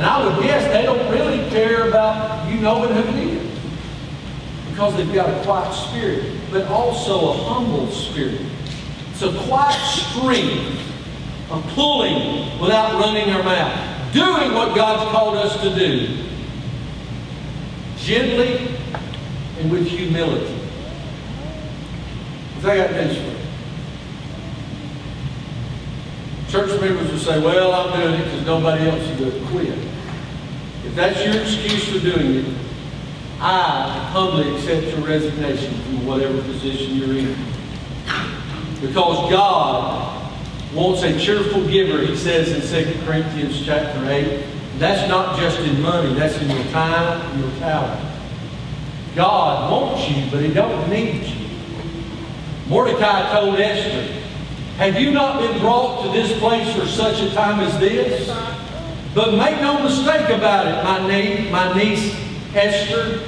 And 0.00 0.08
I 0.08 0.26
would 0.26 0.42
guess 0.42 0.64
they 0.72 0.80
don't 0.84 1.12
really 1.12 1.46
care 1.50 1.86
about 1.86 2.50
you 2.50 2.58
knowing 2.58 2.90
who 2.94 3.02
it 3.02 3.34
is. 3.34 3.60
Because 4.70 4.96
they've 4.96 5.12
got 5.12 5.28
a 5.28 5.44
quiet 5.44 5.74
spirit, 5.74 6.40
but 6.50 6.66
also 6.68 7.28
a 7.28 7.32
humble 7.34 7.86
spirit. 7.90 8.40
It's 9.10 9.20
a 9.20 9.38
quiet 9.46 9.78
strength 9.78 10.80
of 11.50 11.62
pulling 11.74 12.58
without 12.58 12.98
running 12.98 13.28
our 13.28 13.42
mouth. 13.42 14.14
Doing 14.14 14.54
what 14.54 14.74
God's 14.74 15.10
called 15.12 15.36
us 15.36 15.60
to 15.60 15.74
do. 15.74 16.16
Gently 17.98 18.74
and 19.58 19.70
with 19.70 19.86
humility. 19.86 20.56
I 22.64 22.76
got 22.78 22.92
news 22.92 23.18
for. 23.18 23.39
Church 26.50 26.80
members 26.80 27.08
will 27.12 27.18
say, 27.18 27.40
well, 27.40 27.72
I'm 27.72 28.00
doing 28.00 28.20
it 28.20 28.24
because 28.24 28.44
nobody 28.44 28.88
else 28.88 29.00
is 29.00 29.18
doing 29.18 29.36
it. 29.36 29.46
Quit. 29.50 29.78
If 30.84 30.96
that's 30.96 31.24
your 31.24 31.40
excuse 31.40 31.88
for 31.88 32.00
doing 32.00 32.44
it, 32.44 32.54
I 33.38 34.10
humbly 34.12 34.56
accept 34.56 34.88
your 34.88 35.06
resignation 35.06 35.72
from 35.82 36.06
whatever 36.06 36.42
position 36.42 36.96
you're 36.96 37.16
in. 37.16 37.36
Because 38.80 39.30
God 39.30 40.32
wants 40.74 41.02
a 41.04 41.16
cheerful 41.20 41.66
giver, 41.68 42.04
he 42.04 42.16
says 42.16 42.50
in 42.50 42.84
2 42.84 43.04
Corinthians 43.04 43.64
chapter 43.64 44.04
8. 44.10 44.44
That's 44.78 45.08
not 45.08 45.38
just 45.38 45.60
in 45.60 45.80
money, 45.80 46.14
that's 46.14 46.36
in 46.38 46.50
your 46.50 46.64
time 46.72 47.40
your 47.40 47.50
talent. 47.60 48.08
God 49.14 49.70
wants 49.70 50.08
you, 50.08 50.28
but 50.32 50.42
he 50.42 50.52
don't 50.52 50.88
need 50.90 51.26
you. 51.26 51.48
Mordecai 52.66 53.30
told 53.32 53.58
Esther, 53.60 54.19
have 54.80 54.98
you 54.98 55.10
not 55.10 55.38
been 55.38 55.58
brought 55.60 56.02
to 56.02 56.10
this 56.10 56.38
place 56.38 56.74
for 56.74 56.86
such 56.86 57.20
a 57.20 57.30
time 57.34 57.60
as 57.60 57.78
this? 57.78 58.26
But 59.14 59.34
make 59.34 59.60
no 59.60 59.82
mistake 59.82 60.30
about 60.30 60.66
it, 60.66 60.82
my, 60.82 61.06
niece, 61.06 61.50
my 61.50 61.74
niece 61.76 62.16
Esther. 62.54 63.20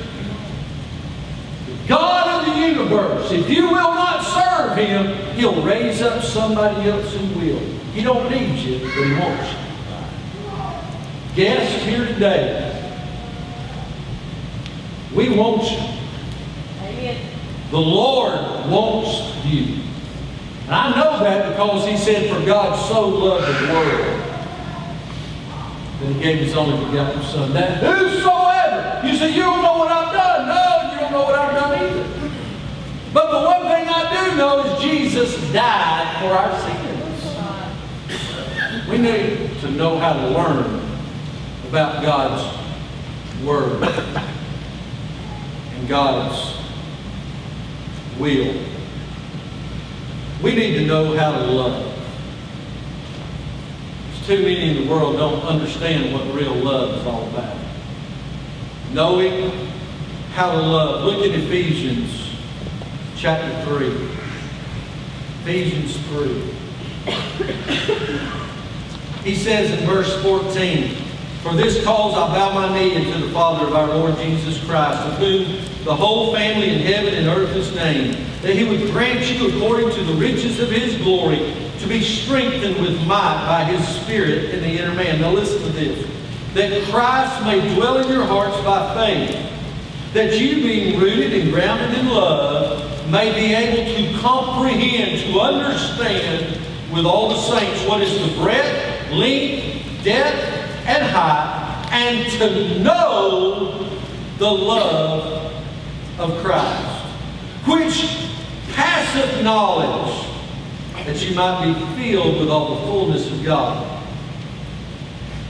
God 1.86 2.40
of 2.40 2.54
the 2.54 2.58
universe, 2.58 3.30
if 3.32 3.50
you 3.50 3.66
will 3.66 3.92
not 3.92 4.22
serve 4.24 4.78
him, 4.78 5.14
he'll 5.34 5.62
raise 5.62 6.00
up 6.00 6.22
somebody 6.22 6.88
else 6.88 7.14
who 7.14 7.38
will. 7.38 7.58
He 7.92 8.02
don't 8.02 8.30
need 8.30 8.58
you, 8.58 8.78
but 8.78 9.04
he 9.04 9.12
wants 9.12 9.52
you. 9.52 9.58
Guests 11.36 11.84
here 11.84 12.06
today, 12.06 12.98
we 15.14 15.36
want 15.36 15.70
you. 15.70 15.80
Amen. 16.80 17.28
The 17.70 17.78
Lord 17.78 18.38
wants 18.70 19.44
you. 19.44 19.81
I 20.74 20.94
know 20.94 21.22
that 21.22 21.50
because 21.50 21.86
He 21.86 21.96
said, 21.96 22.30
For 22.30 22.44
God 22.46 22.76
so 22.88 23.08
loved 23.08 23.46
the 23.46 23.72
world 23.72 24.18
that 26.00 26.06
He 26.06 26.20
gave 26.20 26.38
His 26.38 26.54
only 26.56 26.84
begotten 26.86 27.22
Son. 27.22 27.52
That 27.52 27.82
whosoever, 27.82 29.06
you 29.06 29.16
say, 29.16 29.34
You 29.34 29.42
don't 29.42 29.62
know 29.62 29.78
what 29.78 29.90
I've 29.92 30.12
done. 30.12 30.48
No, 30.48 30.92
you 30.92 31.00
don't 31.00 31.12
know 31.12 31.22
what 31.24 31.34
I've 31.34 31.54
done 31.54 31.78
either. 31.78 32.04
But 33.12 33.30
the 33.30 33.46
one 33.46 33.62
thing 33.62 33.88
I 33.88 34.30
do 34.30 34.36
know 34.36 34.64
is 34.64 34.82
Jesus 34.82 35.52
died 35.52 36.20
for 36.20 36.32
our 36.32 36.58
sins. 36.60 36.88
We 38.88 38.98
need 38.98 39.60
to 39.60 39.70
know 39.70 39.98
how 39.98 40.14
to 40.14 40.28
learn 40.28 40.80
about 41.68 42.02
God's 42.02 42.42
Word 43.44 43.82
and 45.74 45.88
God's 45.88 46.56
will. 48.18 48.54
We 50.42 50.54
need 50.56 50.74
to 50.74 50.86
know 50.86 51.16
how 51.16 51.32
to 51.32 51.44
love. 51.44 51.94
There's 54.08 54.26
too 54.26 54.42
many 54.42 54.70
in 54.70 54.82
the 54.84 54.90
world 54.90 55.16
don't 55.16 55.42
understand 55.44 56.12
what 56.12 56.34
real 56.34 56.54
love 56.54 56.98
is 56.98 57.06
all 57.06 57.28
about. 57.28 57.56
Knowing 58.92 59.68
how 60.32 60.50
to 60.50 60.58
love. 60.58 61.04
Look 61.04 61.24
at 61.24 61.30
Ephesians 61.38 62.34
chapter 63.16 63.64
3. 63.64 63.86
Ephesians 65.44 65.96
3. 66.08 66.52
He 69.24 69.36
says 69.36 69.70
in 69.70 69.86
verse 69.86 70.20
14, 70.22 70.96
For 71.42 71.54
this 71.54 71.84
cause 71.84 72.14
I 72.14 72.34
bow 72.34 72.52
my 72.54 72.76
knee 72.76 72.96
unto 72.96 73.24
the 73.24 73.32
Father 73.32 73.68
of 73.68 73.74
our 73.74 73.86
Lord 73.86 74.16
Jesus 74.16 74.58
Christ, 74.64 74.98
of 75.00 75.18
whom 75.18 75.71
the 75.84 75.94
whole 75.94 76.32
family 76.32 76.70
in 76.70 76.80
heaven 76.80 77.14
and 77.14 77.26
earth 77.26 77.56
is 77.56 77.74
named, 77.74 78.14
that 78.42 78.54
he 78.54 78.64
would 78.64 78.90
grant 78.92 79.28
you 79.32 79.48
according 79.48 79.90
to 79.90 80.04
the 80.04 80.14
riches 80.14 80.60
of 80.60 80.70
his 80.70 80.96
glory 80.98 81.54
to 81.80 81.88
be 81.88 82.02
strengthened 82.02 82.80
with 82.80 82.96
might 83.06 83.44
by 83.46 83.64
his 83.64 83.86
Spirit 83.96 84.54
in 84.54 84.60
the 84.60 84.78
inner 84.78 84.94
man. 84.94 85.20
Now 85.20 85.32
listen 85.32 85.60
to 85.62 85.72
this. 85.72 86.08
That 86.54 86.84
Christ 86.90 87.44
may 87.44 87.74
dwell 87.74 87.98
in 87.98 88.08
your 88.08 88.24
hearts 88.24 88.56
by 88.64 88.94
faith, 88.94 89.50
that 90.12 90.38
you 90.38 90.56
being 90.56 91.00
rooted 91.00 91.32
and 91.32 91.52
grounded 91.52 91.98
in 91.98 92.08
love 92.08 93.10
may 93.10 93.32
be 93.32 93.52
able 93.52 93.96
to 93.96 94.18
comprehend, 94.20 95.32
to 95.32 95.40
understand 95.40 96.60
with 96.92 97.06
all 97.06 97.30
the 97.30 97.36
saints 97.36 97.84
what 97.88 98.02
is 98.02 98.12
the 98.20 98.40
breadth, 98.40 99.10
length, 99.10 100.04
depth, 100.04 100.86
and 100.86 101.04
height, 101.06 101.88
and 101.90 102.30
to 102.32 102.78
know 102.80 103.88
the 104.38 104.50
love 104.50 105.51
of 106.22 106.42
Christ, 106.42 107.04
which 107.66 108.28
passeth 108.72 109.42
knowledge, 109.42 110.28
that 111.04 111.20
you 111.22 111.34
might 111.34 111.64
be 111.64 111.96
filled 111.96 112.38
with 112.38 112.48
all 112.48 112.76
the 112.76 112.80
fullness 112.82 113.30
of 113.30 113.44
God. 113.44 114.00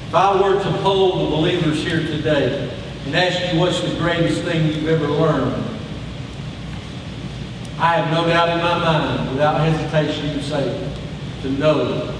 If 0.08 0.14
I 0.14 0.40
were 0.40 0.62
to 0.62 0.78
poll 0.78 1.24
the 1.24 1.36
believers 1.36 1.84
here 1.84 2.00
today 2.00 2.70
and 3.04 3.14
ask 3.14 3.52
you 3.52 3.60
what's 3.60 3.80
the 3.80 3.94
greatest 3.96 4.42
thing 4.42 4.66
you've 4.66 4.88
ever 4.88 5.06
learned, 5.06 5.64
I 7.78 7.96
have 7.96 8.12
no 8.12 8.26
doubt 8.26 8.48
in 8.50 8.58
my 8.58 8.78
mind, 8.78 9.30
without 9.30 9.60
hesitation, 9.60 10.36
to 10.36 10.42
say, 10.42 10.94
to 11.42 11.50
know 11.50 12.18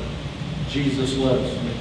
Jesus 0.69 1.17
loves 1.17 1.55
me. 1.63 1.73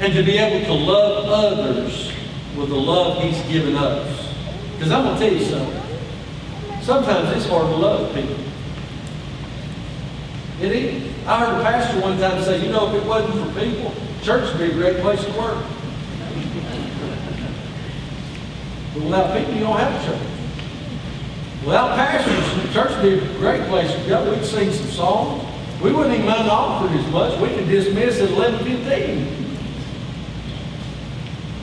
And 0.00 0.14
to 0.14 0.22
be 0.22 0.38
able 0.38 0.64
to 0.66 0.72
love 0.72 1.26
others 1.26 2.12
with 2.56 2.68
the 2.68 2.76
love 2.76 3.22
He's 3.22 3.40
given 3.52 3.74
us. 3.74 4.29
Because 4.80 4.94
I'm 4.94 5.04
going 5.04 5.18
to 5.18 5.28
tell 5.28 5.34
you 5.34 5.44
something. 5.44 6.80
Sometimes 6.80 7.36
it's 7.36 7.46
hard 7.46 7.66
to 7.66 7.76
love 7.76 8.14
people. 8.14 8.34
It 10.58 10.72
is. 10.72 11.26
I 11.26 11.38
heard 11.38 11.60
a 11.60 11.62
pastor 11.62 12.00
one 12.00 12.18
time 12.18 12.42
say, 12.42 12.64
you 12.64 12.72
know, 12.72 12.88
if 12.88 13.02
it 13.02 13.06
wasn't 13.06 13.34
for 13.46 13.60
people, 13.60 13.92
church 14.22 14.48
would 14.48 14.58
be 14.58 14.70
a 14.70 14.72
great 14.72 14.96
place 15.02 15.22
to 15.22 15.32
work. 15.32 15.62
But 18.94 19.02
without 19.04 19.36
people, 19.36 19.52
you 19.52 19.60
don't 19.60 19.78
have 19.78 20.02
a 20.02 20.06
church. 20.06 20.26
Without 21.66 21.94
pastors, 21.94 22.72
church 22.72 22.90
would 22.90 23.02
be 23.02 23.18
a 23.22 23.38
great 23.38 23.68
place 23.68 23.92
to 23.92 24.08
go. 24.08 24.32
We'd 24.32 24.46
sing 24.46 24.72
some 24.72 24.86
songs. 24.86 25.44
We 25.82 25.92
wouldn't 25.92 26.14
even 26.14 26.24
mind 26.24 26.46
the 26.46 26.52
offering 26.52 26.98
as 26.98 27.06
much. 27.12 27.38
We 27.38 27.48
could 27.48 27.68
dismiss 27.68 28.18
at 28.18 28.30
11.15. 28.30 29.46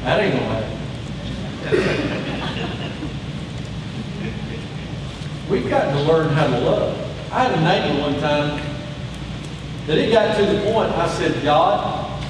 That 0.04 0.20
ain't 0.20 0.34
gonna 0.36 0.68
happen. 1.66 2.34
We've 5.50 5.70
got 5.70 5.94
to 5.94 6.02
learn 6.02 6.34
how 6.34 6.48
to 6.48 6.60
love. 6.60 7.32
I 7.32 7.44
had 7.44 7.58
a 7.58 7.62
neighbor 7.62 8.02
one 8.02 8.20
time 8.20 8.62
that 9.86 9.98
it 9.98 10.12
got 10.12 10.36
to 10.36 10.46
the 10.46 10.62
point 10.70 10.92
I 10.92 11.08
said, 11.08 11.42
God, 11.42 12.22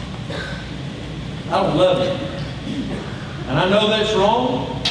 I 1.47 1.63
don't 1.63 1.75
love 1.75 1.97
you. 2.05 2.73
And 3.47 3.57
I 3.57 3.67
know 3.69 3.87
that's 3.87 4.13
wrong, 4.13 4.83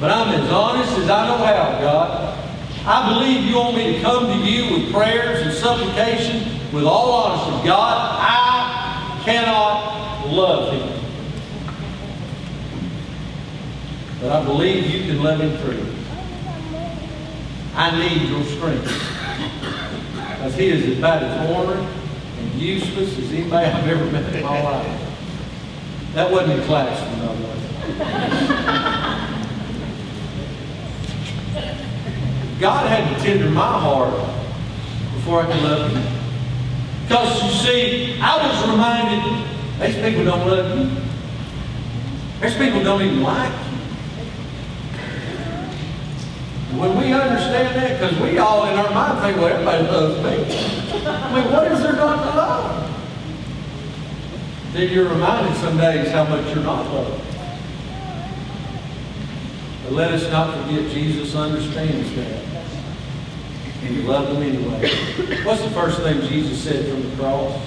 but 0.00 0.10
I'm 0.10 0.28
as 0.34 0.50
honest 0.50 0.98
as 0.98 1.08
I 1.08 1.28
know 1.28 1.36
how, 1.44 1.78
God. 1.80 2.38
I 2.86 3.14
believe 3.14 3.44
you 3.44 3.56
want 3.56 3.76
me 3.76 3.94
to 3.94 4.02
come 4.02 4.26
to 4.26 4.50
you 4.50 4.74
with 4.74 4.92
prayers 4.92 5.46
and 5.46 5.52
supplication 5.54 6.58
with 6.72 6.84
all 6.84 7.12
honesty. 7.12 7.68
God, 7.68 8.18
I 8.20 9.22
cannot 9.24 10.26
love 10.26 10.72
him. 10.72 11.00
But 14.20 14.32
I 14.32 14.44
believe 14.44 14.90
you 14.90 15.02
can 15.12 15.22
love 15.22 15.40
him 15.40 15.56
through. 15.58 16.03
I 17.76 17.90
need 17.98 18.28
your 18.28 18.44
strength. 18.44 18.84
Because 20.14 20.54
he 20.54 20.68
is 20.68 20.98
about 20.98 21.22
as 21.22 21.50
ornery 21.50 21.84
and 22.38 22.54
useless 22.54 23.18
as 23.18 23.32
anybody 23.32 23.66
I've 23.66 23.88
ever 23.88 24.04
met 24.12 24.34
in 24.34 24.42
my 24.42 24.62
life. 24.62 25.00
That 26.14 26.30
wasn't 26.30 26.60
in 26.60 26.66
class, 26.66 27.00
by 27.00 27.34
the 27.34 27.42
way. 27.42 27.54
God 32.60 32.86
had 32.88 33.16
to 33.16 33.22
tender 33.24 33.50
my 33.50 33.78
heart 33.80 34.14
before 35.14 35.42
I 35.42 35.46
could 35.52 35.62
love 35.62 35.90
him. 35.90 36.02
Because 37.02 37.42
you 37.42 37.50
see, 37.50 38.20
I 38.20 38.36
was 38.46 38.56
reminded, 38.70 39.22
these 39.80 39.96
people 40.00 40.24
don't 40.24 40.46
love 40.46 40.78
you. 40.78 40.84
These 42.40 42.56
people 42.56 42.82
don't 42.84 43.02
even 43.02 43.22
like 43.22 43.52
you. 43.52 43.63
When 46.78 46.98
we 46.98 47.12
understand 47.12 47.76
that, 47.76 48.00
because 48.00 48.18
we 48.20 48.38
all 48.38 48.66
in 48.66 48.76
our 48.76 48.90
mind 48.90 49.20
think, 49.20 49.36
well, 49.36 49.46
everybody 49.46 49.84
loves 49.84 50.16
me. 50.22 51.06
I 51.06 51.34
mean, 51.34 51.52
what 51.52 51.70
is 51.70 51.82
there 51.82 51.92
not 51.94 52.22
to 52.22 52.36
love? 52.36 52.90
Then 54.72 54.92
you're 54.92 55.08
reminded 55.08 55.56
some 55.58 55.76
days 55.76 56.10
how 56.10 56.24
much 56.24 56.52
you're 56.52 56.64
not 56.64 56.84
loved. 56.92 57.22
But 59.84 59.92
let 59.92 60.12
us 60.12 60.28
not 60.32 60.66
forget 60.66 60.90
Jesus 60.90 61.34
understands 61.36 62.12
that. 62.16 62.44
And 63.82 63.96
he 63.96 64.02
loved 64.02 64.34
them 64.34 64.42
anyway. 64.42 64.90
What's 65.44 65.62
the 65.62 65.70
first 65.70 66.00
thing 66.00 66.22
Jesus 66.22 66.58
said 66.64 66.88
from 66.88 67.08
the 67.08 67.16
cross? 67.16 67.60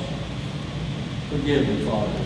Forgive 1.30 1.66
them, 1.66 1.86
Father. 1.88 2.22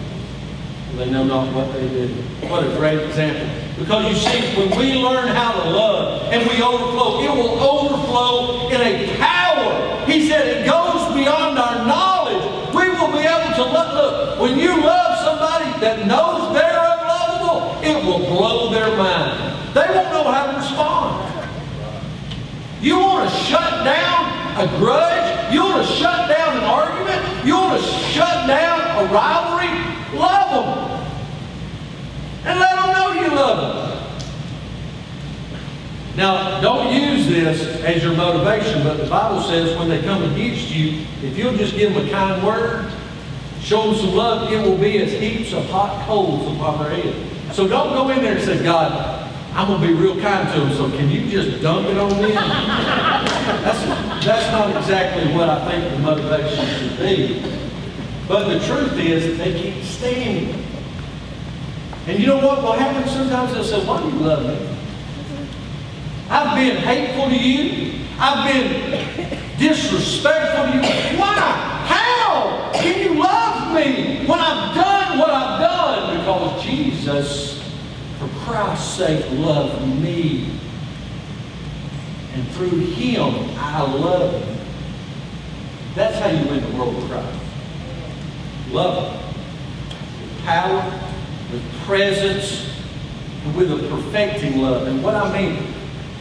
They 0.96 1.10
know 1.12 1.26
not 1.26 1.54
what 1.54 1.72
they 1.74 1.88
do. 1.88 2.08
What 2.48 2.64
a 2.64 2.76
great 2.76 3.00
example. 3.08 3.48
Because 3.82 4.14
you 4.14 4.16
see, 4.16 4.56
when 4.56 4.78
we 4.78 4.94
learn 4.94 5.28
how 5.30 5.54
to 5.54 5.70
love 5.72 6.32
and 6.32 6.48
we 6.48 6.62
overflow, 6.62 7.24
it 7.24 7.32
will 7.36 7.58
overflow 7.60 8.70
in 8.70 8.80
a 8.80 9.18
power. 9.18 10.06
He 10.06 10.28
said 10.30 10.48
it 10.48 10.66
goes 10.68 11.12
beyond 11.16 11.58
our 11.58 11.84
knowledge. 11.88 12.46
We 12.76 12.90
will 12.90 13.12
be 13.12 13.26
able 13.26 13.56
to 13.56 13.64
look. 13.64 13.92
Look, 13.92 14.40
when 14.40 14.60
you 14.60 14.70
love 14.82 15.18
somebody 15.26 15.66
that 15.82 16.06
knows 16.06 16.54
they're 16.54 16.78
unlovable, 16.78 17.82
it 17.82 18.06
will 18.06 18.20
blow 18.20 18.70
their 18.72 18.96
mind. 18.96 19.58
They 19.74 19.88
won't 19.96 20.14
know 20.14 20.32
how 20.32 20.52
to 20.52 20.58
respond. 20.58 21.18
You 22.84 23.00
want 23.00 23.30
to 23.30 23.36
shut 23.36 23.84
down 23.84 24.62
a 24.62 24.68
grudge? 24.78 25.54
You 25.54 25.64
want 25.64 25.88
to 25.88 25.94
shut 25.94 26.30
down 26.30 26.58
an 26.58 26.64
argument? 26.64 27.46
You 27.46 27.56
want 27.56 27.82
to 27.82 27.88
shut 28.14 28.48
down 28.48 28.80
a 29.04 29.12
rivalry? 29.12 29.74
Love 30.18 30.50
them. 30.54 31.01
And 32.44 32.60
let 32.60 32.76
them 32.76 32.94
know 32.94 33.22
you 33.22 33.36
love 33.36 33.60
them. 33.60 33.92
Now, 36.16 36.60
don't 36.60 36.94
use 36.94 37.28
this 37.28 37.82
as 37.84 38.04
your 38.04 38.14
motivation, 38.16 38.84
but 38.84 38.98
the 38.98 39.10
Bible 39.10 39.42
says 39.42 39.78
when 39.78 39.88
they 39.88 40.02
come 40.02 40.24
against 40.34 40.70
you, 40.70 41.06
if 41.24 41.38
you'll 41.38 41.56
just 41.56 41.76
give 41.76 41.94
them 41.94 42.06
a 42.06 42.10
kind 42.10 42.46
word, 42.46 42.92
show 43.62 43.92
them 43.92 43.96
some 43.96 44.14
love, 44.14 44.52
it 44.52 44.62
will 44.62 44.78
be 44.78 45.02
as 45.02 45.12
heaps 45.14 45.54
of 45.54 45.70
hot 45.70 46.06
coals 46.06 46.54
upon 46.56 46.84
their 46.84 47.02
head. 47.02 47.54
So 47.54 47.68
don't 47.68 47.94
go 47.94 48.10
in 48.10 48.22
there 48.22 48.36
and 48.36 48.44
say, 48.44 48.62
God, 48.62 49.32
I'm 49.54 49.68
going 49.68 49.82
to 49.82 49.88
be 49.88 49.94
real 49.94 50.20
kind 50.22 50.52
to 50.54 50.60
them, 50.60 50.74
so 50.74 50.90
can 50.90 51.10
you 51.10 51.30
just 51.30 51.62
dump 51.62 51.88
it 51.88 51.98
on 51.98 52.10
them? 52.10 52.32
That's, 53.62 54.26
that's 54.26 54.52
not 54.52 54.76
exactly 54.76 55.34
what 55.34 55.50
I 55.50 55.70
think 55.70 55.94
the 55.94 56.00
motivation 56.00 56.66
should 56.68 57.00
be. 57.00 57.58
But 58.28 58.48
the 58.48 58.66
truth 58.66 58.94
is, 58.98 59.38
they 59.38 59.62
keep 59.62 59.84
standing. 59.84 60.66
And 62.08 62.20
you 62.20 62.28
know 62.28 62.38
what 62.38 62.64
will 62.64 62.74
happen? 62.74 63.08
Sometimes 63.08 63.54
they'll 63.54 63.64
say, 63.64 63.86
why 63.86 64.02
do 64.02 64.10
you 64.10 64.16
love 64.24 64.44
me? 64.44 64.78
I've 66.30 66.56
been 66.56 66.78
hateful 66.78 67.30
to 67.30 67.36
you. 67.36 68.00
I've 68.18 68.52
been 68.52 69.40
disrespectful 69.60 70.66
to 70.66 70.76
you. 70.76 71.20
Why? 71.20 71.36
How 71.86 72.72
can 72.74 73.00
you 73.02 73.22
love 73.22 73.74
me 73.76 74.26
when 74.26 74.40
I've 74.40 74.74
done 74.74 75.20
what 75.20 75.30
I've 75.30 75.60
done? 75.60 76.18
Because 76.18 76.64
Jesus, 76.64 77.62
for 78.18 78.28
Christ's 78.46 78.96
sake, 78.96 79.26
loved 79.34 79.82
me. 80.02 80.58
And 82.34 82.48
through 82.52 82.80
him, 82.80 83.58
I 83.58 83.82
love 83.82 84.42
him. 84.42 84.58
That's 85.96 86.18
how 86.18 86.30
you 86.30 86.48
win 86.48 86.62
the 86.62 86.78
world 86.78 86.96
of 86.96 87.10
Christ. 87.10 87.40
Love 88.72 89.04
him. 89.04 89.20
With 90.22 90.46
power, 90.46 91.00
with 91.52 91.64
presence, 91.86 92.72
and 93.44 93.56
with 93.56 93.72
a 93.72 93.88
perfecting 93.90 94.62
love. 94.62 94.88
And 94.88 95.04
what 95.04 95.16
I 95.16 95.32
mean, 95.34 95.64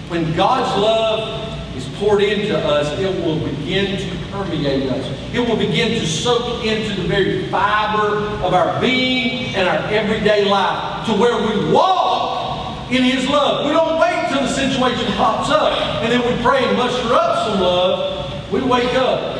when 0.08 0.34
God's 0.34 0.80
love 0.80 1.76
is 1.76 1.86
poured 1.98 2.22
into 2.22 2.58
us, 2.58 2.98
it 2.98 3.24
will 3.24 3.38
begin 3.38 3.98
to 3.98 4.26
permeate 4.32 4.90
us. 4.90 5.06
It 5.32 5.38
will 5.38 5.56
begin 5.56 6.00
to 6.00 6.06
soak 6.06 6.64
into 6.64 7.00
the 7.00 7.06
very 7.06 7.46
fiber 7.46 8.16
of 8.44 8.54
our 8.54 8.80
being 8.80 9.54
and 9.54 9.68
our 9.68 9.78
everyday 9.90 10.44
life 10.46 11.06
to 11.06 11.12
where 11.12 11.36
we 11.40 11.72
walk 11.72 12.90
in 12.90 13.04
His 13.04 13.28
love. 13.28 13.66
We 13.66 13.72
don't 13.72 14.00
wait 14.00 14.28
till 14.30 14.42
the 14.42 14.48
situation 14.48 15.12
pops 15.12 15.50
up 15.50 16.02
and 16.02 16.10
then 16.10 16.20
we 16.20 16.42
pray 16.42 16.64
and 16.64 16.76
muster 16.76 17.14
up 17.14 17.46
some 17.46 17.60
love. 17.60 18.52
We 18.52 18.62
wake 18.62 18.94
up 18.94 19.36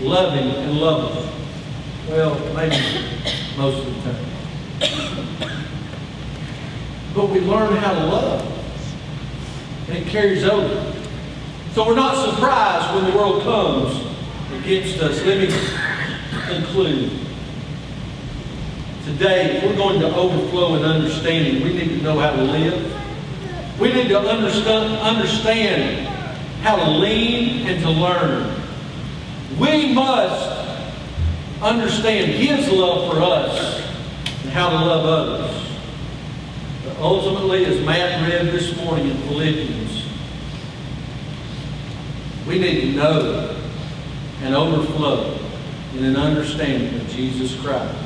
loving 0.00 0.50
and 0.50 0.78
loving. 0.78 1.28
Well, 2.08 2.38
maybe 2.54 3.04
most 3.56 3.86
of 3.86 4.04
the 4.04 4.12
time. 4.12 4.27
But 7.18 7.30
we 7.30 7.40
learn 7.40 7.74
how 7.74 7.94
to 7.94 8.06
love 8.06 9.88
and 9.88 9.98
it 9.98 10.06
carries 10.06 10.44
over. 10.44 10.94
So 11.72 11.84
we're 11.84 11.96
not 11.96 12.14
surprised 12.14 12.94
when 12.94 13.10
the 13.10 13.18
world 13.18 13.42
comes 13.42 14.06
against 14.62 15.02
us. 15.02 15.20
Let 15.24 15.40
me 15.40 15.48
conclude. 16.46 17.10
Today, 19.04 19.56
if 19.56 19.64
we're 19.64 19.74
going 19.74 19.98
to 19.98 20.14
overflow 20.14 20.76
in 20.76 20.84
understanding, 20.84 21.64
we 21.64 21.72
need 21.72 21.88
to 21.88 22.02
know 22.02 22.20
how 22.20 22.30
to 22.30 22.40
live. 22.40 23.80
We 23.80 23.92
need 23.92 24.10
to 24.10 24.20
understand, 24.20 26.06
how 26.62 26.76
to 26.76 26.88
lean 26.88 27.66
and 27.66 27.82
to 27.82 27.90
learn. 27.90 28.62
We 29.58 29.92
must 29.92 30.68
understand 31.62 32.30
His 32.30 32.70
love 32.70 33.12
for 33.12 33.20
us 33.20 33.80
and 34.44 34.52
how 34.52 34.70
to 34.70 34.76
love 34.76 35.04
others. 35.04 35.67
Ultimately, 37.00 37.64
as 37.64 37.84
Matt 37.84 38.28
read 38.28 38.46
this 38.46 38.76
morning 38.76 39.10
in 39.10 39.16
Philippians, 39.18 40.04
we 42.46 42.58
need 42.58 42.80
to 42.80 42.92
know 42.96 43.56
and 44.42 44.54
overflow 44.54 45.38
in 45.94 46.04
an 46.04 46.16
understanding 46.16 47.00
of 47.00 47.08
Jesus 47.08 47.54
Christ. 47.60 47.96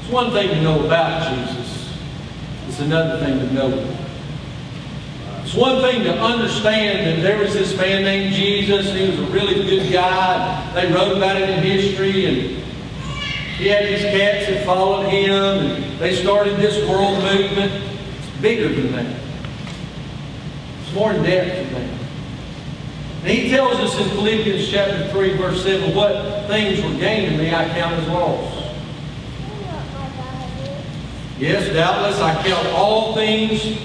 It's 0.00 0.10
one 0.12 0.30
thing 0.30 0.50
to 0.50 0.62
know 0.62 0.84
about 0.86 1.34
Jesus. 1.34 1.92
It's 2.68 2.78
another 2.78 3.18
thing 3.24 3.40
to 3.40 3.52
know 3.52 3.70
him. 3.70 3.96
It's 5.42 5.54
one 5.54 5.82
thing 5.82 6.04
to 6.04 6.12
understand 6.12 7.08
that 7.08 7.22
there 7.22 7.38
was 7.38 7.54
this 7.54 7.76
man 7.76 8.04
named 8.04 8.34
Jesus. 8.34 8.94
He 8.94 9.10
was 9.10 9.18
a 9.18 9.32
really 9.32 9.54
good 9.68 9.92
guy. 9.92 10.72
They 10.74 10.92
wrote 10.92 11.16
about 11.16 11.40
it 11.40 11.50
in 11.50 11.62
history, 11.64 12.26
and 12.26 12.62
he 13.60 13.68
had 13.68 13.84
these 13.86 14.00
cats 14.00 14.46
that 14.46 14.64
followed 14.64 15.10
him, 15.10 15.30
and 15.30 15.98
they 15.98 16.16
started 16.16 16.56
this 16.56 16.88
world 16.88 17.22
movement. 17.22 17.70
It's 18.18 18.40
bigger 18.40 18.68
than 18.70 18.92
that. 18.92 19.20
It's 20.82 20.94
more 20.94 21.12
in 21.12 21.22
depth 21.22 21.70
than 21.70 21.74
that. 21.74 22.00
And 23.22 23.28
he 23.28 23.50
tells 23.50 23.74
us 23.74 24.00
in 24.00 24.08
Philippians 24.16 24.66
chapter 24.66 25.08
3, 25.10 25.36
verse 25.36 25.62
7, 25.62 25.94
what 25.94 26.46
things 26.46 26.82
were 26.82 26.98
gained 26.98 27.32
to 27.32 27.38
me 27.38 27.54
I 27.54 27.68
count 27.68 27.96
as 27.96 28.08
loss. 28.08 28.60
Yes, 31.38 31.70
doubtless 31.74 32.18
I 32.18 32.42
count 32.42 32.66
all 32.68 33.14
things 33.14 33.78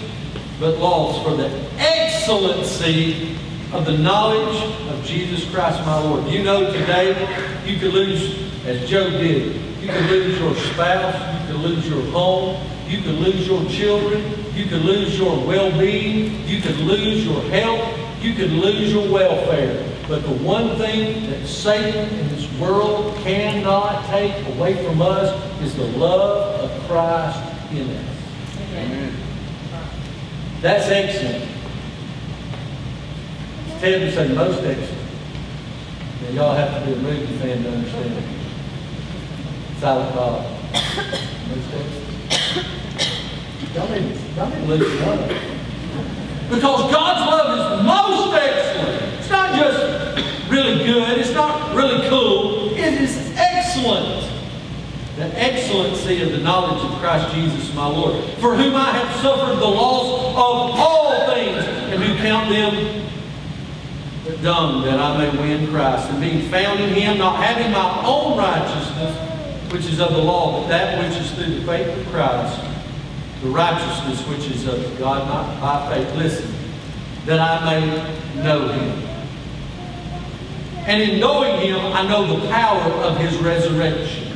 but 0.58 0.78
loss 0.78 1.22
for 1.22 1.36
the 1.36 1.50
excellency 1.78 3.38
of 3.74 3.86
the 3.86 3.98
knowledge 3.98 4.56
of 4.90 5.06
Jesus 5.06 5.50
Christ 5.54 5.80
my 5.86 6.00
Lord. 6.00 6.28
You 6.28 6.44
know 6.44 6.72
today 6.72 7.10
you 7.66 7.78
could 7.78 7.94
lose, 7.94 8.45
as 8.66 8.90
Job 8.90 9.12
did, 9.12 9.56
you 9.80 9.88
could 9.88 10.10
lose 10.10 10.40
your 10.40 10.56
spouse, 10.56 11.40
you 11.40 11.48
could 11.48 11.62
lose 11.62 11.88
your 11.88 12.02
home, 12.12 12.60
you 12.88 13.02
could 13.02 13.16
lose 13.16 13.48
your 13.48 13.64
children, 13.70 14.24
you 14.56 14.66
could 14.66 14.82
lose 14.82 15.20
your 15.20 15.46
well-being, 15.46 16.48
you 16.48 16.62
could 16.62 16.78
lose 16.78 17.26
your 17.26 17.42
health, 17.44 18.24
you 18.24 18.34
could 18.34 18.52
lose 18.52 18.92
your 18.92 19.12
welfare. 19.12 19.88
But 20.08 20.24
the 20.24 20.34
one 20.44 20.78
thing 20.78 21.30
that 21.30 21.48
Satan 21.48 22.10
and 22.10 22.30
this 22.32 22.52
world 22.60 23.16
cannot 23.18 24.06
take 24.08 24.48
away 24.56 24.84
from 24.84 25.02
us 25.02 25.62
is 25.62 25.76
the 25.76 25.86
love 25.98 26.62
of 26.62 26.88
Christ 26.88 27.40
in 27.72 27.90
us. 27.90 28.18
Amen. 28.74 29.16
That's 30.62 30.88
excellent. 30.88 31.52
Ted 33.80 34.02
would 34.02 34.14
say 34.14 34.34
most 34.34 34.64
excellent. 34.64 35.10
Now, 36.22 36.30
y'all 36.30 36.56
have 36.56 36.80
to 36.80 36.86
be 36.88 36.94
a 36.94 37.02
movie 37.02 37.38
fan 37.38 37.62
to 37.64 37.70
understand 37.70 38.14
it. 38.14 38.35
Silent 39.80 40.16
Bob. 40.16 40.46
Y'all 43.76 43.88
to. 43.88 45.56
Because 46.50 46.92
God's 46.92 47.30
love 47.30 47.50
is 47.58 47.86
most 47.86 48.36
excellent. 48.36 49.20
It's 49.20 49.30
not 49.30 49.56
just 49.56 50.50
really 50.50 50.86
good. 50.86 51.18
It's 51.20 51.34
not 51.34 51.76
really 51.76 52.08
cool. 52.08 52.72
It 52.74 53.02
is 53.02 53.34
excellent. 53.36 54.32
The 55.18 55.26
excellency 55.42 56.22
of 56.22 56.32
the 56.32 56.40
knowledge 56.40 56.84
of 56.84 56.98
Christ 57.00 57.34
Jesus 57.34 57.74
my 57.74 57.88
Lord, 57.88 58.24
for 58.36 58.56
whom 58.56 58.76
I 58.76 58.92
have 58.92 59.22
suffered 59.22 59.58
the 59.60 59.68
loss 59.68 60.22
of 60.32 60.80
all 60.80 61.34
things, 61.34 61.64
and 61.66 62.02
who 62.02 62.16
count 62.18 62.50
them 62.50 63.06
dumb 64.42 64.84
that 64.84 65.00
I 65.00 65.18
may 65.18 65.38
win 65.38 65.68
Christ, 65.70 66.10
and 66.10 66.22
being 66.22 66.50
found 66.50 66.80
in 66.80 66.90
him, 66.90 67.18
not 67.18 67.44
having 67.44 67.72
my 67.72 68.06
own 68.06 68.38
righteousness, 68.38 69.35
which 69.76 69.88
is 69.88 70.00
of 70.00 70.14
the 70.14 70.18
law, 70.18 70.62
but 70.62 70.70
that 70.70 71.04
which 71.04 71.20
is 71.20 71.30
through 71.34 71.54
the 71.54 71.66
faith 71.66 71.86
of 71.86 72.08
Christ, 72.08 72.62
the 73.42 73.50
righteousness 73.50 74.26
which 74.30 74.50
is 74.50 74.66
of 74.68 74.98
God, 74.98 75.28
not 75.28 75.60
by 75.60 75.94
faith. 75.94 76.16
Listen, 76.16 76.50
that 77.26 77.42
I 77.42 77.66
may 77.66 78.42
know 78.42 78.70
him. 78.70 79.02
And 80.88 81.02
in 81.02 81.20
knowing 81.20 81.60
him, 81.60 81.78
I 81.78 82.08
know 82.08 82.40
the 82.40 82.48
power 82.48 82.90
of 83.04 83.18
his 83.18 83.36
resurrection 83.40 84.32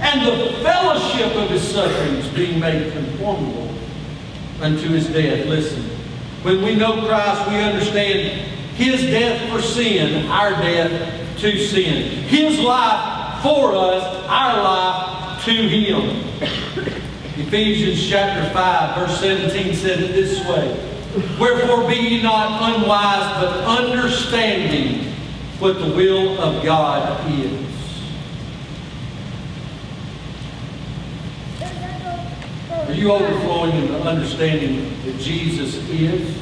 and 0.00 0.26
the 0.26 0.54
fellowship 0.62 1.36
of 1.36 1.50
his 1.50 1.62
sufferings, 1.62 2.26
being 2.28 2.58
made 2.58 2.90
conformable 2.90 3.68
unto 4.62 4.88
his 4.88 5.08
death. 5.08 5.46
Listen, 5.46 5.82
when 6.42 6.62
we 6.62 6.74
know 6.74 7.06
Christ, 7.06 7.50
we 7.50 7.56
understand 7.56 8.48
his 8.76 9.02
death 9.02 9.50
for 9.50 9.60
sin, 9.60 10.26
our 10.30 10.52
death 10.52 11.38
to 11.40 11.58
sin. 11.58 12.22
His 12.28 12.58
life 12.60 13.13
for 13.44 13.74
us, 13.76 14.02
our 14.26 14.62
life 14.62 15.44
to 15.44 15.52
him. 15.52 16.24
Ephesians 17.36 18.08
chapter 18.08 18.50
5, 18.54 18.96
verse 18.96 19.20
17 19.20 19.74
said 19.74 20.00
it 20.00 20.12
this 20.14 20.40
way. 20.48 20.72
Wherefore 21.38 21.86
be 21.86 21.94
ye 21.94 22.22
not 22.22 22.74
unwise, 22.74 23.44
but 23.44 23.64
understanding 23.64 25.12
what 25.58 25.78
the 25.78 25.94
will 25.94 26.40
of 26.40 26.64
God 26.64 27.30
is. 27.38 27.68
Are 32.88 32.94
you 32.94 33.12
overflowing 33.12 33.72
in 33.72 33.92
the 33.92 34.00
understanding 34.04 34.88
that 35.04 35.18
Jesus 35.20 35.74
is? 35.90 36.34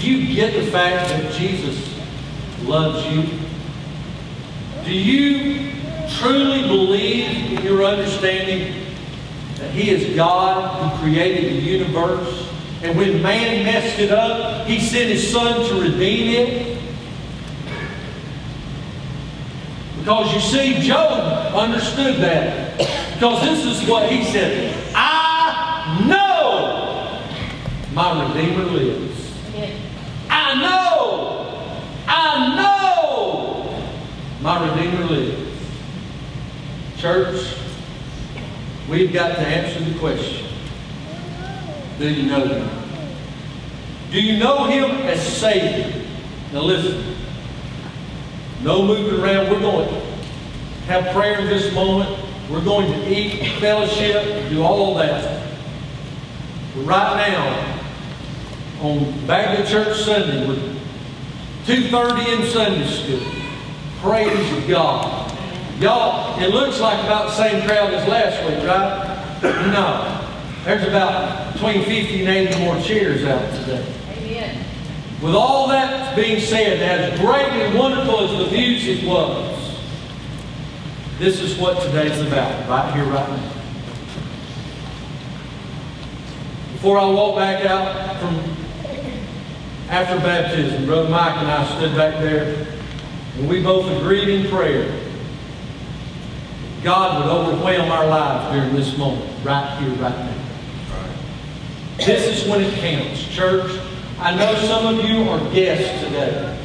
Do 0.00 0.10
you 0.10 0.34
get 0.34 0.52
the 0.54 0.68
fact 0.72 1.10
that 1.10 1.32
Jesus 1.32 1.96
loves 2.64 3.06
you? 3.06 3.51
Do 4.84 4.92
you 4.92 5.72
truly 6.18 6.62
believe 6.62 7.58
in 7.58 7.64
your 7.64 7.84
understanding 7.84 8.86
that 9.56 9.70
He 9.70 9.90
is 9.90 10.16
God 10.16 10.92
who 10.92 11.02
created 11.02 11.52
the 11.52 11.56
universe 11.56 12.42
And 12.82 12.98
when 12.98 13.22
man 13.22 13.64
messed 13.64 14.00
it 14.00 14.10
up, 14.10 14.66
he 14.66 14.80
sent 14.80 15.08
his 15.08 15.30
son 15.32 15.68
to 15.68 15.80
redeem 15.80 16.34
it. 16.34 16.78
Because 19.98 20.34
you 20.34 20.40
see, 20.40 20.80
Job 20.80 21.54
understood 21.54 22.16
that. 22.16 22.76
Because 23.14 23.40
this 23.42 23.64
is 23.64 23.88
what 23.88 24.10
he 24.10 24.24
said 24.24 24.76
I 24.96 26.04
know 26.08 27.22
my 27.92 28.34
Redeemer 28.34 28.64
lives. 28.64 29.32
I 30.28 30.60
know, 30.60 31.84
I 32.08 32.56
know 32.56 32.72
my 34.42 34.74
Redeemer 34.74 35.04
lives. 35.04 35.52
Church, 36.96 37.54
we've 38.90 39.12
got 39.12 39.36
to 39.36 39.40
answer 39.40 39.84
the 39.84 39.96
question 39.98 40.48
Do 41.98 42.08
you 42.08 42.28
know 42.28 42.44
him? 42.44 42.68
Do 44.10 44.20
you 44.20 44.38
know 44.38 44.64
him 44.64 44.90
as 45.06 45.20
Savior? 45.20 46.06
Now 46.52 46.62
listen. 46.62 47.16
No 48.62 48.84
moving 48.84 49.20
around. 49.20 49.50
We're 49.50 49.60
going 49.60 49.88
to 49.88 50.00
have 50.86 51.14
prayer 51.14 51.40
in 51.40 51.46
this 51.46 51.72
moment. 51.72 52.18
We're 52.50 52.64
going 52.64 52.92
to 52.92 53.08
eat, 53.08 53.58
fellowship, 53.60 54.50
do 54.50 54.62
all 54.62 54.94
that. 54.96 55.56
But 56.74 56.82
right 56.82 57.28
now, 57.28 57.78
on 58.82 59.26
Back 59.26 59.56
to 59.56 59.66
Church 59.66 59.98
Sunday, 59.98 60.46
we're 60.46 60.56
2.30 61.64 62.40
in 62.40 62.50
Sunday 62.50 62.86
school. 62.86 63.41
Praise 64.02 64.68
God. 64.68 65.32
Y'all, 65.78 66.36
it 66.42 66.50
looks 66.52 66.80
like 66.80 66.98
about 67.04 67.28
the 67.28 67.36
same 67.36 67.64
crowd 67.68 67.94
as 67.94 68.08
last 68.08 68.44
week, 68.44 68.66
right? 68.66 69.70
No. 69.72 70.18
There's 70.64 70.88
about 70.88 71.52
between 71.52 71.84
50 71.84 72.26
and 72.26 72.48
80 72.48 72.64
more 72.64 72.80
cheers 72.82 73.22
out 73.24 73.54
today. 73.54 73.94
Amen. 74.10 74.64
With 75.22 75.36
all 75.36 75.68
that 75.68 76.16
being 76.16 76.40
said, 76.40 76.82
as 76.82 77.16
great 77.20 77.46
and 77.46 77.78
wonderful 77.78 78.24
as 78.24 78.50
the 78.50 78.56
music 78.56 79.06
was, 79.06 79.78
this 81.20 81.40
is 81.40 81.56
what 81.56 81.80
today's 81.82 82.20
about, 82.26 82.68
right 82.68 82.92
here, 82.94 83.04
right 83.04 83.28
now. 83.28 83.52
Before 86.72 86.98
I 86.98 87.04
walk 87.04 87.36
back 87.36 87.64
out 87.66 88.20
from 88.20 88.34
after 89.88 90.16
baptism, 90.16 90.86
Brother 90.86 91.08
Mike 91.08 91.36
and 91.36 91.46
I 91.46 91.76
stood 91.76 91.94
back 91.94 92.20
there, 92.20 92.66
and 93.36 93.48
we 93.48 93.62
both 93.62 93.86
agreed 93.98 94.28
in 94.28 94.50
prayer. 94.50 95.00
God 96.82 97.24
would 97.24 97.32
overwhelm 97.32 97.90
our 97.90 98.06
lives 98.06 98.54
during 98.54 98.74
this 98.74 98.96
moment, 98.98 99.30
right 99.44 99.78
here, 99.78 99.90
right 100.02 100.16
now. 100.16 100.34
This 101.98 102.42
is 102.42 102.48
when 102.48 102.60
it 102.62 102.74
counts, 102.74 103.28
church. 103.28 103.80
I 104.18 104.34
know 104.34 104.54
some 104.66 104.98
of 104.98 105.04
you 105.04 105.28
are 105.28 105.38
guests 105.52 106.04
today. 106.04 106.58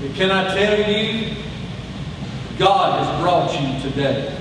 But 0.00 0.14
can 0.14 0.30
I 0.30 0.54
tell 0.54 0.90
you, 0.90 1.34
God 2.58 3.04
has 3.04 3.22
brought 3.22 3.52
you 3.60 3.90
today. 3.90 4.36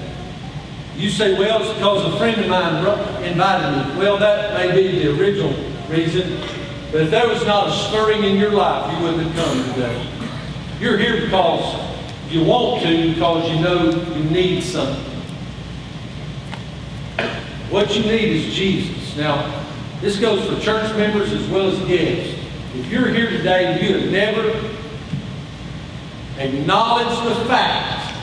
You 0.95 1.09
say, 1.09 1.37
well, 1.37 1.61
it's 1.61 1.73
because 1.73 2.13
a 2.13 2.17
friend 2.17 2.41
of 2.41 2.47
mine 2.49 3.23
invited 3.23 3.93
me. 3.93 3.99
Well, 3.99 4.17
that 4.17 4.53
may 4.53 4.75
be 4.75 4.99
the 4.99 5.19
original 5.19 5.53
reason. 5.87 6.41
But 6.91 7.01
if 7.01 7.11
there 7.11 7.27
was 7.27 7.45
not 7.45 7.67
a 7.67 7.71
stirring 7.71 8.23
in 8.23 8.37
your 8.37 8.51
life, 8.51 8.97
you 8.97 9.03
wouldn't 9.05 9.29
have 9.29 9.45
come 9.45 9.73
today. 9.73 10.09
You're 10.79 10.97
here 10.97 11.21
because 11.21 11.81
you 12.29 12.43
want 12.43 12.83
to, 12.83 13.13
because 13.13 13.49
you 13.49 13.59
know 13.59 13.89
you 14.15 14.23
need 14.25 14.63
something. 14.63 15.03
What 17.69 17.95
you 17.95 18.03
need 18.03 18.29
is 18.29 18.53
Jesus. 18.53 19.17
Now, 19.17 19.65
this 19.99 20.19
goes 20.19 20.47
for 20.47 20.59
church 20.63 20.95
members 20.95 21.33
as 21.33 21.45
well 21.49 21.69
as 21.69 21.79
guests. 21.87 22.39
If 22.75 22.91
you're 22.91 23.09
here 23.09 23.29
today 23.29 23.65
and 23.65 23.81
you 23.81 23.99
have 23.99 24.11
never 24.11 24.73
acknowledged 26.37 27.29
the 27.29 27.45
fact 27.45 28.15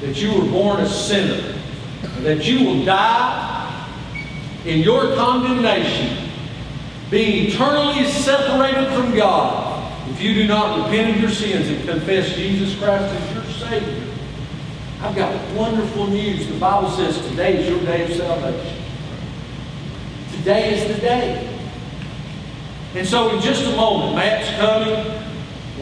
that 0.00 0.16
you 0.20 0.40
were 0.40 0.50
born 0.50 0.80
a 0.80 0.88
sinner, 0.88 1.54
that 2.20 2.44
you 2.44 2.64
will 2.66 2.84
die 2.84 3.88
in 4.64 4.80
your 4.80 5.14
condemnation, 5.14 6.27
being 7.10 7.48
eternally 7.48 8.04
separated 8.04 8.92
from 8.94 9.16
God, 9.16 10.10
if 10.10 10.20
you 10.20 10.34
do 10.34 10.46
not 10.46 10.84
repent 10.84 11.16
of 11.16 11.22
your 11.22 11.30
sins 11.30 11.68
and 11.68 11.88
confess 11.88 12.34
Jesus 12.34 12.78
Christ 12.78 13.04
as 13.04 13.34
your 13.34 13.44
Savior, 13.44 14.04
I've 15.00 15.16
got 15.16 15.54
wonderful 15.54 16.08
news. 16.08 16.48
The 16.48 16.58
Bible 16.58 16.90
says 16.90 17.18
today 17.28 17.58
is 17.58 17.68
your 17.68 17.80
day 17.80 18.04
of 18.04 18.16
salvation. 18.16 18.82
Today 20.32 20.74
is 20.74 20.94
the 20.94 21.00
day. 21.00 21.58
And 22.94 23.06
so 23.06 23.34
in 23.34 23.40
just 23.40 23.64
a 23.64 23.76
moment, 23.76 24.16
Matt's 24.16 24.50
coming. 24.58 25.22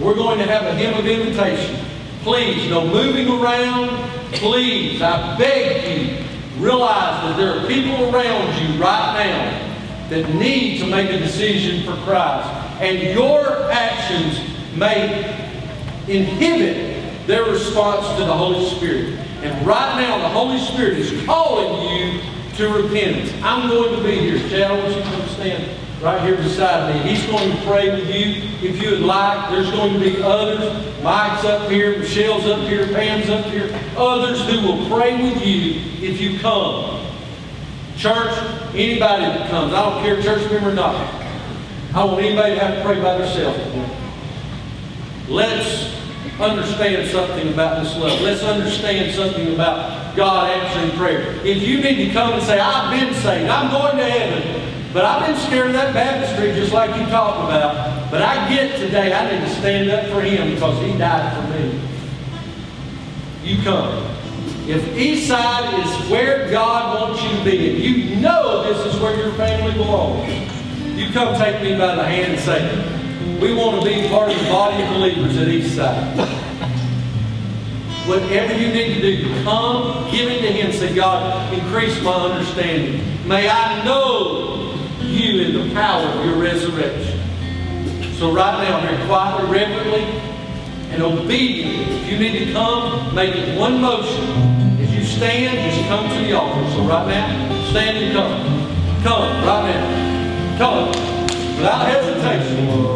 We're 0.00 0.14
going 0.14 0.38
to 0.38 0.44
have 0.44 0.64
a 0.64 0.74
hymn 0.74 0.94
of 0.94 1.06
invitation. 1.06 1.84
Please, 2.22 2.68
no 2.68 2.86
moving 2.86 3.28
around. 3.28 3.88
Please, 4.32 5.00
I 5.00 5.36
beg 5.38 5.98
you, 5.98 6.24
realize 6.62 7.22
that 7.22 7.36
there 7.36 7.58
are 7.58 7.66
people 7.66 8.14
around 8.14 8.60
you 8.60 8.80
right 8.80 9.24
now 9.24 9.65
that 10.08 10.34
need 10.34 10.78
to 10.80 10.86
make 10.86 11.10
a 11.10 11.18
decision 11.18 11.84
for 11.84 12.00
Christ. 12.02 12.48
And 12.80 13.14
your 13.14 13.70
actions 13.70 14.38
may 14.76 15.24
inhibit 16.08 17.26
their 17.26 17.44
response 17.44 18.06
to 18.18 18.24
the 18.24 18.34
Holy 18.34 18.68
Spirit. 18.76 19.18
And 19.42 19.66
right 19.66 20.00
now, 20.00 20.18
the 20.18 20.28
Holy 20.28 20.58
Spirit 20.58 20.98
is 20.98 21.24
calling 21.24 21.88
you 21.88 22.20
to 22.54 22.68
repentance. 22.68 23.32
I'm 23.42 23.68
going 23.68 23.96
to 23.96 24.02
be 24.02 24.16
here. 24.16 24.38
Chad, 24.48 24.70
I 24.70 24.78
want 24.78 24.96
you 24.96 25.02
to 25.02 25.10
come 25.10 25.28
stand 25.28 25.80
right 26.02 26.22
here 26.22 26.36
beside 26.36 26.94
me. 26.94 27.10
He's 27.10 27.26
going 27.26 27.50
to 27.50 27.62
pray 27.64 27.90
with 27.90 28.08
you 28.14 28.48
if 28.66 28.80
you 28.82 28.90
would 28.90 29.00
like. 29.00 29.50
There's 29.50 29.70
going 29.70 29.94
to 29.94 29.98
be 29.98 30.22
others. 30.22 31.02
Mike's 31.02 31.44
up 31.44 31.70
here, 31.70 31.98
Michelle's 31.98 32.46
up 32.46 32.60
here, 32.68 32.86
Pam's 32.88 33.28
up 33.28 33.44
here. 33.46 33.78
Others 33.96 34.46
who 34.48 34.66
will 34.66 34.88
pray 34.88 35.20
with 35.22 35.44
you 35.44 35.80
if 36.06 36.20
you 36.20 36.38
come. 36.38 37.05
Church, 37.97 38.36
anybody 38.74 39.24
that 39.24 39.48
comes, 39.51 39.73
I 39.73 39.89
don't 39.89 40.02
care 40.02 40.23
church 40.23 40.51
member 40.51 40.70
or 40.70 40.74
not. 40.74 40.94
I 41.94 42.05
want 42.05 42.23
anybody 42.23 42.55
to 42.55 42.60
have 42.60 42.74
to 42.77 42.85
pray 42.85 43.01
by 43.01 43.16
themselves. 43.16 43.59
Let's 45.28 45.94
understand 46.39 47.09
something 47.09 47.52
about 47.52 47.82
this 47.82 47.97
love. 47.97 48.20
Let's 48.20 48.43
understand 48.43 49.14
something 49.14 49.55
about 49.55 50.14
God 50.14 50.51
answering 50.51 50.97
prayer. 50.98 51.32
If 51.44 51.62
you 51.62 51.81
need 51.81 52.06
to 52.06 52.12
come 52.12 52.35
and 52.35 52.43
say, 52.43 52.59
I've 52.59 52.90
been 52.90 53.14
saved, 53.14 53.48
I'm 53.48 53.70
going 53.70 53.97
to 53.97 54.05
heaven, 54.05 54.93
but 54.93 55.05
I've 55.05 55.27
been 55.27 55.36
scared 55.47 55.68
of 55.68 55.73
that 55.73 55.94
baptistry 55.94 56.52
just 56.52 56.73
like 56.73 56.90
you 57.01 57.06
talked 57.06 57.48
about, 57.48 58.10
but 58.10 58.20
I 58.20 58.48
get 58.48 58.78
today 58.78 59.12
I 59.12 59.31
need 59.31 59.47
to 59.47 59.55
stand 59.55 59.90
up 59.90 60.06
for 60.12 60.20
him 60.20 60.55
because 60.55 60.78
he 60.85 60.97
died 60.98 61.35
for 61.35 61.52
me. 61.52 61.81
You 63.43 63.62
come. 63.62 64.15
If 64.68 64.82
Eastside 64.97 65.84
is 65.84 66.10
where 66.10 66.51
God 66.51 67.01
wants 67.01 67.22
you 67.22 67.30
to 67.38 67.44
be, 67.44 67.70
and 67.70 67.78
you 67.78 68.16
know 68.16 68.64
this 68.64 68.94
is 68.94 69.01
where 69.01 69.16
your 69.16 69.32
family 69.34 69.72
belongs, 69.74 70.28
you 70.98 71.10
come 71.12 71.36
take 71.38 71.62
me 71.62 71.78
by 71.78 71.94
the 71.94 72.05
hand 72.05 72.32
and 72.32 72.40
say, 72.40 73.40
we 73.40 73.55
want 73.55 73.82
to 73.82 73.86
be 73.86 74.09
part 74.09 74.30
of 74.30 74.38
the 74.38 74.44
body 74.51 74.82
of 74.82 74.88
believers 74.90 75.36
at 75.36 75.48
Eastside 75.48 76.47
whatever 78.06 78.52
you 78.56 78.68
need 78.68 78.94
to 78.94 79.01
do, 79.01 79.43
come, 79.43 80.09
give 80.10 80.30
it 80.30 80.40
to 80.40 80.52
Him. 80.52 80.72
Say, 80.72 80.94
God, 80.94 81.52
increase 81.52 82.01
my 82.02 82.12
understanding. 82.12 83.02
May 83.26 83.48
I 83.48 83.84
know 83.84 84.78
you 85.01 85.43
in 85.43 85.68
the 85.68 85.74
power 85.74 86.06
of 86.06 86.24
your 86.24 86.36
resurrection. 86.36 87.20
So 88.14 88.32
right 88.32 88.62
now, 88.62 88.80
very 88.80 89.05
quietly, 89.06 89.51
reverently, 89.51 90.25
and 90.97 91.05
obediently, 91.05 91.94
if 92.01 92.10
you 92.10 92.18
need 92.18 92.47
to 92.47 92.52
come, 92.52 93.14
make 93.14 93.35
it 93.35 93.59
one 93.59 93.82
motion. 93.82 94.24
As 94.81 94.94
you 94.94 95.05
stand, 95.05 95.70
just 95.70 95.86
come 95.89 96.09
to 96.09 96.24
the 96.24 96.32
altar. 96.32 96.70
So 96.73 96.82
right 96.85 97.06
now, 97.06 97.70
stand 97.70 97.98
and 97.98 98.14
come. 98.14 99.02
Come, 99.02 99.44
right 99.44 99.74
now. 99.74 100.59
Come. 100.59 100.89
Without 101.56 101.86
hesitation. 101.86 102.86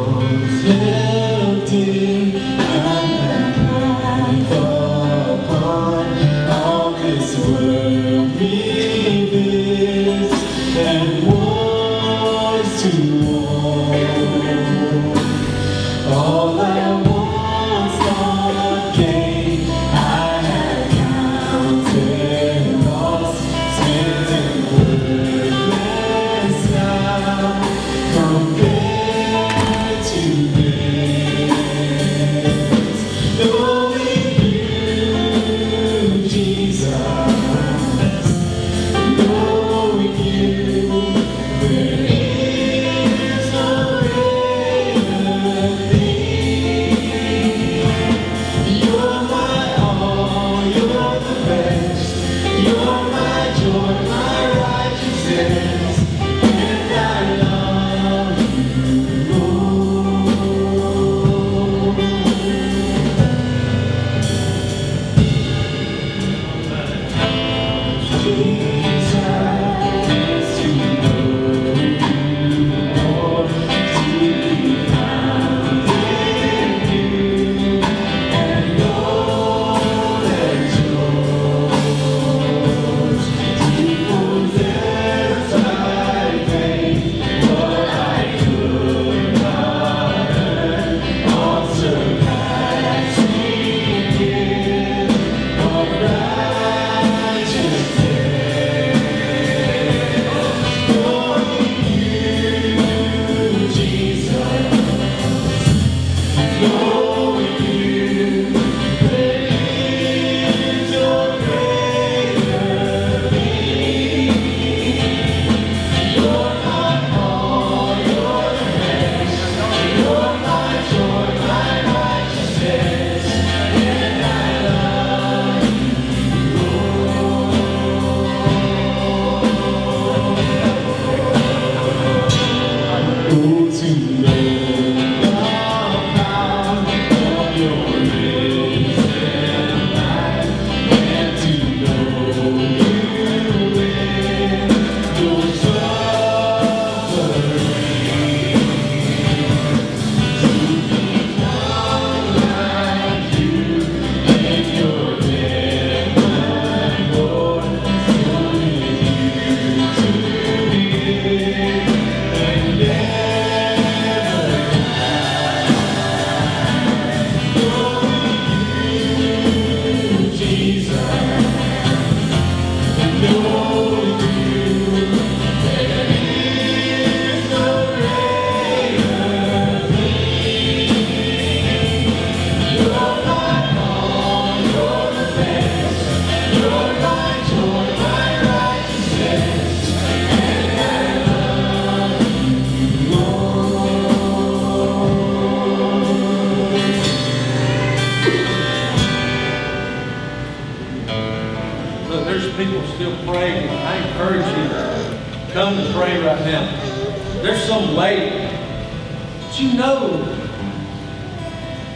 Encourage 203.57 204.47
you, 204.47 204.69
to 204.69 205.53
come 205.53 205.75
and 205.75 205.95
pray 205.95 206.23
right 206.23 206.41
now. 206.45 207.43
There's 207.43 207.63
some 207.65 207.97
weight 207.97 208.31
that 208.31 209.61
you 209.61 209.75
know 209.75 210.25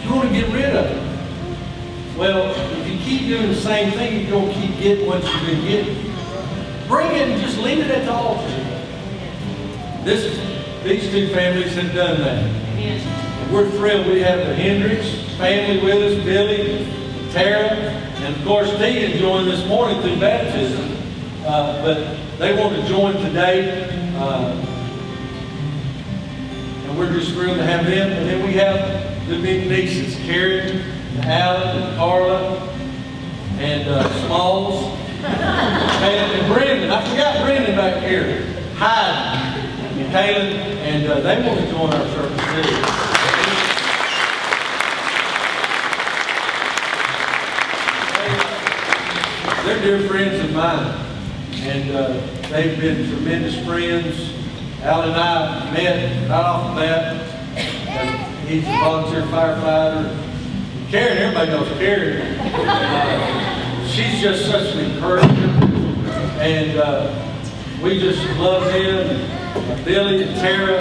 you 0.03 0.15
want 0.15 0.29
to 0.29 0.35
get 0.35 0.53
rid 0.53 0.75
of. 0.77 0.87
It. 0.87 2.19
Well, 2.19 2.55
if 2.79 2.89
you 2.89 2.99
keep 2.99 3.29
doing 3.29 3.49
the 3.49 3.57
same 3.57 3.93
thing, 3.93 4.23
you're 4.23 4.31
going 4.31 4.55
to 4.55 4.61
keep 4.61 4.79
getting 4.79 5.07
what 5.07 5.23
you've 5.23 5.47
been 5.47 5.65
getting. 5.65 6.15
Bring 6.87 7.11
it 7.11 7.29
and 7.29 7.41
just 7.41 7.59
leave 7.59 7.79
it 7.79 7.91
at 7.91 8.05
the 8.05 8.13
altar. 8.13 8.47
This, 10.05 10.39
these 10.85 11.11
two 11.11 11.35
families 11.35 11.75
have 11.75 11.95
done 11.95 12.21
that. 12.21 13.51
We're 13.51 13.71
thrilled 13.71 14.07
we 14.07 14.21
have 14.21 14.39
the 14.47 14.55
Hendricks 14.55 15.09
family 15.37 15.85
with 15.85 16.19
us, 16.19 16.25
Billy, 16.25 16.87
Tara, 17.33 17.69
and 17.69 18.37
of 18.37 18.45
course 18.45 18.71
Tia 18.79 19.19
joined 19.19 19.49
this 19.49 19.67
morning 19.69 20.01
through 20.03 20.19
baptism. 20.21 20.94
Uh, 21.45 21.83
but 21.83 22.39
they 22.39 22.59
want 22.59 22.75
to 22.75 22.87
join 22.89 23.15
today. 23.23 23.85
Uh, 24.16 24.53
and 26.87 26.99
we're 26.99 27.12
just 27.12 27.33
thrilled 27.33 27.59
to 27.59 27.65
have 27.65 27.85
them. 27.85 28.11
And 28.11 28.29
then 28.29 28.47
we 28.47 28.55
have 28.55 29.29
the 29.29 29.41
big 29.41 29.69
nieces, 29.69 30.16
Karen, 30.27 30.81
and 31.16 31.25
Alan, 31.27 31.83
and 31.83 31.97
Carla, 31.97 32.57
and 33.59 33.89
uh, 33.89 34.27
Smalls, 34.27 34.99
and, 35.23 36.33
and 36.33 36.53
Brendan. 36.53 36.91
I 36.91 37.09
forgot 37.09 37.45
Brendan 37.45 37.77
back 37.77 38.03
here. 38.03 38.47
Hyde 38.77 39.61
and 39.97 40.11
Caleb, 40.11 40.57
and 40.83 41.07
uh, 41.07 41.21
they 41.21 41.47
want 41.47 41.61
to 41.61 41.66
join 41.71 41.93
our 41.93 42.07
church 42.15 42.33
too. 42.65 43.15
They're 49.65 49.81
dear 49.81 50.09
friends 50.09 50.45
of 50.45 50.53
mine, 50.53 51.14
and 51.66 51.91
uh, 51.93 52.09
they've 52.49 52.78
been 52.78 53.09
tremendous 53.09 53.55
friends. 53.65 54.32
Al 54.82 55.03
and 55.03 55.12
I 55.12 55.73
met 55.73 56.28
right 56.28 56.45
off 56.45 56.74
the 56.74 56.81
bat. 56.81 58.47
He's 58.47 58.65
a 58.65 58.78
volunteer 58.81 59.23
firefighter. 59.23 60.91
Karen, 60.91 61.16
everybody 61.16 61.51
knows 61.51 61.78
Karen. 61.78 62.39
Uh, 62.39 63.86
she's 63.89 64.20
just 64.20 64.47
such 64.47 64.74
an 64.74 64.91
encourager, 64.91 65.28
and 66.41 66.78
uh, 66.78 67.35
we 67.82 67.99
just 67.99 68.20
love 68.39 68.70
him. 68.70 69.85
Billy 69.85 70.24
and 70.24 70.36
Tara 70.36 70.81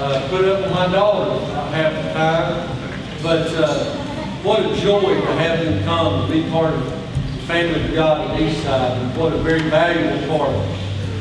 uh, 0.00 0.28
put 0.28 0.44
up 0.44 0.62
with 0.62 0.72
my 0.72 0.88
daughter 0.88 1.44
half 1.72 1.92
the 2.04 2.12
time, 2.12 3.22
but 3.22 3.46
uh, 3.54 3.96
what 4.42 4.60
a 4.60 4.74
joy 4.80 5.00
to 5.14 5.32
have 5.34 5.64
them 5.64 5.84
come 5.84 6.22
and 6.24 6.32
be 6.32 6.50
part 6.50 6.74
of 6.74 6.99
family 7.50 7.84
of 7.84 7.94
God 7.94 8.30
at 8.30 8.40
Eastside, 8.40 8.92
and 8.92 9.16
what 9.16 9.32
a 9.32 9.38
very 9.38 9.62
valuable 9.62 10.24
part 10.28 10.54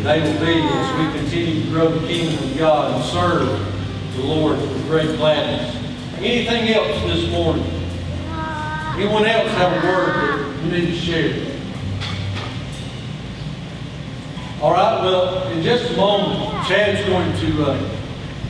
they 0.04 0.22
will 0.22 0.46
be 0.46 0.62
as 0.62 1.14
we 1.14 1.20
continue 1.20 1.64
to 1.64 1.70
grow 1.72 1.90
the 1.90 2.08
kingdom 2.08 2.52
of 2.52 2.58
God 2.58 2.94
and 2.94 3.04
serve 3.04 4.16
the 4.16 4.22
Lord 4.22 4.60
with 4.60 4.88
great 4.88 5.18
gladness. 5.18 5.76
Anything 6.18 6.70
else 6.70 7.02
this 7.06 7.32
morning? 7.32 7.66
Anyone 8.96 9.26
else 9.26 9.50
have 9.54 9.84
a 9.84 9.88
word 9.88 10.14
that 10.14 10.64
you 10.64 10.72
need 10.72 10.86
to 10.86 10.96
share? 10.96 11.56
All 14.62 14.74
right, 14.74 15.02
well, 15.02 15.48
in 15.48 15.64
just 15.64 15.92
a 15.92 15.98
moment, 15.98 16.68
Chad's 16.68 17.04
going 17.10 17.36
to 17.38 17.72
uh, 17.72 18.00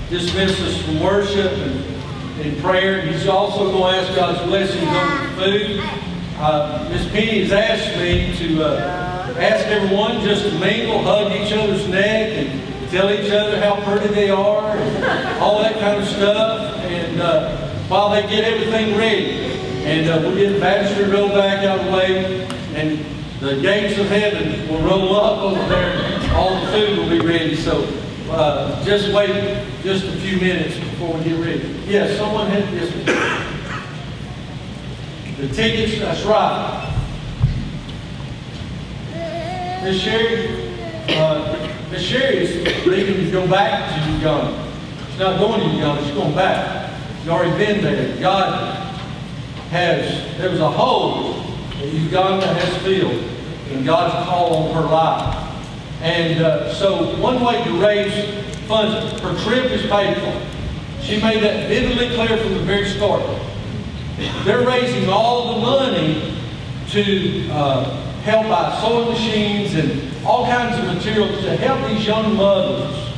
dismiss 0.09 0.59
us 0.59 0.81
from 0.81 0.99
worship 0.99 1.53
and 1.53 2.41
in 2.41 2.61
prayer. 2.61 3.01
He's 3.03 3.27
also 3.27 3.71
going 3.71 3.93
to 3.93 3.99
ask 3.99 4.15
God's 4.15 4.41
blessings 4.49 4.83
on 4.83 5.35
the 5.35 5.41
food. 5.41 6.08
Uh, 6.39 6.87
Miss 6.89 7.05
Penny 7.11 7.43
has 7.43 7.51
asked 7.51 7.97
me 7.97 8.33
to 8.37 8.63
uh, 8.63 9.35
ask 9.37 9.65
everyone 9.67 10.21
just 10.21 10.43
to 10.45 10.57
mingle, 10.57 11.03
hug 11.03 11.33
each 11.33 11.51
other's 11.51 11.85
neck, 11.89 12.31
and 12.31 12.89
tell 12.89 13.11
each 13.11 13.29
other 13.29 13.59
how 13.59 13.83
pretty 13.83 14.07
they 14.13 14.29
are, 14.29 14.71
and 14.71 15.39
all 15.41 15.61
that 15.61 15.77
kind 15.79 16.01
of 16.01 16.07
stuff. 16.07 16.77
And 16.77 17.21
uh, 17.21 17.57
while 17.89 18.09
they 18.11 18.21
get 18.21 18.45
everything 18.45 18.97
ready, 18.97 19.31
and 19.83 20.09
uh, 20.09 20.19
we'll 20.21 20.37
get 20.37 20.53
the 20.53 20.59
bachelor 20.61 21.09
roll 21.11 21.27
back 21.27 21.65
out 21.65 21.79
of 21.79 21.85
the 21.87 21.91
way, 21.91 22.45
and 22.73 23.05
the 23.41 23.59
gates 23.61 23.99
of 23.99 24.07
heaven 24.07 24.65
will 24.69 24.81
roll 24.81 25.17
up 25.17 25.39
over 25.39 25.67
there. 25.67 25.91
and 25.91 26.31
All 26.31 26.57
the 26.57 26.71
food 26.71 26.99
will 26.99 27.09
be 27.09 27.19
ready. 27.19 27.57
So 27.57 27.83
uh, 28.29 28.81
just 28.85 29.13
wait 29.13 29.61
just 29.83 30.05
a 30.05 30.13
few 30.13 30.39
minutes 30.39 30.77
before 30.79 31.17
we 31.17 31.23
get 31.25 31.39
ready. 31.45 31.67
Yes, 31.85 32.17
someone 32.17 32.47
had 32.47 32.63
this. 32.71 33.58
The 35.39 35.47
tickets, 35.47 35.97
that's 35.99 36.25
right. 36.25 36.85
Miss 39.81 40.01
Sherry, 40.01 40.75
uh, 41.15 41.87
Miss 41.89 42.01
Sherry 42.01 42.39
is 42.39 42.85
leaving 42.85 43.23
to 43.23 43.31
go 43.31 43.47
back 43.47 43.89
to 43.89 44.11
Uganda. 44.11 44.69
She's 45.09 45.19
not 45.19 45.39
going 45.39 45.61
to 45.61 45.75
Uganda, 45.77 46.03
she's 46.03 46.13
going 46.13 46.35
back. 46.35 46.93
She's 47.19 47.29
already 47.29 47.51
been 47.51 47.81
there. 47.81 48.19
God 48.19 48.91
has, 49.69 50.37
there 50.37 50.49
was 50.49 50.59
a 50.59 50.69
hole 50.69 51.41
that 51.69 51.87
Uganda 51.87 52.45
has 52.45 52.83
filled 52.83 53.23
in 53.71 53.85
God's 53.85 54.27
call 54.27 54.55
on 54.55 54.83
her 54.83 54.89
life. 54.89 55.63
And 56.01 56.43
uh, 56.43 56.73
so 56.73 57.15
one 57.15 57.41
way 57.41 57.63
to 57.63 57.81
raise 57.81 58.45
funds, 58.67 59.21
her 59.21 59.37
trip 59.45 59.71
is 59.71 59.89
paid 59.89 60.17
for. 60.17 61.01
She 61.01 61.21
made 61.21 61.41
that 61.43 61.69
vividly 61.69 62.13
clear 62.13 62.37
from 62.37 62.55
the 62.55 62.63
very 62.63 62.89
start. 62.89 63.21
They're 64.43 64.65
raising 64.65 65.09
all 65.09 65.55
the 65.55 65.61
money 65.61 66.35
to 66.89 67.49
uh, 67.51 67.83
help 68.21 68.47
buy 68.47 68.81
sewing 68.81 69.09
machines 69.09 69.75
and 69.75 70.25
all 70.25 70.45
kinds 70.45 70.77
of 70.77 70.93
materials 70.93 71.41
to 71.41 71.55
help 71.55 71.89
these 71.89 72.05
young 72.05 72.35
mothers 72.35 73.13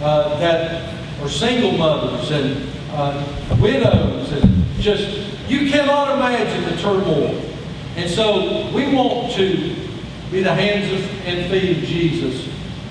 uh, 0.00 0.38
that 0.38 0.94
are 1.20 1.28
single 1.28 1.72
mothers 1.76 2.30
and 2.30 2.68
uh, 2.92 3.56
widows 3.60 4.32
and 4.32 4.64
just, 4.78 5.48
you 5.48 5.70
cannot 5.70 6.14
imagine 6.16 6.64
the 6.70 6.80
turmoil. 6.80 7.42
And 7.96 8.10
so 8.10 8.70
we 8.72 8.94
want 8.94 9.32
to 9.32 9.74
be 10.30 10.42
the 10.42 10.54
hands 10.54 11.08
and 11.24 11.50
feet 11.50 11.78
of 11.78 11.84
Jesus 11.84 12.46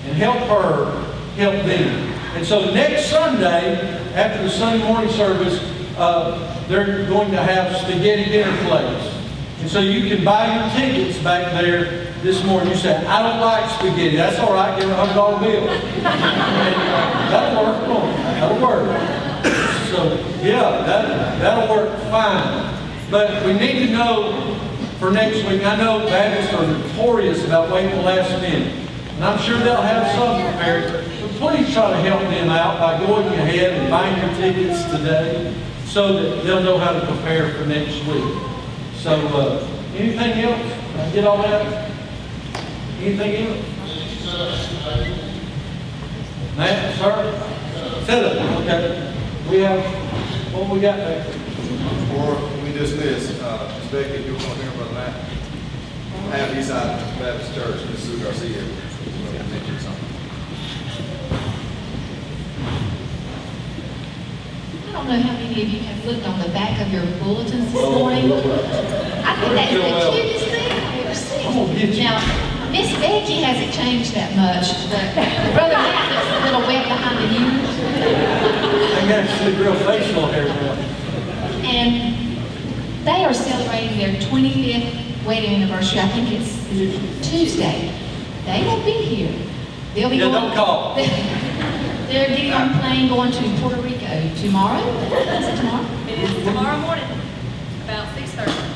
and 0.06 0.14
help 0.18 0.40
her 0.50 1.06
help 1.36 1.66
them. 1.66 2.14
And 2.36 2.46
so 2.46 2.74
next 2.74 3.10
Sunday, 3.10 3.80
after 4.14 4.44
the 4.44 4.50
Sunday 4.50 4.84
morning 4.86 5.10
service, 5.12 5.60
uh, 5.98 6.55
they're 6.68 7.06
going 7.08 7.32
to 7.32 7.38
have 7.38 7.76
spaghetti 7.78 8.26
dinner 8.26 8.58
plates. 8.68 9.14
And 9.60 9.70
so 9.70 9.80
you 9.80 10.10
can 10.10 10.24
buy 10.24 10.54
your 10.54 10.70
tickets 10.76 11.18
back 11.20 11.52
there 11.54 12.14
this 12.22 12.44
morning. 12.44 12.70
You 12.70 12.76
say, 12.76 13.06
I 13.06 13.22
don't 13.22 13.40
like 13.40 13.70
spaghetti. 13.72 14.16
That's 14.16 14.40
all 14.40 14.54
right. 14.54 14.80
Give 14.80 14.90
a 14.90 14.96
hundred 14.96 15.14
dollar 15.14 15.40
bill. 15.40 15.66
that'll 17.32 17.64
work. 17.64 17.86
That'll 18.40 18.62
work. 18.62 18.86
So 19.90 20.14
yeah, 20.44 20.84
that, 20.86 21.40
that'll 21.40 21.74
work 21.74 22.00
fine. 22.10 22.74
But 23.10 23.46
we 23.46 23.54
need 23.54 23.88
to 23.88 23.94
know 23.94 24.56
for 25.00 25.12
next 25.12 25.48
week. 25.50 25.64
I 25.64 25.76
know 25.78 26.06
Baptists 26.06 26.54
are 26.54 26.66
notorious 26.66 27.46
about 27.46 27.72
waiting 27.72 27.92
the 27.92 28.02
last 28.02 28.42
minute. 28.42 28.74
And 29.16 29.24
I'm 29.24 29.40
sure 29.40 29.58
they'll 29.60 29.82
have 29.82 30.12
some 30.16 30.42
prepared. 30.52 30.92
But 31.22 31.32
please 31.32 31.74
try 31.74 31.92
to 31.92 31.98
help 31.98 32.22
them 32.22 32.50
out 32.50 32.80
by 32.80 33.06
going 33.06 33.28
ahead 33.28 33.74
and 33.74 33.90
buying 33.90 34.18
your 34.20 34.36
tickets 34.36 34.84
today 34.92 35.56
so 35.96 36.12
that 36.12 36.44
they'll 36.44 36.62
know 36.62 36.78
how 36.78 36.92
to 36.92 37.00
prepare 37.06 37.54
for 37.54 37.66
next 37.68 38.06
week. 38.06 38.36
So, 38.98 39.12
uh, 39.12 39.66
anything 39.96 40.44
else? 40.44 40.74
I 40.98 41.10
get 41.12 41.24
all 41.24 41.42
that? 41.42 41.90
Anything 43.00 43.48
else? 43.48 43.66
Matt, 46.58 46.98
sir? 46.98 48.04
Sit 48.04 48.26
up, 48.26 48.60
okay. 48.60 49.16
We 49.50 49.60
have, 49.60 49.86
what 50.54 50.70
we 50.70 50.82
got 50.82 50.98
back 50.98 51.28
there? 51.28 51.40
Before 52.10 52.36
we 52.62 52.74
dismiss, 52.74 53.40
uh, 53.42 53.80
Ms. 53.80 53.92
Becky, 53.94 54.16
if 54.16 54.26
you 54.26 54.34
want 54.34 54.44
to 54.44 54.66
hear 54.66 54.74
about 54.74 54.94
that, 54.96 55.14
I 56.30 56.38
have 56.44 56.58
Eastside 56.58 57.20
Baptist 57.20 57.56
Church, 57.56 57.86
Ms. 57.86 58.04
Sue 58.04 58.22
Garcia. 58.22 58.62
will 58.62 59.48
mention 59.48 59.80
something. 59.80 60.06
I 64.76 64.78
don't 64.96 65.08
know 65.08 65.20
how 65.20 65.34
many 65.34 65.62
of 65.62 65.70
you 65.70 65.80
have 65.82 66.06
looked 66.06 66.26
on 66.26 66.40
the 66.40 66.48
back 66.50 66.80
of 66.80 66.92
your 66.92 67.04
bulletins 67.20 67.72
this 67.74 67.84
oh, 67.84 68.00
morning. 68.00 68.32
I 68.32 69.36
think 69.36 69.54
that's 69.54 69.74
the 69.76 70.12
cutest 70.12 70.46
thing 70.48 70.72
I've 70.72 71.06
ever 71.06 71.16
seen. 71.16 72.00
Now, 72.00 72.72
Miss 72.72 72.92
Becky 73.00 73.42
hasn't 73.44 73.74
changed 73.74 74.16
that 74.16 74.32
much, 74.40 74.72
but 74.88 75.04
Brother 75.54 75.76
Matt 75.76 76.16
is 76.16 76.28
a 76.32 76.46
little 76.48 76.64
wet 76.64 76.88
behind 76.88 77.18
the 77.20 77.28
ears. 77.36 77.76
I 78.96 79.08
got 79.10 79.28
see 79.38 79.52
real 79.62 79.76
facial 79.84 80.28
hair 80.28 80.46
now. 80.48 80.74
And 81.68 82.38
they 83.06 83.26
are 83.26 83.34
celebrating 83.34 83.98
their 83.98 84.16
25th 84.22 85.26
wedding 85.26 85.56
anniversary. 85.62 86.00
I 86.00 86.08
think 86.08 86.32
it's 86.32 87.30
Tuesday. 87.30 87.92
They 88.46 88.64
won't 88.66 88.86
be 88.86 88.92
here. 88.92 89.46
They'll 89.94 90.10
be 90.10 90.18
Yeah, 90.18 90.30
going. 90.30 90.34
don't 90.34 90.56
call. 90.56 90.96
They're 92.06 92.28
getting 92.30 92.54
on 92.54 92.70
a 92.70 92.80
plane 92.80 93.10
going 93.10 93.32
to 93.32 93.62
Puerto 93.62 93.82
Rico 93.82 93.95
tomorrow? 94.42 94.80
Is 94.80 95.60
tomorrow? 95.60 95.86
It 96.08 96.20
is 96.20 96.46
tomorrow 96.46 96.78
morning, 96.80 97.06
about 97.84 98.08
6.30. 98.16 98.76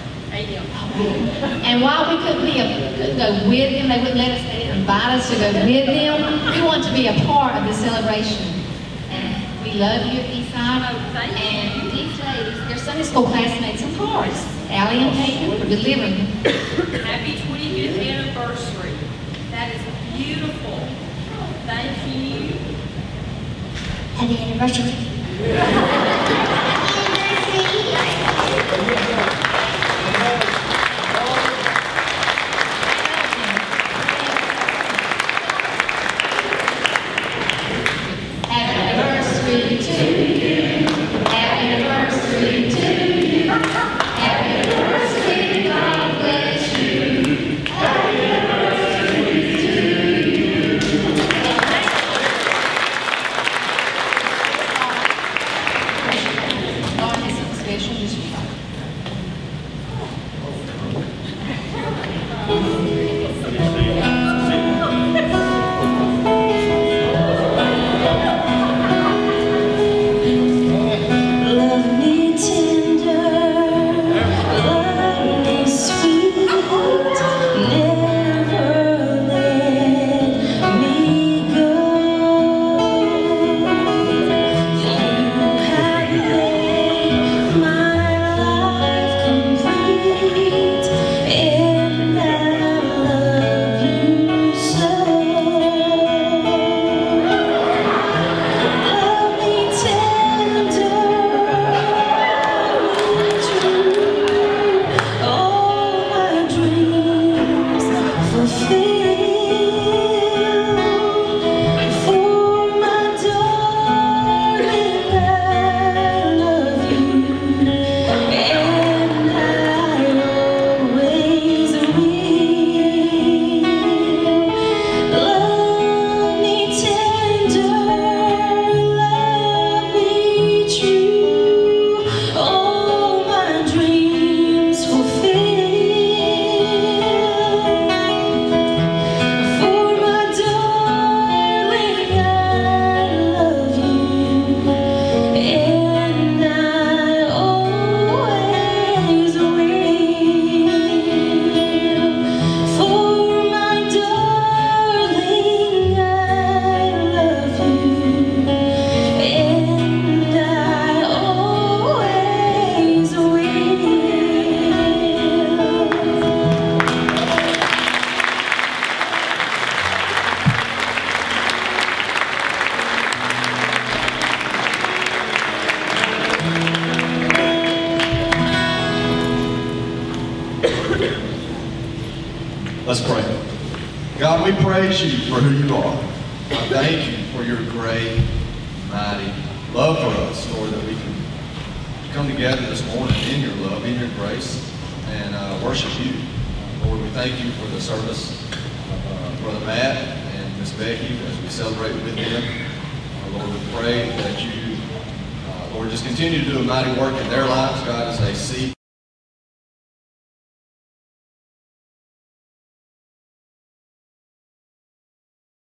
And 1.70 1.82
while 1.82 2.10
we 2.10 2.22
couldn't, 2.24 2.46
be 2.46 2.60
a, 2.60 2.96
couldn't 2.98 3.18
go 3.18 3.48
with 3.50 3.72
them, 3.72 3.90
they 3.90 4.00
wouldn't 4.00 4.18
let 4.18 4.32
us, 4.32 4.44
they 4.48 4.60
didn't 4.60 4.80
invite 4.80 5.20
us 5.20 5.30
to 5.30 5.36
go 5.36 5.48
with 5.54 5.86
them. 5.86 6.54
We 6.54 6.62
want 6.62 6.84
to 6.86 6.94
be 6.94 7.08
a 7.08 7.14
part 7.26 7.56
of 7.56 7.66
the 7.68 7.74
celebration. 7.74 8.46
And 9.10 9.64
we 9.64 9.74
love 9.74 10.06
you, 10.06 10.20
Eastside. 10.20 10.86
Oh, 10.90 11.10
thank 11.14 11.32
you. 11.32 11.46
And 11.46 11.92
these 11.92 12.20
ladies, 12.20 12.68
their 12.68 12.78
Sunday 12.78 13.04
school 13.04 13.24
classmates, 13.24 13.84
of 13.84 13.98
course, 13.98 14.46
Allie 14.70 15.00
and 15.00 15.16
Peyton, 15.16 15.70
delivering. 15.70 16.16
Happy 17.04 17.34
25th 17.38 18.00
anniversary. 18.00 18.94
That 19.52 19.76
is 19.76 19.82
beautiful. 20.16 20.80
Thank 21.66 22.16
you. 22.16 22.58
Happy 24.16 24.38
anniversary. 24.38 25.19
Gracias. 28.90 29.49